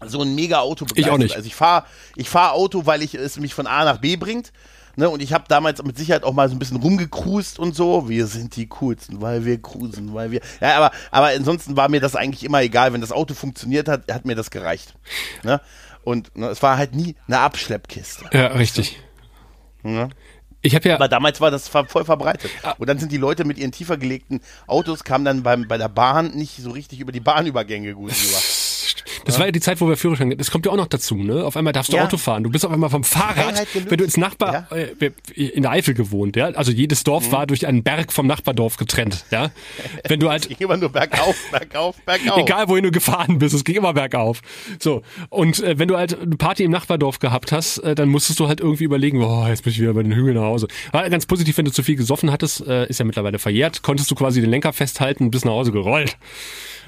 [0.07, 1.35] so ein mega Auto Ich auch nicht.
[1.35, 4.53] Also ich fahre ich fahr Auto, weil ich es mich von A nach B bringt.
[4.99, 8.09] Ne, und ich habe damals mit Sicherheit auch mal so ein bisschen rumgecruised und so.
[8.09, 10.41] Wir sind die coolsten, weil wir cruisen, weil wir.
[10.61, 12.93] Ja, aber, aber ansonsten war mir das eigentlich immer egal.
[12.93, 14.97] Wenn das Auto funktioniert hat, hat mir das gereicht.
[15.45, 15.61] Ne?
[16.03, 18.25] Und ne, es war halt nie eine Abschleppkiste.
[18.33, 19.01] Ja, richtig.
[19.85, 20.09] Ne?
[20.63, 22.51] Ich habe ja Aber damals war das voll verbreitet.
[22.79, 25.89] Und dann sind die Leute mit ihren tiefer gelegten Autos, kamen dann beim, bei der
[25.89, 28.39] Bahn nicht so richtig über die Bahnübergänge gut rüber.
[29.29, 31.45] Das war ja die Zeit, wo wir Führerschein, das kommt ja auch noch dazu, ne?
[31.45, 32.05] Auf einmal darfst du Ja.
[32.05, 32.43] Auto fahren.
[32.43, 35.13] Du bist auf einmal vom Fahrrad, wenn du ins Nachbar, äh, wir-
[35.55, 36.47] in der Eifel gewohnt, ja?
[36.49, 37.33] Also jedes Dorf Mhm.
[37.33, 39.51] war durch einen Berg vom Nachbardorf getrennt, ja?
[40.09, 42.39] Wenn du halt, Ich immer nur bergauf, bergauf, bergauf.
[42.39, 44.41] egal wohin du gefahren bist, es ging immer bergauf.
[44.81, 45.03] So.
[45.29, 48.49] Und äh, wenn du halt eine Party im Nachbardorf gehabt hast, äh, dann musstest du
[48.49, 50.69] halt irgendwie überlegen, boah, jetzt bin ich wieder bei den Hügeln nach Hause.
[50.93, 54.11] War ganz positiv, wenn du zu viel gesoffen hattest, äh, ist ja mittlerweile verjährt, konntest
[54.11, 56.17] du quasi den Lenker festhalten und bist nach Hause gerollt.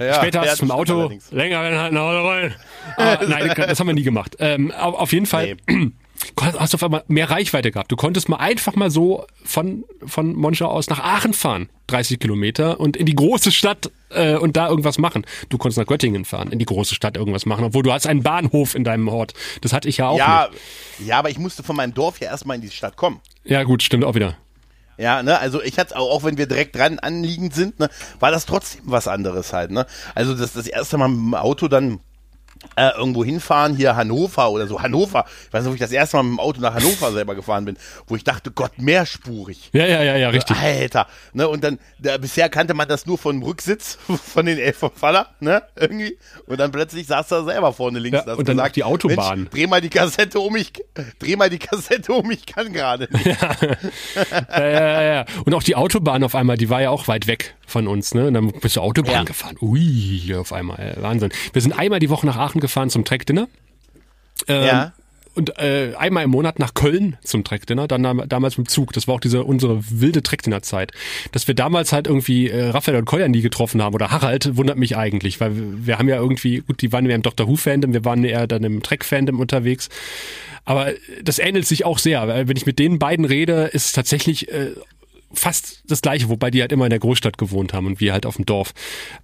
[0.01, 1.30] Ja, Später hast du das Auto allerdings.
[1.30, 2.55] länger halt rollen.
[2.96, 4.36] Aber, nein, das haben wir nie gemacht.
[4.40, 5.57] Ähm, auf, jeden Fall
[6.59, 7.92] hast du auf einmal mehr Reichweite gehabt.
[7.92, 12.80] Du konntest mal einfach mal so von, von Monschau aus nach Aachen fahren, 30 Kilometer,
[12.80, 15.26] und in die große Stadt äh, und da irgendwas machen.
[15.51, 18.22] Du konntest nach Göttingen fahren, in die große Stadt irgendwas machen, obwohl du hast einen
[18.22, 19.34] Bahnhof in deinem Ort.
[19.61, 20.48] Das hatte ich ja auch Ja,
[20.98, 21.09] nicht.
[21.09, 23.20] ja, aber ich musste von meinem Dorf ja erstmal in die Stadt kommen.
[23.44, 24.36] Ja gut, stimmt auch wieder.
[25.01, 27.88] Ja, ne, also ich hatte auch, auch wenn wir direkt dran anliegend sind, ne,
[28.18, 29.86] war das trotzdem was anderes halt, ne.
[30.14, 32.01] Also das, das erste Mal mit dem Auto dann
[32.77, 36.17] äh, irgendwo hinfahren, hier Hannover oder so, Hannover, ich weiß nicht, wo ich das erste
[36.19, 39.71] Mal mit dem Auto nach Hannover selber gefahren bin, wo ich dachte, Gott, mehrspurig.
[39.73, 40.57] Ja, ja, ja, ja, richtig.
[40.57, 43.99] Alter, ne, und dann, da, bisher kannte man das nur von dem Rücksitz,
[44.35, 48.23] von den vom Faller, ne, irgendwie, und dann plötzlich saß da selber vorne links.
[48.27, 49.49] Ja, und dann gesagt, die Autobahn.
[49.51, 50.73] Dreh mal die Kassette um, ich,
[51.19, 53.37] dreh mal die Kassette um, ich kann gerade nicht.
[54.51, 55.25] Ja, ja, ja.
[55.45, 58.27] Und auch die Autobahn auf einmal, die war ja auch weit weg von uns, ne?
[58.27, 59.23] Und dann bist du Autobahn Ja.
[59.25, 59.57] gefahren.
[59.61, 61.31] Ui, auf einmal, äh, Wahnsinn.
[61.53, 63.46] Wir sind einmal die Woche nach Aachen gefahren zum Track-Dinner.
[64.48, 64.92] Ähm, Ja.
[65.34, 68.92] und äh, einmal im Monat nach Köln zum Trackdinner, dann dam- damals mit dem Zug.
[68.94, 70.92] Das war auch diese unsere wilde Trackdinner-Zeit.
[71.30, 74.76] Dass wir damals halt irgendwie äh, Raphael und Koya nie getroffen haben oder Harald wundert
[74.78, 77.92] mich eigentlich, weil wir, wir haben ja irgendwie, gut, die waren ja im Doctor Who-Fandom,
[77.92, 79.88] wir waren eher dann im Track-Fandom unterwegs.
[80.64, 80.92] Aber
[81.22, 84.51] das ähnelt sich auch sehr, weil wenn ich mit den beiden rede, ist es tatsächlich
[84.53, 84.72] äh,
[85.33, 88.26] fast das gleiche, wobei die halt immer in der Großstadt gewohnt haben und wir halt
[88.26, 88.72] auf dem Dorf.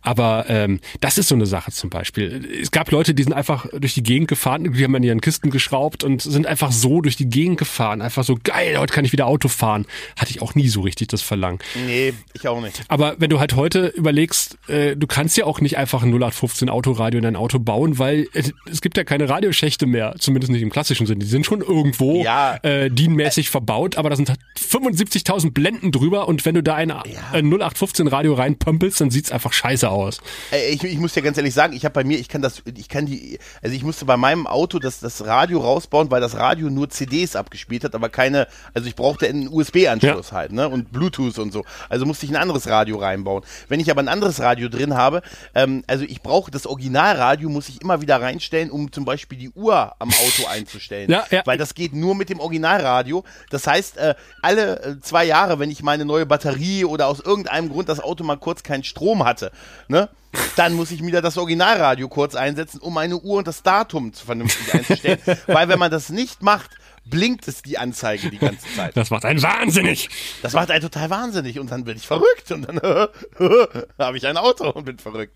[0.03, 2.49] Aber ähm, das ist so eine Sache zum Beispiel.
[2.63, 5.51] Es gab Leute, die sind einfach durch die Gegend gefahren, die haben an ihren Kisten
[5.51, 8.03] geschraubt und sind einfach so durch die Gegend gefahren.
[8.03, 9.87] Einfach so, geil, heute kann ich wieder Auto fahren.
[10.19, 11.59] Hatte ich auch nie so richtig das Verlangen.
[11.87, 12.83] Nee, ich auch nicht.
[12.89, 16.69] Aber wenn du halt heute überlegst, äh, du kannst ja auch nicht einfach ein 0815
[16.71, 20.63] Autoradio in dein Auto bauen, weil es, es gibt ja keine Radioschächte mehr, zumindest nicht
[20.63, 21.19] im klassischen Sinn.
[21.19, 22.57] Die sind schon irgendwo Ja.
[22.63, 26.91] äh, dienmäßig verbaut, aber da sind halt 75.000 Blenden drüber und wenn du da ein,
[26.91, 30.19] ein 0815 Radio reinpömpelst, dann sieht's einfach scheiße aus.
[30.53, 32.63] Äh, Ich, ich muss dir ganz ehrlich sagen, ich habe bei mir, ich kann das,
[32.77, 36.37] ich kann die, also ich musste bei meinem Auto das, das Radio rausbauen, weil das
[36.37, 40.93] Radio nur CDs abgespielt hat, aber keine, also ich brauchte einen USB-Anschluss halt, ne, und
[40.93, 41.65] Bluetooth und so.
[41.89, 43.43] Also musste ich ein anderes Radio reinbauen.
[43.69, 45.23] Wenn ich aber ein anderes Radio drin habe,
[45.55, 49.51] ähm, also ich brauche das Originalradio, muss ich immer wieder reinstellen, um zum Beispiel die
[49.51, 51.11] Uhr am Auto einzustellen.
[51.11, 51.43] Ja, ja.
[51.45, 53.25] Weil das geht nur mit dem Originalradio.
[53.51, 57.71] Das heißt, äh, alle äh, zwei Jahre, wenn ich meine neue Batterie oder aus irgendeinem
[57.71, 59.51] Grund das Auto mal kurz keinen Strom hatte,
[59.89, 60.11] ne,
[60.57, 64.27] dann muss ich wieder das Originalradio kurz einsetzen, um meine Uhr und das Datum zu
[64.27, 65.19] vernünftig einzustellen.
[65.47, 66.73] Weil wenn man das nicht macht,
[67.07, 68.97] blinkt es die Anzeige die ganze Zeit.
[68.97, 70.09] Das macht einen wahnsinnig.
[70.43, 72.81] Das macht einen total wahnsinnig und dann bin ich verrückt und dann
[73.99, 75.33] habe ich ein Auto und bin verrückt.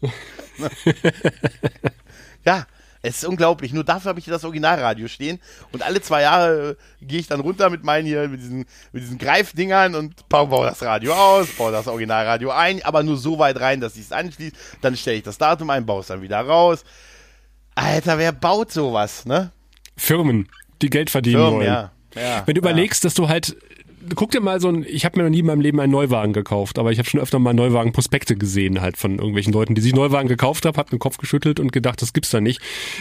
[2.45, 2.67] ja,
[3.03, 3.73] es ist unglaublich.
[3.73, 5.41] Nur dafür habe ich hier das Originalradio stehen
[5.73, 9.03] und alle zwei Jahre äh, gehe ich dann runter mit meinen hier, mit diesen, mit
[9.03, 13.39] diesen Greifdingern und baue, baue das Radio aus, baue das Originalradio ein, aber nur so
[13.39, 14.55] weit rein, dass ich es anschließt.
[14.83, 16.85] Dann stelle ich das Datum ein, baue es dann wieder raus.
[17.75, 19.53] Alter, wer baut sowas, ne?
[19.97, 20.49] Firmen,
[20.83, 21.67] die Geld verdienen Firmen, wollen.
[21.67, 21.93] ja.
[22.15, 22.43] ja.
[22.47, 23.57] Wenn du überlegst, dass du halt
[24.15, 26.33] guck dir mal so ein, ich habe mir noch nie in meinem Leben einen Neuwagen
[26.33, 29.95] gekauft, aber ich habe schon öfter mal Neuwagen-Prospekte gesehen halt von irgendwelchen Leuten, die sich
[29.95, 32.61] Neuwagen gekauft haben, hab den Kopf geschüttelt und gedacht, das gibt's da nicht.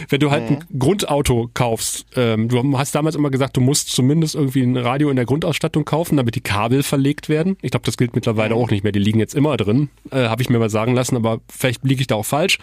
[0.09, 4.35] Wenn du halt ein Grundauto kaufst, ähm, du hast damals immer gesagt, du musst zumindest
[4.35, 7.57] irgendwie ein Radio in der Grundausstattung kaufen, damit die Kabel verlegt werden.
[7.61, 8.91] Ich glaube, das gilt mittlerweile auch nicht mehr.
[8.91, 12.01] Die liegen jetzt immer drin, äh, habe ich mir mal sagen lassen, aber vielleicht liege
[12.01, 12.59] ich da auch falsch,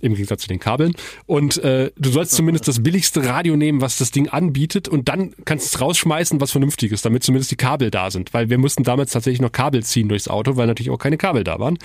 [0.00, 0.94] im Gegensatz zu den Kabeln.
[1.26, 5.32] Und äh, du sollst zumindest das billigste Radio nehmen, was das Ding anbietet und dann
[5.44, 8.34] kannst du es rausschmeißen, was vernünftig ist, damit zumindest die Kabel da sind.
[8.34, 11.44] Weil wir mussten damals tatsächlich noch Kabel ziehen durchs Auto, weil natürlich auch keine Kabel
[11.44, 11.78] da waren.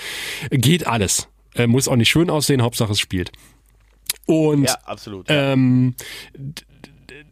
[0.49, 1.27] Geht alles.
[1.55, 3.31] Äh, muss auch nicht schön aussehen, Hauptsache es spielt.
[4.25, 5.27] Und Ja, absolut.
[5.29, 5.95] Ähm,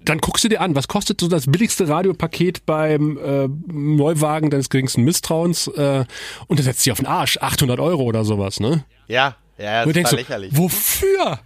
[0.04, 4.70] dann guckst du dir an, was kostet so das billigste Radiopaket beim äh, Neuwagen deines
[4.70, 6.06] geringsten Misstrauens äh,
[6.48, 8.84] und das setzt dich auf den Arsch, 800 Euro oder sowas, ne?
[9.08, 10.58] ja, ja, ja, Und du denkst so, lächerlich.
[10.58, 11.40] wofür?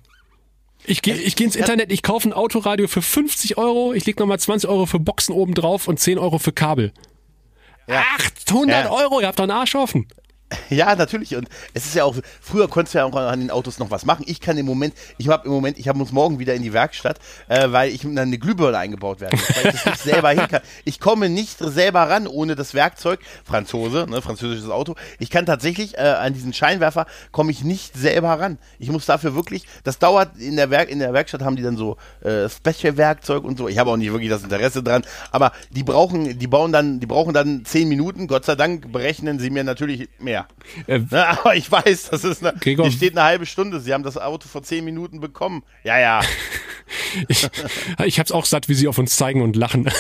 [0.88, 4.20] Ich gehe ich geh ins Internet, ich kaufe ein Autoradio für 50 Euro, ich leg
[4.20, 6.92] nochmal 20 Euro für Boxen oben drauf und 10 Euro für Kabel.
[7.88, 8.04] Ja.
[8.48, 8.92] 800 Ja.
[8.92, 10.08] Euro, ihr habt doch einen Arsch offen.
[10.70, 11.36] Ja, natürlich.
[11.36, 14.06] Und es ist ja auch, früher konntest du ja auch an den Autos noch was
[14.06, 14.26] machen.
[14.28, 16.74] Ich kann im Moment, ich habe im Moment, ich habe uns morgen wieder in die
[16.74, 20.30] Werkstatt, äh, weil ich dann eine Glühbirne eingebaut werden muss, weil ich das nicht selber
[20.32, 20.62] hin kann.
[20.84, 23.20] Ich komme nicht selber ran ohne das Werkzeug.
[23.44, 24.96] Franzose, ne, französisches Auto.
[25.20, 28.58] Ich kann tatsächlich äh, an diesen Scheinwerfer komme ich nicht selber ran.
[28.80, 31.78] Ich muss dafür wirklich, das dauert in der Werk, in der Werkstatt haben die dann
[31.78, 33.68] so äh, Special-Werkzeug und so.
[33.68, 37.06] Ich habe auch nicht wirklich das Interesse dran, aber die brauchen, die bauen dann, die
[37.06, 38.28] brauchen dann zehn Minuten.
[38.28, 40.35] Gott sei Dank berechnen sie mir natürlich mehr.
[40.88, 43.80] Äh, Ne, aber ich weiß, das ist eine, Gregor- hier steht eine halbe Stunde.
[43.80, 45.64] Sie haben das Auto vor zehn Minuten bekommen.
[45.84, 46.22] Ja, ja.
[47.28, 47.48] ich
[48.04, 49.86] ich hab's auch satt, wie sie auf uns zeigen und lachen.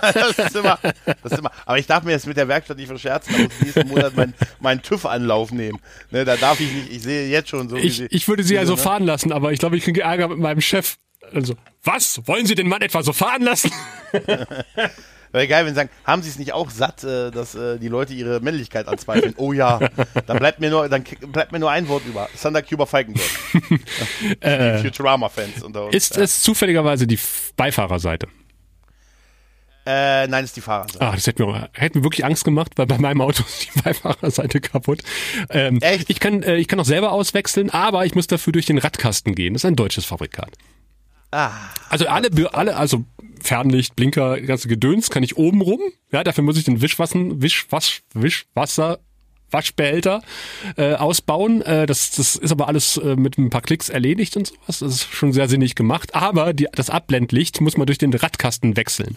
[0.00, 1.50] Das ist immer, das ist immer.
[1.66, 3.34] Aber ich darf mir jetzt mit der Werkstatt nicht verscherzen.
[3.34, 5.78] Da muss ich nächsten Monat meinen mein TÜV-Anlauf nehmen.
[6.10, 6.90] Ne, da darf ich nicht.
[6.92, 7.76] Ich sehe jetzt schon so.
[7.76, 8.78] wie Ich, sie, ich würde sie also ne?
[8.80, 10.96] fahren lassen, aber ich glaube, ich kriege Ärger mit meinem Chef.
[11.32, 11.54] Also,
[11.84, 12.20] was?
[12.26, 13.70] Wollen Sie den Mann etwa so fahren lassen?
[15.32, 17.88] Wäre geil, wenn sie sagen, haben sie es nicht auch satt, äh, dass äh, die
[17.88, 19.34] Leute ihre Männlichkeit anzweifeln?
[19.36, 19.78] Oh ja,
[20.26, 22.28] dann bleibt mir nur, dann bleibt mir nur ein Wort über.
[22.40, 23.28] Thunder Cuba Falkenberg.
[24.22, 25.94] die Futurama-Fans unter uns.
[25.94, 25.96] Äh.
[25.96, 27.18] Ist es zufälligerweise die
[27.56, 28.28] Beifahrerseite?
[29.86, 31.00] äh, nein, ist die Fahrerseite.
[31.00, 33.80] Ah, das hätte mir, hätte mir wirklich Angst gemacht, weil bei meinem Auto ist die
[33.80, 35.02] Beifahrerseite kaputt.
[35.48, 36.10] Ähm, Echt?
[36.10, 39.34] Ich kann, äh, ich kann auch selber auswechseln, aber ich muss dafür durch den Radkasten
[39.34, 39.54] gehen.
[39.54, 40.50] Das ist ein deutsches Fabrikat.
[41.32, 41.50] Ah,
[41.88, 43.04] Also alle, alle, also
[43.40, 45.80] Fernlicht, Blinker, ganze Gedöns kann ich oben rum.
[46.12, 48.98] Ja, dafür muss ich den Wischwassen, Wischwasch, Wischwasser,
[49.50, 50.22] Waschbehälter
[50.76, 51.62] äh, ausbauen.
[51.62, 54.78] Äh, das, das ist aber alles äh, mit ein paar Klicks erledigt und sowas.
[54.80, 56.14] Das ist schon sehr sinnig gemacht.
[56.14, 59.16] Aber die, das Abblendlicht muss man durch den Radkasten wechseln.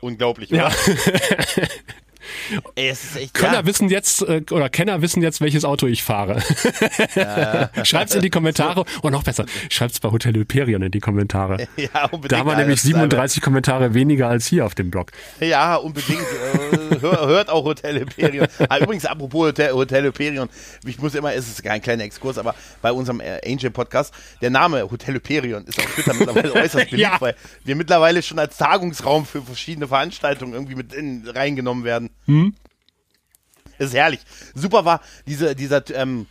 [0.00, 0.72] unglaublich, oder?
[2.74, 3.66] Ey, es ist echt, Könner ja.
[3.66, 6.40] wissen jetzt, äh, oder Kenner wissen jetzt, welches Auto ich fahre.
[7.84, 8.84] Schreibt's in die Kommentare.
[9.02, 11.66] Und noch besser, schreibt's bei Hotel Hyperion in die Kommentare.
[11.78, 12.32] Ja, unbedingt.
[12.32, 15.12] Da haben wir nämlich das ist einfach- 37 Kommentare weniger als hier auf dem Blog.
[15.40, 16.20] Ja, unbedingt.
[16.20, 18.46] Äh, hör, hört auch Hotel Hyperion.
[18.68, 20.48] Ah, übrigens, apropos Hotel, Hotel Hyperion,
[20.84, 24.50] ich muss immer, es ist kein kleiner Exkurs, aber bei unserem äh, Angel Podcast, der
[24.50, 27.20] Name Hotel Hyperion ist auf Twitter mittlerweile äußerst beliebt, Ja.
[27.20, 27.34] weil
[27.64, 32.10] wir mittlerweile schon als Tagungsraum für verschiedene Veranstaltungen irgendwie mit in, reingenommen werden.
[33.78, 34.20] Ist herrlich.
[34.54, 36.26] Super war diese, dieser, ähm,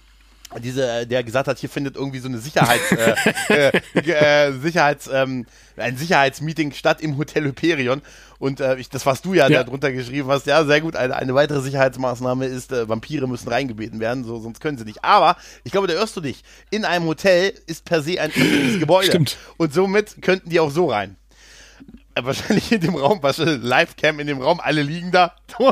[0.60, 2.92] diese, der gesagt hat, hier findet irgendwie so eine Sicherheits,
[3.50, 5.46] äh, äh, äh, Sicherheits, ähm,
[5.76, 8.02] ein Sicherheitsmeeting statt im Hotel Hyperion.
[8.40, 9.50] Und äh, ich, das warst du ja, Ja.
[9.50, 10.46] der drunter geschrieben hast.
[10.46, 10.96] Ja, sehr gut.
[10.96, 15.04] Eine, eine weitere Sicherheitsmaßnahme ist, äh, Vampire müssen reingebeten werden, so, sonst können sie nicht.
[15.04, 16.44] Aber ich glaube, da irrst du dich.
[16.70, 19.08] In einem Hotel ist per se ein öffentliches Gebäude.
[19.08, 19.38] Stimmt.
[19.58, 21.16] Und somit könnten die auch so rein.
[22.18, 25.34] Äh, Wahrscheinlich in dem Raum, wahrscheinlich Livecam in dem Raum, alle liegen da.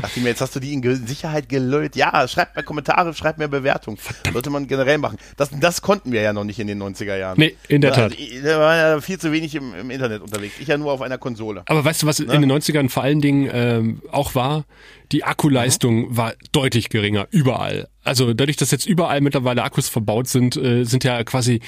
[0.00, 1.94] Dachte mir, jetzt hast du die in Sicherheit gelöst.
[1.94, 3.98] Ja, schreibt mir Kommentare, schreibt mir Bewertungen.
[4.32, 5.18] Sollte man generell machen.
[5.36, 7.38] Das, das konnten wir ja noch nicht in den 90er Jahren.
[7.38, 8.12] Nee, in der Tat.
[8.18, 10.54] Also, da war ja viel zu wenig im, im Internet unterwegs.
[10.58, 11.64] Ich ja nur auf einer Konsole.
[11.66, 12.32] Aber weißt du, was Ne?
[12.32, 14.64] in den 90ern vor allen Dingen ähm, auch war?
[15.12, 17.88] Die Akkuleistung war deutlich geringer, überall.
[18.02, 21.60] Also dadurch, dass jetzt überall mittlerweile Akkus verbaut sind, äh, sind ja quasi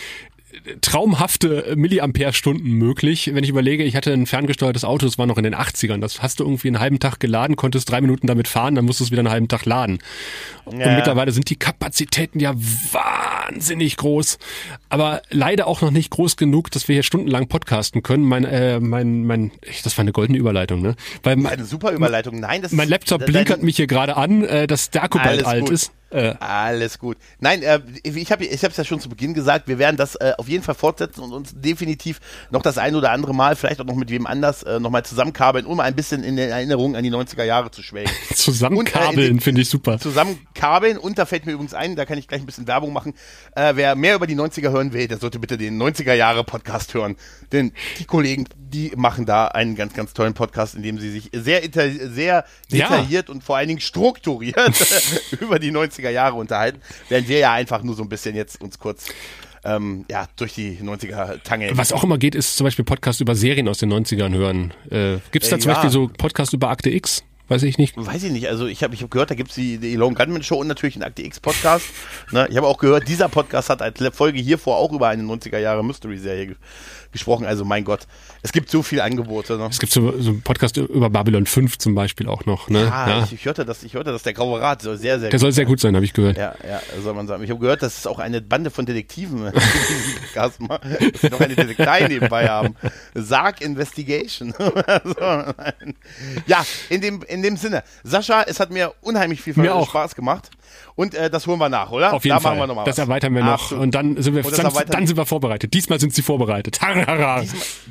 [0.81, 3.31] traumhafte Milliampere-Stunden möglich.
[3.35, 6.01] Wenn ich überlege, ich hatte ein ferngesteuertes Auto, das war noch in den 80ern.
[6.01, 9.01] Das hast du irgendwie einen halben Tag geladen, konntest drei Minuten damit fahren, dann musst
[9.01, 9.99] du es wieder einen halben Tag laden.
[10.65, 10.95] Und Ja.
[10.95, 14.39] mittlerweile sind die Kapazitäten ja wahnsinnig groß,
[14.89, 18.25] aber leider auch noch nicht groß genug, dass wir hier stundenlang podcasten können.
[18.25, 19.53] Mein, äh, mein, mein,
[19.85, 20.95] das war eine goldene Überleitung, ne?
[21.23, 22.41] Weil mein, Eine super Überleitung.
[22.41, 25.45] Nein, das mein ist- Laptop blinkert mich hier gerade an, äh, dass der Akku bald
[25.45, 25.71] alt gut.
[25.71, 25.93] ist.
[26.13, 27.17] Äh, Alles gut.
[27.41, 30.33] Nein, äh, ich habe ich es ja schon zu Beginn gesagt, wir werden das äh,
[30.37, 32.21] auf jeden Fall fortsetzen und uns definitiv
[32.51, 35.67] noch das ein oder andere Mal, vielleicht auch noch mit wem anders, äh, nochmal zusammenkabeln,
[35.67, 38.13] um ein bisschen in Erinnerung an die 90er Jahre zu schwelgen.
[38.35, 39.99] zusammenkabeln äh, finde ich super.
[39.99, 43.15] Zusammenkabeln und da fällt mir übrigens ein, da kann ich gleich ein bisschen Werbung machen.
[43.55, 46.95] Äh, wer mehr über die 90er hören will, der sollte bitte den 90er Jahre Podcast
[46.95, 47.17] hören.
[47.53, 51.31] Denn die Kollegen, die machen da einen ganz, ganz tollen Podcast, in dem sie sich
[51.35, 52.89] sehr, sehr Ja.
[52.89, 54.75] detailliert und vor allen Dingen strukturiert
[55.41, 56.81] über die 90er Jahre unterhalten.
[57.09, 59.09] Während wir ja einfach nur so ein bisschen jetzt uns kurz
[59.65, 61.77] ähm, ja, durch die 90er tangeln.
[61.79, 64.75] Was auch immer geht, ist zum Beispiel Podcast über Serien aus den 90ern hören.
[64.91, 65.75] Äh, Gibt es da Äh, zum ja.
[65.75, 67.23] Beispiel so Podcast über Akte X?
[67.53, 67.95] Weiß ich nicht.
[67.99, 70.43] Weiß ich nicht, also ich habe ich hab gehört, da gibt's die, die Lone Gunman
[70.43, 71.85] Show und natürlich den Akte X Podcast.
[72.31, 72.49] ne?
[72.51, 75.85] Ich habe auch gehört, dieser Podcast hat als Folge hiervor auch über eine 90er Jahre
[75.85, 76.57] Mystery-Serie ge
[77.13, 77.45] gesprochen.
[77.47, 78.07] Also mein Gott,
[78.43, 79.59] es gibt so viel Angebote.
[79.59, 79.69] Ne?
[79.71, 82.69] Es gibt so, so einen Podcast über Babylon 5 zum Beispiel auch noch.
[82.69, 82.91] Ne?
[82.91, 83.25] Ah, ja.
[83.25, 85.53] ich, ich hörte das, ich hörte das, der Graue Rat soll sehr, sehr Der soll
[85.53, 86.37] sehr gut sein, habe ich gehört.
[86.37, 87.45] Ja, ja, soll man sagen.
[87.45, 89.53] Ich habe gehört, dass es auch eine Bande von Detektiven
[90.23, 92.75] Podcast macht, dass sie noch eine Detektei nebenbei haben.
[93.15, 94.55] Sarg Investigation.
[95.05, 95.21] So,
[96.47, 97.83] ja, in dem, in dem Sinne.
[98.05, 99.89] Sascha, es hat mir unheimlich viel Mir auch.
[99.89, 100.51] Spaß gemacht.
[100.95, 102.13] Und äh, das holen wir nach, oder?
[102.15, 102.53] Auf jeden da Fall.
[102.53, 103.05] machen wir noch mal das was.
[103.05, 103.53] erweitern wir noch.
[103.65, 103.83] Absolut.
[103.85, 105.75] Und dann sind wir, dann, dann sind wir vorbereitet.
[105.75, 106.79] Diesmal sind sie vorbereitet.
[106.81, 107.47] Diesmal-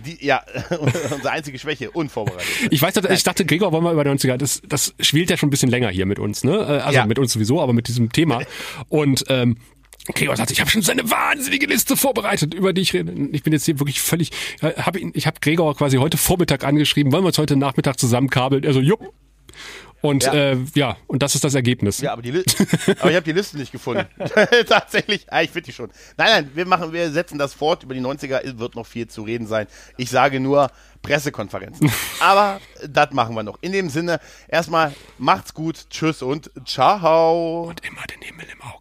[0.06, 0.42] Die, ja,
[0.80, 2.48] unsere einzige Schwäche, unvorbereitet.
[2.72, 4.38] Ich weiß, ich dachte, Gregor wollen wir über die 90er.
[4.38, 6.54] Das, das schwelt ja schon ein bisschen länger hier mit uns, ne?
[6.58, 7.06] Äh, Also Ja.
[7.06, 8.42] mit uns sowieso, aber mit diesem Thema.
[8.90, 9.58] Und ähm,
[10.16, 13.12] Gregor sagt, ich habe schon so eine wahnsinnige Liste vorbereitet, über die ich rede.
[13.34, 14.32] Ich bin jetzt hier wirklich völlig.
[14.62, 18.00] äh, Hab ihn, ich habe Gregor quasi heute Vormittag angeschrieben, wollen wir uns heute Nachmittag
[18.00, 18.64] zusammenkabeln?
[18.64, 19.14] Er so, jupp.
[20.02, 20.34] Und Ja.
[20.34, 22.00] äh, ja und das ist das Ergebnis.
[22.02, 22.44] Ja, aber die Li
[23.00, 24.06] aber ich habe die Liste nicht gefunden.
[24.68, 25.26] Tatsächlich.
[25.32, 25.90] Ah, ich finde die schon.
[26.18, 27.84] Nein, nein, wir machen, wir setzen das fort.
[27.84, 29.68] Über die 90er wird noch viel zu reden sein.
[29.98, 30.72] Ich sage nur
[31.02, 31.92] Pressekonferenzen.
[32.20, 33.58] aber das machen wir noch.
[33.62, 37.64] In dem Sinne, erstmal macht's gut, tschüss und ciao.
[37.70, 38.81] Und immer den Himmel im Auge